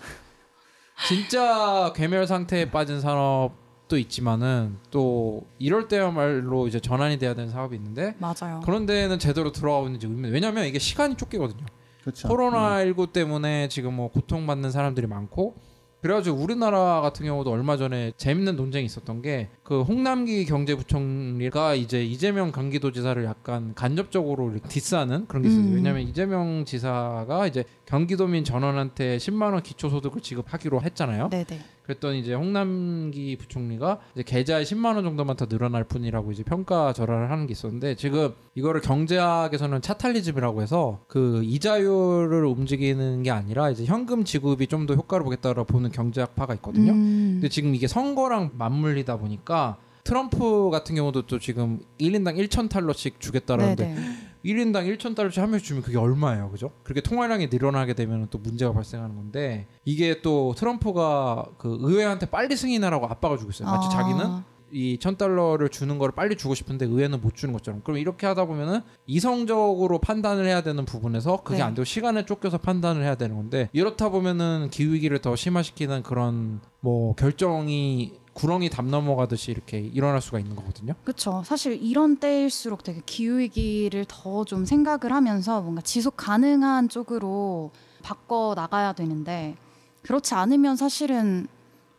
진짜 1.08 1.91
괴멸 1.95 2.27
상태에 2.27 2.69
빠진 2.71 2.99
산업 3.01 3.51
도 3.88 3.98
있지만은 3.98 4.78
또 4.91 5.43
이럴 5.60 5.88
때야말로 5.88 6.67
이제 6.67 6.80
전환이 6.80 7.19
돼야 7.19 7.36
되는 7.36 7.50
사업이 7.52 7.76
있는데 7.76 8.15
맞아요. 8.17 8.62
그런 8.63 8.86
데는 8.86 9.19
제대로 9.19 9.52
들어가고 9.52 9.88
있는지 9.88 10.08
의문. 10.08 10.32
왜냐면 10.32 10.65
이게 10.65 10.80
시간이 10.80 11.15
쫓기거든요. 11.15 11.65
그렇죠. 12.02 12.28
코로나 12.28 12.82
19 12.84 13.08
때문에 13.13 13.67
지금 13.69 13.93
뭐 13.93 14.10
고통받는 14.10 14.72
사람들이 14.72 15.08
많고 15.08 15.56
그래가지고 16.02 16.38
우리나라 16.38 17.00
같은 17.00 17.26
경우도 17.26 17.50
얼마 17.50 17.78
전에 17.78 18.12
재밌는 18.17 18.56
논쟁이 18.58 18.86
있었던 18.86 19.22
게 19.22 19.50
그 19.63 19.82
홍남기 19.82 20.46
경제부총리가 20.46 21.76
이제 21.76 22.04
이재명 22.04 22.52
경기도지사를 22.52 23.24
약간 23.24 23.74
간접적으로 23.74 24.54
디스하는 24.67 25.26
그런 25.28 25.41
게 25.43 25.50
있어요. 25.50 25.62
음. 25.63 25.76
왜냐하면 25.76 26.04
이재명 26.04 26.65
지사가 26.65 27.48
이제 27.48 27.63
경기도민 27.86 28.43
전원한테 28.43 29.17
10만 29.17 29.54
원 29.54 29.63
기초소득을 29.63 30.22
지급하기로 30.22 30.82
했잖아요. 30.82 31.30
네네. 31.30 31.62
그랬더니 31.84 32.19
이제 32.19 32.34
홍남기 32.34 33.36
부총리가 33.38 34.00
이제 34.13 34.24
계좌에 34.24 34.63
10만 34.63 34.96
원 34.96 35.04
정도만 35.04 35.36
더 35.36 35.48
늘어날 35.48 35.84
뿐이라고 35.84 36.32
이제 36.32 36.43
평가 36.43 36.93
절하를 36.93 37.30
하는 37.32 37.48
게 37.48 37.52
있었는데 37.52 37.96
지금 37.96 38.34
이거를 38.56 38.81
경제학에서는 38.81 39.81
차탈리즘이라고 39.81 40.62
해서 40.62 41.02
그 41.08 41.42
이자율을 41.44 42.46
움직이는 42.46 43.23
게 43.23 43.31
아니라 43.31 43.69
이제 43.69 43.86
현금 43.86 44.23
지급이 44.23 44.67
좀 44.67 44.84
더 44.84 44.96
효과를 44.96 45.23
보겠다라고 45.23 45.63
보는 45.65 45.92
경제학파가 45.92 46.54
있거든요. 46.56 46.92
음. 46.92 47.29
근데 47.36 47.48
지금 47.48 47.73
이게 47.73 47.88
선거랑 47.88 48.52
맞물리다 48.58 49.15
보니까 49.17 49.77
트럼프 50.04 50.69
같은 50.71 50.96
경우도 50.96 51.21
또 51.27 51.40
지금 51.40 51.79
1인당 52.02 52.36
1천 52.38 52.67
달러씩 52.69 53.21
주겠다라는데 53.21 53.86
네네. 53.88 54.02
1인당 54.46 54.98
1천 54.98 55.15
달러씩 55.15 55.41
한 55.41 55.50
명씩 55.52 55.67
주면 55.67 55.83
그게 55.83 55.98
얼마예요, 55.98 56.50
그죠? 56.50 56.71
그렇게 56.83 57.02
통화량이 57.02 57.48
늘어나게 57.48 57.94
되면 57.94 58.27
또 58.29 58.37
문제가 58.37 58.73
발생하는 58.73 59.15
건데 59.15 59.67
이게 59.85 60.21
또 60.21 60.54
트럼프가 60.56 61.46
그 61.58 61.77
의회한테 61.81 62.25
빨리 62.27 62.56
승인하라고 62.56 63.08
압박을 63.08 63.37
주고 63.37 63.52
있어요. 63.52 63.69
마치 63.69 63.87
아. 63.87 63.89
자기는 63.89 64.54
이천 64.73 65.17
달러를 65.17 65.69
주는 65.69 65.98
거를 66.00 66.13
빨리 66.15 66.35
주고 66.35 66.56
싶은데 66.56 66.85
의회는 66.85 67.21
못 67.21 67.35
주는 67.35 67.54
것처럼. 67.54 67.81
그럼 67.83 68.00
이렇게 68.00 68.25
하다 68.25 68.46
보면은 68.46 68.81
이성적으로 69.06 70.00
판단을 70.00 70.46
해야 70.46 70.62
되는 70.62 70.83
부분에서 70.83 71.44
그게 71.44 71.58
네. 71.58 71.63
안 71.63 71.75
되고 71.75 71.85
시간에 71.85 72.25
쫓겨서 72.25 72.58
판단을 72.58 73.04
해야 73.04 73.15
되는 73.15 73.35
건데 73.35 73.69
이렇다 73.71 74.10
보면은 74.10 74.69
기후 74.71 74.94
위기를 74.94 75.19
더 75.19 75.35
심화시키는 75.35 76.02
그런 76.04 76.60
뭐 76.79 77.13
결정이 77.15 78.13
구렁이 78.34 78.69
담 78.69 78.90
넘어가듯이 78.90 79.52
이렇게 79.52 79.79
일어날 79.79 80.19
수가 80.21 80.40
있는 80.40 80.56
거거든요. 80.56 80.94
그렇죠. 81.04 81.44
사실 81.46 81.79
이런 81.81 82.17
때일수록 82.17 82.84
되게 82.84 83.02
기후 83.06 83.38
위기를 83.40 84.06
더 84.08 84.44
좀 84.46 84.65
생각을 84.65 85.13
하면서 85.13 85.62
뭔가 85.62 85.81
지속 85.81 86.17
가능한 86.17 86.90
쪽으로 86.90 87.71
바꿔 88.02 88.54
나가야 88.56 88.94
되는데 88.94 89.56
그렇지 90.02 90.34
않으면 90.34 90.75
사실은 90.75 91.48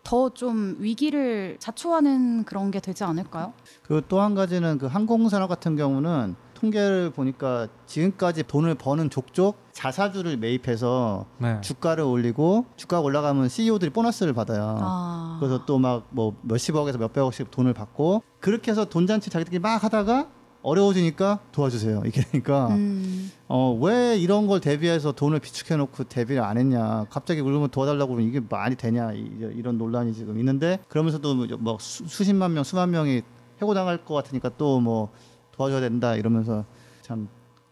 더 0.03 0.29
좀 0.31 0.77
위기를 0.81 1.57
자초하는 1.61 2.45
그런 2.45 2.71
게 2.71 2.79
되지 2.81 3.05
않을까요? 3.05 3.55
그 3.85 4.03
또 4.07 4.21
한 4.21 4.35
가지는 4.35 4.77
그 4.79 4.87
항공산업 4.87 5.49
같은 5.49 5.77
경우는 5.77 6.35
통계를 6.69 7.11
보니까 7.11 7.69
지금까지 7.87 8.45
돈을 8.45 8.75
버는 8.77 9.11
족족 9.11 9.57
자사주를 9.73 10.37
매입해서 10.39 11.27
네. 11.39 11.61
주가를 11.61 12.05
올리고 12.05 12.65
주가가 12.77 13.03
올라가면 13.03 13.49
CEO들이 13.49 13.91
보너스를 13.91 14.33
받아요. 14.33 14.79
아. 14.81 15.37
그래서 15.41 15.65
또 15.67 15.79
막 15.79 16.05
뭐 16.11 16.35
몇십억에서 16.43 16.97
몇백억씩 16.99 17.51
돈을 17.51 17.75
받고 17.75 18.23
그렇게 18.41 18.71
해서 18.71 18.85
돈잔치 18.87 19.29
자기들끼리 19.31 19.61
막 19.61 19.83
하다가 19.85 20.29
어려워지니까 20.63 21.41
도와주세요. 21.53 22.03
이게 22.07 22.23
그러니까 22.31 22.69
음, 22.69 23.31
어, 23.49 23.77
왜 23.83 24.17
이런 24.17 24.47
걸 24.47 24.61
대비해서 24.61 25.13
돈을 25.13 25.41
비축해 25.41 25.77
놓고 25.77 26.05
대비를 26.05 26.43
안 26.43 26.57
했냐. 26.57 27.05
갑자기 27.11 27.43
그러면 27.43 27.69
도와달라고 27.69 28.15
그러면 28.15 28.29
이게 28.31 28.41
말이 28.49 28.75
되냐. 28.77 29.13
이- 29.13 29.31
이런 29.55 29.77
논란이 29.77 30.15
지금 30.15 30.39
있는데 30.39 30.79
그러면서도 30.89 31.35
뭐, 31.35 31.47
뭐 31.59 31.77
수, 31.81 32.05
수십만 32.07 32.55
명, 32.55 32.65
수만 32.65 32.91
명이 32.91 33.21
해고당할 33.61 34.05
것 34.07 34.15
같으니까 34.15 34.49
또뭐 34.57 35.11
도와줘야 35.55 35.81
된다 35.81 36.17
이러면서 36.17 36.65
참 37.03 37.29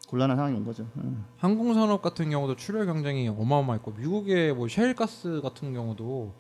곤란한 0.09 0.37
상황이 0.37 0.57
온 0.57 0.65
거죠. 0.65 0.87
음. 0.97 1.25
항공 1.37 1.75
산업 1.75 2.03
같은 2.03 2.31
경우도 2.31 2.57
출혈 2.57 2.87
경쟁이 2.87 3.29
어마어마했고 3.29 3.93
미국의 3.93 4.55
뭐 4.55 4.69
셰일 4.69 4.95
가스 4.95 5.41
같은 5.43 5.73
경우도 5.73 6.33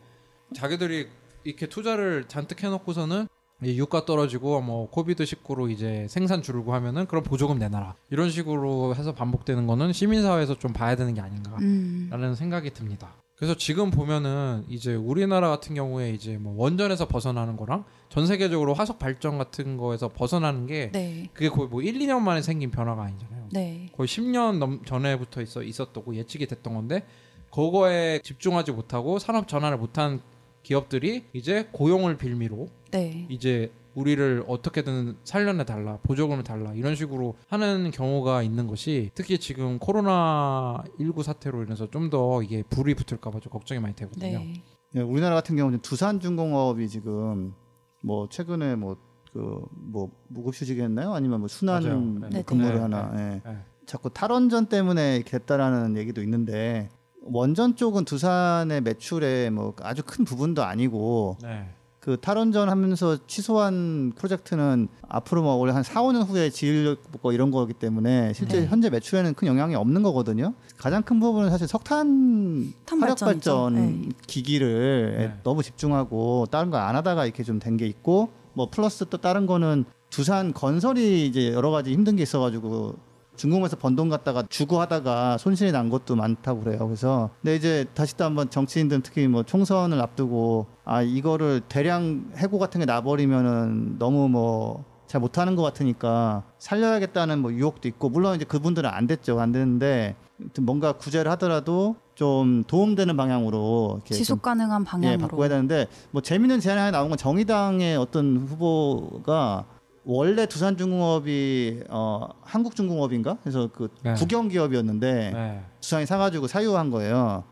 자기들이 0.54 1.08
이렇게 1.44 1.66
투자를 1.66 2.28
잔뜩 2.28 2.62
해놓고서는 2.62 3.26
이 3.64 3.78
유가 3.78 4.04
떨어지고 4.04 4.60
뭐 4.60 4.90
코비드 4.90 5.24
19로 5.24 5.70
이제 5.70 6.06
생산 6.08 6.42
줄고 6.42 6.74
하면은 6.74 7.06
그럼 7.06 7.22
보조금 7.22 7.58
내놔라 7.58 7.94
이런 8.10 8.28
식으로 8.28 8.94
해서 8.94 9.14
반복되는 9.14 9.66
거는 9.66 9.92
시민사회에서 9.92 10.58
좀 10.58 10.72
봐야 10.72 10.96
되는 10.96 11.14
게 11.14 11.20
아닌가라는 11.20 11.62
음. 11.64 12.34
생각이 12.34 12.72
듭니다. 12.74 13.14
그래서 13.42 13.56
지금 13.56 13.90
보면은 13.90 14.64
이제 14.68 14.94
우리나라 14.94 15.48
같은 15.48 15.74
경우에 15.74 16.10
이제 16.10 16.38
뭐 16.38 16.54
원전에서 16.56 17.08
벗어나는 17.08 17.56
거랑 17.56 17.84
전 18.08 18.24
세계적으로 18.24 18.72
화석 18.72 19.00
발전 19.00 19.36
같은 19.36 19.76
거에서 19.76 20.06
벗어나는 20.06 20.68
게 20.68 20.92
네. 20.92 21.28
그게 21.32 21.48
거의 21.48 21.66
뭐 21.68 21.82
1, 21.82 21.98
2년 21.98 22.20
만에 22.20 22.40
생긴 22.40 22.70
변화가 22.70 23.02
아니잖아요. 23.02 23.48
네. 23.50 23.88
거의 23.96 24.06
10년 24.06 24.58
넘 24.58 24.84
전에부터 24.84 25.42
있어 25.42 25.64
있었다고 25.64 26.14
예측이 26.14 26.46
됐던 26.46 26.72
건데 26.72 27.04
그거에 27.50 28.20
집중하지 28.22 28.70
못하고 28.70 29.18
산업 29.18 29.48
전환을 29.48 29.76
못한 29.76 30.20
기업들이 30.62 31.24
이제 31.32 31.68
고용을 31.72 32.18
빌미로 32.18 32.68
네. 32.92 33.26
이제 33.28 33.72
우리를 33.94 34.44
어떻게든 34.46 35.16
살려내 35.24 35.64
달라 35.64 35.98
보조금을 36.02 36.44
달라 36.44 36.72
이런 36.74 36.94
식으로 36.94 37.36
하는 37.48 37.90
경우가 37.90 38.42
있는 38.42 38.66
것이 38.66 39.10
특히 39.14 39.38
지금 39.38 39.78
코로나 39.78 40.82
19 40.98 41.22
사태로 41.22 41.62
인해서 41.64 41.90
좀 41.90 42.10
더 42.10 42.42
이게 42.42 42.62
불이 42.68 42.94
붙을까봐 42.94 43.40
좀 43.40 43.50
걱정이 43.52 43.80
많이 43.80 43.94
되거든요. 43.94 44.38
네. 44.38 44.54
예, 44.96 45.00
우리나라 45.00 45.34
같은 45.34 45.56
경우는 45.56 45.78
두산 45.80 46.20
중공업이 46.20 46.88
지금 46.88 47.54
뭐 48.02 48.28
최근에 48.28 48.74
뭐 48.76 48.96
그뭐 49.32 50.10
무급휴직했나요? 50.28 51.14
아니면 51.14 51.40
뭐 51.40 51.48
순환. 51.48 52.18
뭐 52.18 52.28
네. 52.28 52.42
근무를 52.42 52.74
네. 52.74 52.80
하나. 52.80 53.10
네. 53.12 53.40
예. 53.46 53.50
네. 53.50 53.58
자꾸 53.86 54.10
탈원전 54.10 54.66
때문에 54.66 55.16
이렇게 55.16 55.38
됐다라는 55.38 55.96
얘기도 55.96 56.22
있는데 56.22 56.88
원전 57.22 57.76
쪽은 57.76 58.04
두산의 58.04 58.80
매출의 58.82 59.50
뭐 59.50 59.74
아주 59.80 60.02
큰 60.04 60.24
부분도 60.24 60.62
아니고 60.62 61.38
네. 61.42 61.68
그 62.02 62.16
탈원전 62.20 62.68
하면서 62.68 63.16
취소한 63.28 64.10
프로젝트는 64.16 64.88
앞으로 65.08 65.42
뭐 65.42 65.54
원래 65.54 65.72
한 65.72 65.84
4, 65.84 66.02
5년 66.02 66.26
후에 66.28 66.50
지을 66.50 66.96
거 67.22 67.32
이런 67.32 67.52
거기 67.52 67.72
때문에 67.72 68.32
실제 68.32 68.60
네. 68.60 68.66
현재 68.66 68.90
매출에는 68.90 69.34
큰 69.34 69.46
영향이 69.46 69.76
없는 69.76 70.02
거거든요. 70.02 70.52
가장 70.78 71.04
큰 71.04 71.20
부분은 71.20 71.48
사실 71.50 71.68
석탄 71.68 72.72
탄 72.86 73.00
화력. 73.00 73.18
발전 73.20 73.74
네. 73.74 74.08
기기를 74.26 75.14
네. 75.16 75.40
너무 75.44 75.62
집중하고 75.62 76.46
다른 76.50 76.70
거 76.70 76.76
안 76.78 76.96
하다가 76.96 77.24
이렇게 77.24 77.44
좀 77.44 77.60
된 77.60 77.76
게 77.76 77.86
있고 77.86 78.30
뭐 78.54 78.68
플러스 78.68 79.04
또 79.08 79.18
다른 79.18 79.46
거는 79.46 79.84
두산 80.10 80.52
건설이 80.52 81.24
이제 81.28 81.52
여러 81.52 81.70
가지 81.70 81.92
힘든 81.92 82.16
게 82.16 82.24
있어가지고 82.24 82.96
중공에서 83.36 83.76
번 83.76 83.96
돈 83.96 84.08
갖다가 84.08 84.42
주고 84.48 84.80
하다가 84.80 85.38
손실이 85.38 85.72
난 85.72 85.88
것도 85.90 86.16
많다고 86.16 86.60
그래요. 86.60 86.86
그래서 86.86 87.30
근데 87.42 87.56
이제 87.56 87.84
다시 87.94 88.16
또 88.16 88.24
한번 88.24 88.48
정치인들 88.50 89.02
특히 89.02 89.26
뭐 89.28 89.42
총선을 89.42 90.00
앞두고 90.00 90.66
아 90.84 91.02
이거를 91.02 91.60
대량 91.68 92.30
해고 92.36 92.58
같은 92.58 92.80
게 92.80 92.86
나버리면은 92.86 93.98
너무 93.98 94.28
뭐 94.28 94.92
잘 95.12 95.20
못하는 95.20 95.56
것 95.56 95.62
같으니까 95.62 96.42
살려야겠다는 96.58 97.40
뭐 97.40 97.52
유혹도 97.52 97.86
있고 97.86 98.08
물론 98.08 98.34
이제 98.34 98.46
그분들은 98.46 98.88
안 98.88 99.06
됐죠 99.06 99.38
안 99.38 99.52
됐는데 99.52 100.16
뭔가 100.62 100.92
구제를 100.92 101.30
하더라도 101.32 101.96
좀 102.14 102.64
도움되는 102.64 103.14
방향으로 103.14 104.00
지속 104.06 104.40
가능한 104.40 104.80
예, 104.80 104.84
방향으로. 104.86 105.28
바꿔야 105.28 105.50
되는데 105.50 105.86
뭐 106.12 106.22
재밌는 106.22 106.60
제안이 106.60 106.92
나온 106.92 107.10
건 107.10 107.18
정의당의 107.18 107.98
어떤 107.98 108.38
후보가 108.38 109.66
원래 110.04 110.46
두산중공업이 110.46 111.84
어 111.88 112.28
한국중공업인가 112.42 113.38
그래서 113.42 113.68
그 113.72 113.88
네. 114.02 114.14
국영 114.14 114.48
기업이었는데 114.48 115.30
네. 115.32 115.64
두산이 115.80 116.06
사가지고 116.06 116.48
사유한 116.48 116.90
거예요. 116.90 117.44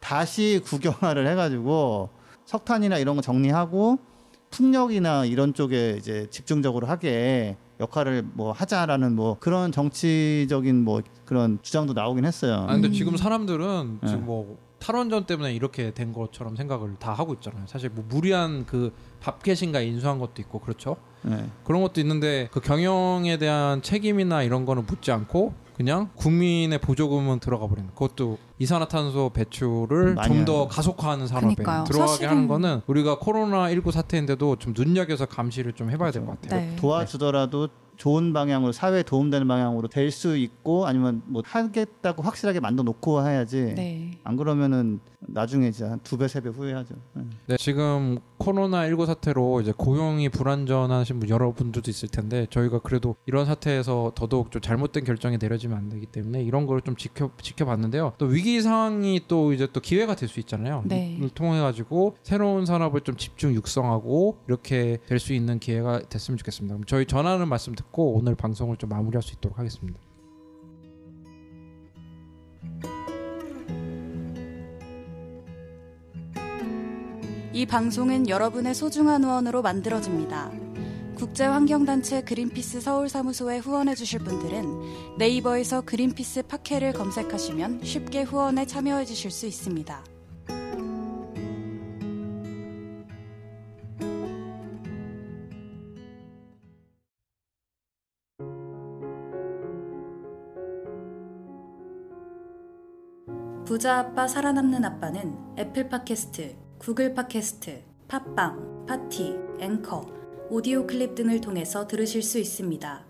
다시 0.00 0.60
국영화를 0.64 1.26
해가지고 1.28 2.08
석탄이나 2.46 2.98
이런 2.98 3.16
거 3.16 3.22
정리하고 3.22 3.98
풍력이나 4.50 5.26
이런 5.26 5.52
쪽에 5.52 5.96
이제 5.98 6.26
집중적으로 6.30 6.86
하게 6.86 7.56
역할을 7.80 8.24
뭐 8.32 8.52
하자라는 8.52 9.14
뭐 9.14 9.36
그런 9.38 9.70
정치적인 9.70 10.82
뭐 10.82 11.02
그런 11.26 11.58
주장도 11.62 11.92
나오긴 11.92 12.24
했어요. 12.24 12.64
아 12.68 12.72
근데 12.72 12.88
음. 12.88 12.92
지금 12.92 13.16
사람들은 13.16 13.98
네. 14.00 14.08
지금 14.08 14.24
뭐 14.24 14.58
탈원전 14.78 15.26
때문에 15.26 15.52
이렇게 15.52 15.92
된 15.92 16.12
것처럼 16.12 16.56
생각을 16.56 16.96
다 16.98 17.12
하고 17.12 17.34
있잖아요. 17.34 17.66
사실 17.66 17.90
뭐 17.90 18.04
무리한 18.08 18.64
그 18.64 18.92
밥캐신가 19.20 19.80
인수한 19.80 20.18
것도 20.18 20.34
있고 20.38 20.60
그렇죠. 20.60 20.96
네. 21.22 21.44
그런 21.64 21.82
것도 21.82 22.00
있는데 22.00 22.48
그 22.52 22.60
경영에 22.60 23.38
대한 23.38 23.82
책임이나 23.82 24.42
이런 24.42 24.64
거는 24.64 24.86
묻지 24.86 25.10
않고 25.12 25.52
그냥 25.76 26.10
국민의 26.16 26.78
보조금은 26.80 27.38
들어가 27.38 27.66
버리는 27.68 27.88
그것도 27.90 28.38
이산화탄소 28.58 29.30
배출을 29.32 30.16
좀더 30.24 30.54
하는. 30.56 30.68
가속화하는 30.68 31.26
산업에 31.28 31.54
그러니까요. 31.54 31.84
들어가게 31.84 32.12
사실은- 32.24 32.28
하는 32.30 32.48
거는 32.48 32.80
우리가 32.86 33.18
코로나 33.18 33.70
19 33.70 33.92
사태인데도 33.92 34.56
좀 34.56 34.74
눈여겨서 34.76 35.26
감시를 35.26 35.72
좀 35.74 35.90
해봐야 35.90 36.10
될 36.10 36.24
것 36.26 36.40
같아요. 36.40 36.60
네. 36.60 36.76
도와주더라도 36.76 37.68
좋은 37.98 38.32
방향으로 38.32 38.72
사회에 38.72 39.02
도움되는 39.02 39.46
방향으로 39.46 39.88
될 39.88 40.08
수 40.10 40.36
있고 40.38 40.86
아니면 40.86 41.20
뭐 41.26 41.42
하겠다고 41.44 42.22
확실하게 42.22 42.60
만들어 42.60 42.82
놓고 42.84 43.26
해야지 43.26 43.74
네. 43.76 44.12
안 44.24 44.36
그러면은 44.36 45.00
나중에 45.20 45.66
이제 45.68 45.84
한두배 45.84 46.28
세 46.28 46.40
배 46.40 46.48
후회하죠. 46.48 46.94
네. 47.14 47.22
네, 47.46 47.56
지금 47.58 48.18
코로나 48.38 48.86
19 48.86 49.04
사태로 49.04 49.60
이제 49.60 49.72
고용이 49.76 50.28
불안전하신 50.28 51.18
분 51.20 51.28
여러분들도 51.28 51.90
있을 51.90 52.08
텐데 52.08 52.46
저희가 52.50 52.78
그래도 52.78 53.16
이런 53.26 53.44
사태에서 53.44 54.12
더더욱 54.14 54.50
좀 54.52 54.62
잘못된 54.62 55.04
결정이 55.04 55.36
내려지면 55.38 55.76
안 55.76 55.88
되기 55.88 56.06
때문에 56.06 56.42
이런 56.42 56.66
걸 56.66 56.78
좀 56.80 56.94
지켜 56.96 57.30
지켜봤는데요. 57.42 58.12
또 58.18 58.26
위기 58.26 58.62
상황이 58.62 59.20
또 59.26 59.52
이제 59.52 59.66
또 59.72 59.80
기회가 59.80 60.14
될 60.14 60.28
수 60.28 60.38
있잖아요. 60.40 60.82
네. 60.86 61.18
통해 61.34 61.60
가지고 61.60 62.16
새로운 62.22 62.64
산업을 62.64 63.00
좀 63.00 63.16
집중 63.16 63.52
육성하고 63.54 64.38
이렇게 64.46 64.98
될 65.06 65.18
수 65.18 65.32
있는 65.34 65.58
기회가 65.58 66.00
됐으면 66.08 66.38
좋겠습니다. 66.38 66.76
그럼 66.76 66.84
저희 66.86 67.04
전하는 67.04 67.48
말씀 67.48 67.74
듣고 67.74 67.87
오늘 67.92 68.34
방송을 68.34 68.76
좀 68.76 68.90
마무리할 68.90 69.22
수 69.22 69.34
있도록 69.34 69.58
하겠습니다. 69.58 69.98
이 77.52 77.66
방송은 77.66 78.28
여러분의 78.28 78.74
소중한 78.74 79.24
후원으로 79.24 79.62
만들어집니다. 79.62 80.52
국제환경단체 81.16 82.22
그린피스 82.22 82.80
서울사무소에 82.80 83.58
후원해주실 83.58 84.20
분들은 84.20 85.18
네이버에서 85.18 85.80
그린피스 85.80 86.44
팟캐를 86.44 86.92
검색하시면 86.92 87.82
쉽게 87.82 88.22
후원에 88.22 88.64
참여해주실 88.64 89.32
수 89.32 89.46
있습니다. 89.46 90.04
부자 103.68 103.98
아빠 103.98 104.26
살아남는 104.26 104.82
아빠는 104.82 105.36
애플 105.58 105.90
팟캐스트, 105.90 106.56
구글 106.78 107.12
팟캐스트, 107.12 107.82
팟빵, 108.08 108.86
파티, 108.86 109.36
앵커, 109.60 110.06
오디오 110.48 110.86
클립 110.86 111.14
등을 111.14 111.42
통해서 111.42 111.86
들으실 111.86 112.22
수 112.22 112.38
있습니다. 112.38 113.04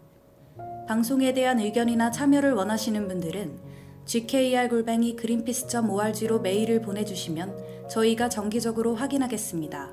방송에 0.89 1.33
대한 1.33 1.61
의견이나 1.61 2.11
참여를 2.11 2.55
원하시는 2.55 3.07
분들은 3.07 3.57
gkr골뱅이 4.05 5.15
greenpeace.org로 5.17 6.41
메일을 6.41 6.83
보내주시면 6.83 7.89
저희가 7.89 8.29
정기적으로 8.29 8.97
확인하겠습니다. 8.97 9.93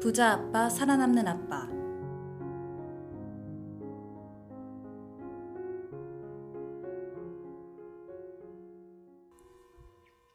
부자 0.00 0.32
아빠 0.32 0.68
살아남는 0.68 1.28
아빠 1.28 1.75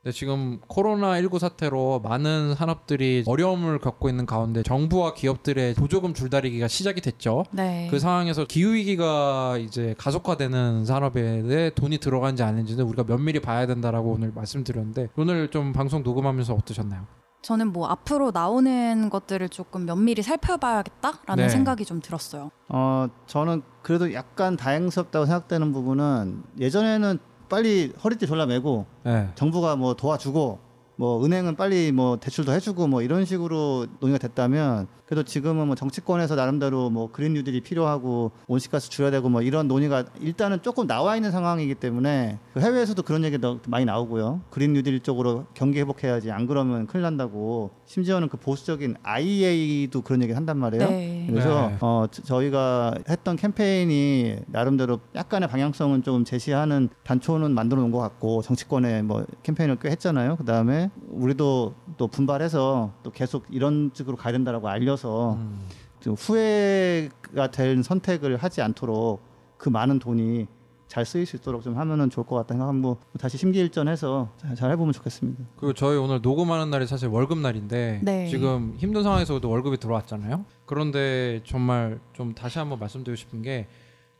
네, 0.04 0.12
지금 0.12 0.60
코로나19 0.62 1.38
사태로 1.38 2.00
많은 2.00 2.56
산업들이 2.56 3.24
어려움을 3.28 3.78
겪고 3.78 4.10
있는 4.10 4.26
가운데 4.26 4.64
정부와 4.64 5.14
기업들의 5.14 5.76
보조금 5.76 6.16
줄다리기가 6.16 6.68
시작이 6.68 7.02
됐죠. 7.02 7.44
네. 7.52 7.88
그 7.92 8.00
상황에서 8.00 8.46
기후 8.46 8.74
위기가 8.74 9.60
이제 9.60 9.94
가속화되는 10.00 10.86
산업에 10.86 11.44
대해 11.44 11.70
돈이 11.70 12.00
들어간지 12.00 12.42
아닌지는 12.42 12.84
우리가 12.86 13.04
면밀히 13.04 13.42
봐야 13.42 13.68
된다라고 13.68 14.14
오늘 14.14 14.32
말씀드렸는데 14.34 15.10
오늘 15.18 15.52
좀 15.52 15.72
방송 15.72 16.02
녹음하면서 16.02 16.56
어떠셨나요? 16.56 17.06
저는 17.44 17.72
뭐 17.72 17.88
앞으로 17.88 18.32
나오는 18.32 19.10
것들을 19.10 19.50
조금 19.50 19.86
면밀히 19.86 20.24
살펴봐야겠다라는 20.24 21.44
네. 21.44 21.50
생각이 21.50 21.86
좀 21.86 22.00
들었어요. 22.02 22.50
어 22.70 23.08
저는 23.28 23.62
그래도 23.84 24.14
약간 24.14 24.58
다행스럽다고 24.58 25.26
생각되는 25.26 25.72
부분은 25.74 26.44
예전에는 26.60 27.20
빨리 27.52 27.92
허리띠 28.02 28.28
졸라매고 28.28 28.86
네. 29.04 29.30
정부가 29.36 29.76
뭐 29.76 29.94
도와주고 29.94 30.60
뭐 30.96 31.26
은행은 31.26 31.58
빨리 31.58 31.92
뭐 31.92 32.18
대출도 32.18 32.54
해주고 32.54 32.88
뭐 32.88 33.02
이런 33.02 33.26
식으로 33.26 33.88
논의가 34.00 34.18
됐다면 34.20 34.88
그래도 35.06 35.24
지금은 35.24 35.68
뭐 35.68 35.76
정치권에서 35.76 36.36
나름대로 36.36 36.90
뭐 36.90 37.12
그린 37.12 37.34
뉴딜이 37.34 37.60
필요하고 37.62 38.32
온실가스 38.48 38.90
줄여야 38.90 39.12
되고 39.12 39.28
뭐 39.28 39.42
이런 39.42 39.68
논의가 39.68 40.06
일단은 40.22 40.62
조금 40.62 40.88
나와 40.88 41.18
있는 41.18 41.32
상황이기 41.32 41.76
때문에 41.76 42.40
그 42.54 42.62
해외에서도 42.62 43.04
그런 43.04 43.26
얘기 43.26 43.42
더 43.42 43.60
많이 43.68 43.84
나오고요. 43.84 44.42
그린 44.50 44.72
뉴딜 44.72 45.02
쪽으로 45.02 45.48
경기 45.54 45.80
회복해야지 45.80 46.32
안 46.32 46.48
그러면 46.48 46.88
큰일 46.88 47.02
난다고 47.02 47.72
심지어는 47.92 48.30
그 48.30 48.38
보수적인 48.38 48.96
IEA도 49.04 50.02
그런 50.02 50.22
얘기를 50.22 50.38
한단 50.38 50.58
말이에요. 50.58 50.88
네. 50.90 51.28
그래서 51.30 51.68
네. 51.72 51.78
어, 51.82 52.06
저- 52.10 52.22
저희가 52.24 52.94
했던 53.10 53.36
캠페인이 53.36 54.38
나름대로 54.48 55.02
약간의 55.14 55.50
방향성은 55.50 56.02
좀 56.04 56.24
제시하는 56.24 56.88
단초는 57.04 57.52
만들어 57.54 57.82
놓은 57.82 57.92
것 57.92 57.98
같고 58.00 58.44
정치권에 58.44 59.02
뭐 59.02 59.26
캠페인을 59.44 59.76
꽤 59.82 59.90
했잖아요. 59.90 60.38
그 60.38 60.46
다음에 60.46 60.90
우리도 61.10 61.74
또 61.98 62.08
분발해서 62.08 62.94
또 63.04 63.12
계속 63.12 63.44
이런 63.50 63.92
쪽으로 63.94 64.16
가야 64.16 64.32
된다라고 64.32 64.70
알려서 64.70 65.34
음. 65.34 65.60
좀 66.00 66.14
후회가 66.14 67.52
될 67.52 67.84
선택을 67.84 68.38
하지 68.38 68.62
않도록 68.62 69.20
그 69.58 69.68
많은 69.68 70.00
돈이 70.00 70.48
잘 70.92 71.06
쓰일 71.06 71.26
수 71.26 71.38
있도록 71.38 71.64
좀 71.64 71.78
하면은 71.78 72.10
좋을 72.10 72.26
것 72.26 72.36
같다 72.36 72.54
생각하고 72.54 72.98
다시 73.18 73.38
심기일전해서 73.38 74.28
잘, 74.36 74.56
잘 74.56 74.72
해보면 74.72 74.92
좋겠습니다. 74.92 75.42
그리고 75.56 75.72
저희 75.72 75.96
오늘 75.96 76.20
녹음하는 76.22 76.70
날이 76.70 76.86
사실 76.86 77.08
월급 77.08 77.38
날인데 77.38 78.02
네. 78.04 78.28
지금 78.28 78.76
힘든 78.78 79.02
상황에서도 79.02 79.50
월급이 79.50 79.78
들어왔잖아요. 79.78 80.44
그런데 80.66 81.40
정말 81.46 82.02
좀 82.12 82.36
다시 82.36 82.60
한번 82.60 82.78
말씀드리고 82.78 83.16
싶은 83.16 83.42
게 83.42 83.68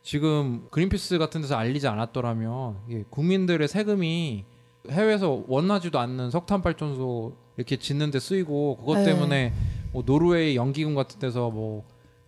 지금 0.00 0.66
그린피스 0.70 1.18
같은 1.18 1.42
데서 1.42 1.56
알리지 1.56 1.88
않았더라면 1.88 2.76
국민들의 3.10 3.68
세금이 3.68 4.46
해외에서 4.88 5.44
원하지도 5.46 5.98
않는 5.98 6.30
석탄 6.30 6.62
발전소 6.62 7.34
이렇게 7.58 7.76
짓는데 7.76 8.18
쓰이고 8.18 8.78
그것 8.78 8.94
네. 8.94 9.04
때문에 9.04 9.52
뭐 9.92 10.04
노르웨이 10.06 10.56
연기금 10.56 10.94
같은 10.94 11.20
데서 11.20 11.50
뭐 11.50 11.84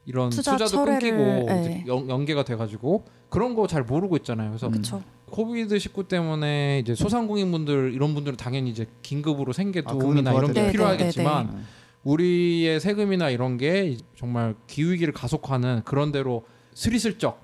이런 0.06 0.30
투자 0.30 0.52
투자 0.56 0.64
도 0.66 0.84
철회를, 0.84 1.00
끊기고 1.00 1.46
네. 1.50 1.84
연, 1.86 2.08
연계가 2.08 2.44
돼가지고 2.44 3.04
그런 3.30 3.54
거 3.54 3.66
잘 3.66 3.82
모르고 3.82 4.16
있잖아요. 4.18 4.50
그래서 4.50 4.68
그렇죠. 4.68 5.02
COVID 5.30 5.78
19 5.78 6.06
때문에 6.08 6.80
이제 6.80 6.94
소상공인분들 6.94 7.92
이런 7.94 8.14
분들은 8.14 8.36
당연히 8.36 8.70
이제 8.70 8.86
긴급으로 9.02 9.52
생계 9.52 9.82
아, 9.84 9.90
도움이나 9.92 10.32
이런 10.32 10.52
게 10.52 10.62
네, 10.62 10.70
필요하겠지만 10.72 11.46
네, 11.46 11.52
네, 11.56 11.62
우리의 12.04 12.80
세금이나 12.80 13.30
이런 13.30 13.56
게 13.56 13.96
정말 14.16 14.54
기후 14.66 14.92
위기를 14.92 15.12
가속화하는 15.14 15.82
그런 15.84 16.12
데로 16.12 16.44
스리슬쩍 16.74 17.42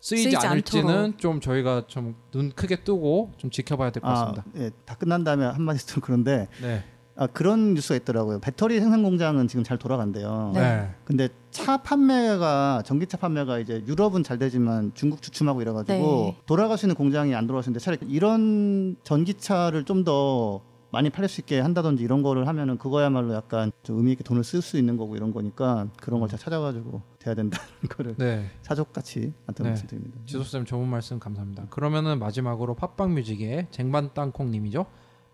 쓰이지, 0.00 0.24
쓰이지 0.30 0.36
않을지는 0.46 0.90
않도록. 0.90 1.18
좀 1.18 1.40
저희가 1.40 1.84
좀 1.86 2.14
눈 2.32 2.50
크게 2.50 2.82
뜨고 2.84 3.32
좀 3.38 3.50
지켜봐야 3.50 3.90
될것 3.90 4.10
아, 4.10 4.14
같습니다. 4.14 4.44
예, 4.58 4.70
다 4.84 4.94
끝난 4.96 5.22
다음에 5.24 5.44
한마디 5.46 5.86
좀 5.86 6.00
그런데 6.02 6.48
네. 6.60 6.84
아, 7.14 7.26
그런 7.26 7.74
뉴스가 7.74 7.96
있더라고요. 7.96 8.40
배터리 8.40 8.80
생산 8.80 9.02
공장은 9.02 9.48
지금 9.48 9.64
잘 9.64 9.78
돌아간대요. 9.78 10.52
네. 10.54 10.90
근데 11.04 11.28
차 11.50 11.76
판매가 11.76 12.82
전기차 12.86 13.18
판매가 13.18 13.58
이제 13.58 13.84
유럽은 13.86 14.22
잘 14.22 14.38
되지만 14.38 14.92
중국 14.94 15.20
주춤하고 15.20 15.60
이래가지고 15.62 15.94
네. 15.94 16.36
돌아갈 16.46 16.78
수 16.78 16.86
있는 16.86 16.94
공장이 16.96 17.34
안 17.34 17.46
돌아가시는데 17.46 17.80
차라리 17.80 17.98
이런 18.08 18.96
전기차를 19.04 19.84
좀 19.84 20.02
더 20.04 20.62
많이 20.92 21.08
팔릴 21.08 21.28
수 21.28 21.40
있게 21.40 21.58
한다든지 21.60 22.04
이런 22.04 22.22
거를 22.22 22.46
하면은 22.48 22.76
그거야말로 22.76 23.32
약간 23.34 23.72
좀 23.82 23.96
의미 23.96 24.12
있게 24.12 24.22
돈을 24.24 24.44
쓸 24.44 24.60
수 24.60 24.76
있는 24.76 24.98
거고 24.98 25.16
이런 25.16 25.32
거니까 25.32 25.88
그런 25.98 26.20
걸 26.20 26.28
잘 26.28 26.38
찾아가지고 26.38 27.00
돼야 27.18 27.34
된다는 27.34 27.64
거를 27.88 28.14
네. 28.18 28.50
사족같이 28.60 29.32
한테 29.46 29.62
네. 29.62 29.70
말씀드립니다. 29.70 30.18
지소쌤 30.26 30.66
좋은 30.66 30.86
말씀 30.86 31.18
감사합니다. 31.18 31.66
그러면은 31.70 32.18
마지막으로 32.18 32.74
팟빵 32.74 33.14
뮤직의 33.14 33.68
쟁반 33.70 34.12
땅콩님이죠. 34.12 34.84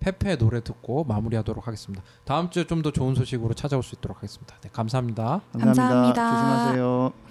페페 0.01 0.37
노래 0.37 0.63
듣고 0.63 1.05
마무리하도록 1.05 1.67
하겠습니다. 1.67 2.03
다음 2.25 2.51
주에 2.51 2.65
좀 2.67 2.83
더 2.83 2.91
좋은 2.93 3.15
소식으로 3.15 3.55
찾아올 3.55 3.83
수 3.83 3.95
있도록 3.97 4.19
하겠습니다. 4.19 4.55
네, 4.61 4.71
감사합니다. 4.73 5.41
감사합니다. 5.53 5.75
감사합니다. 5.75 6.31
조심하세요. 6.31 7.28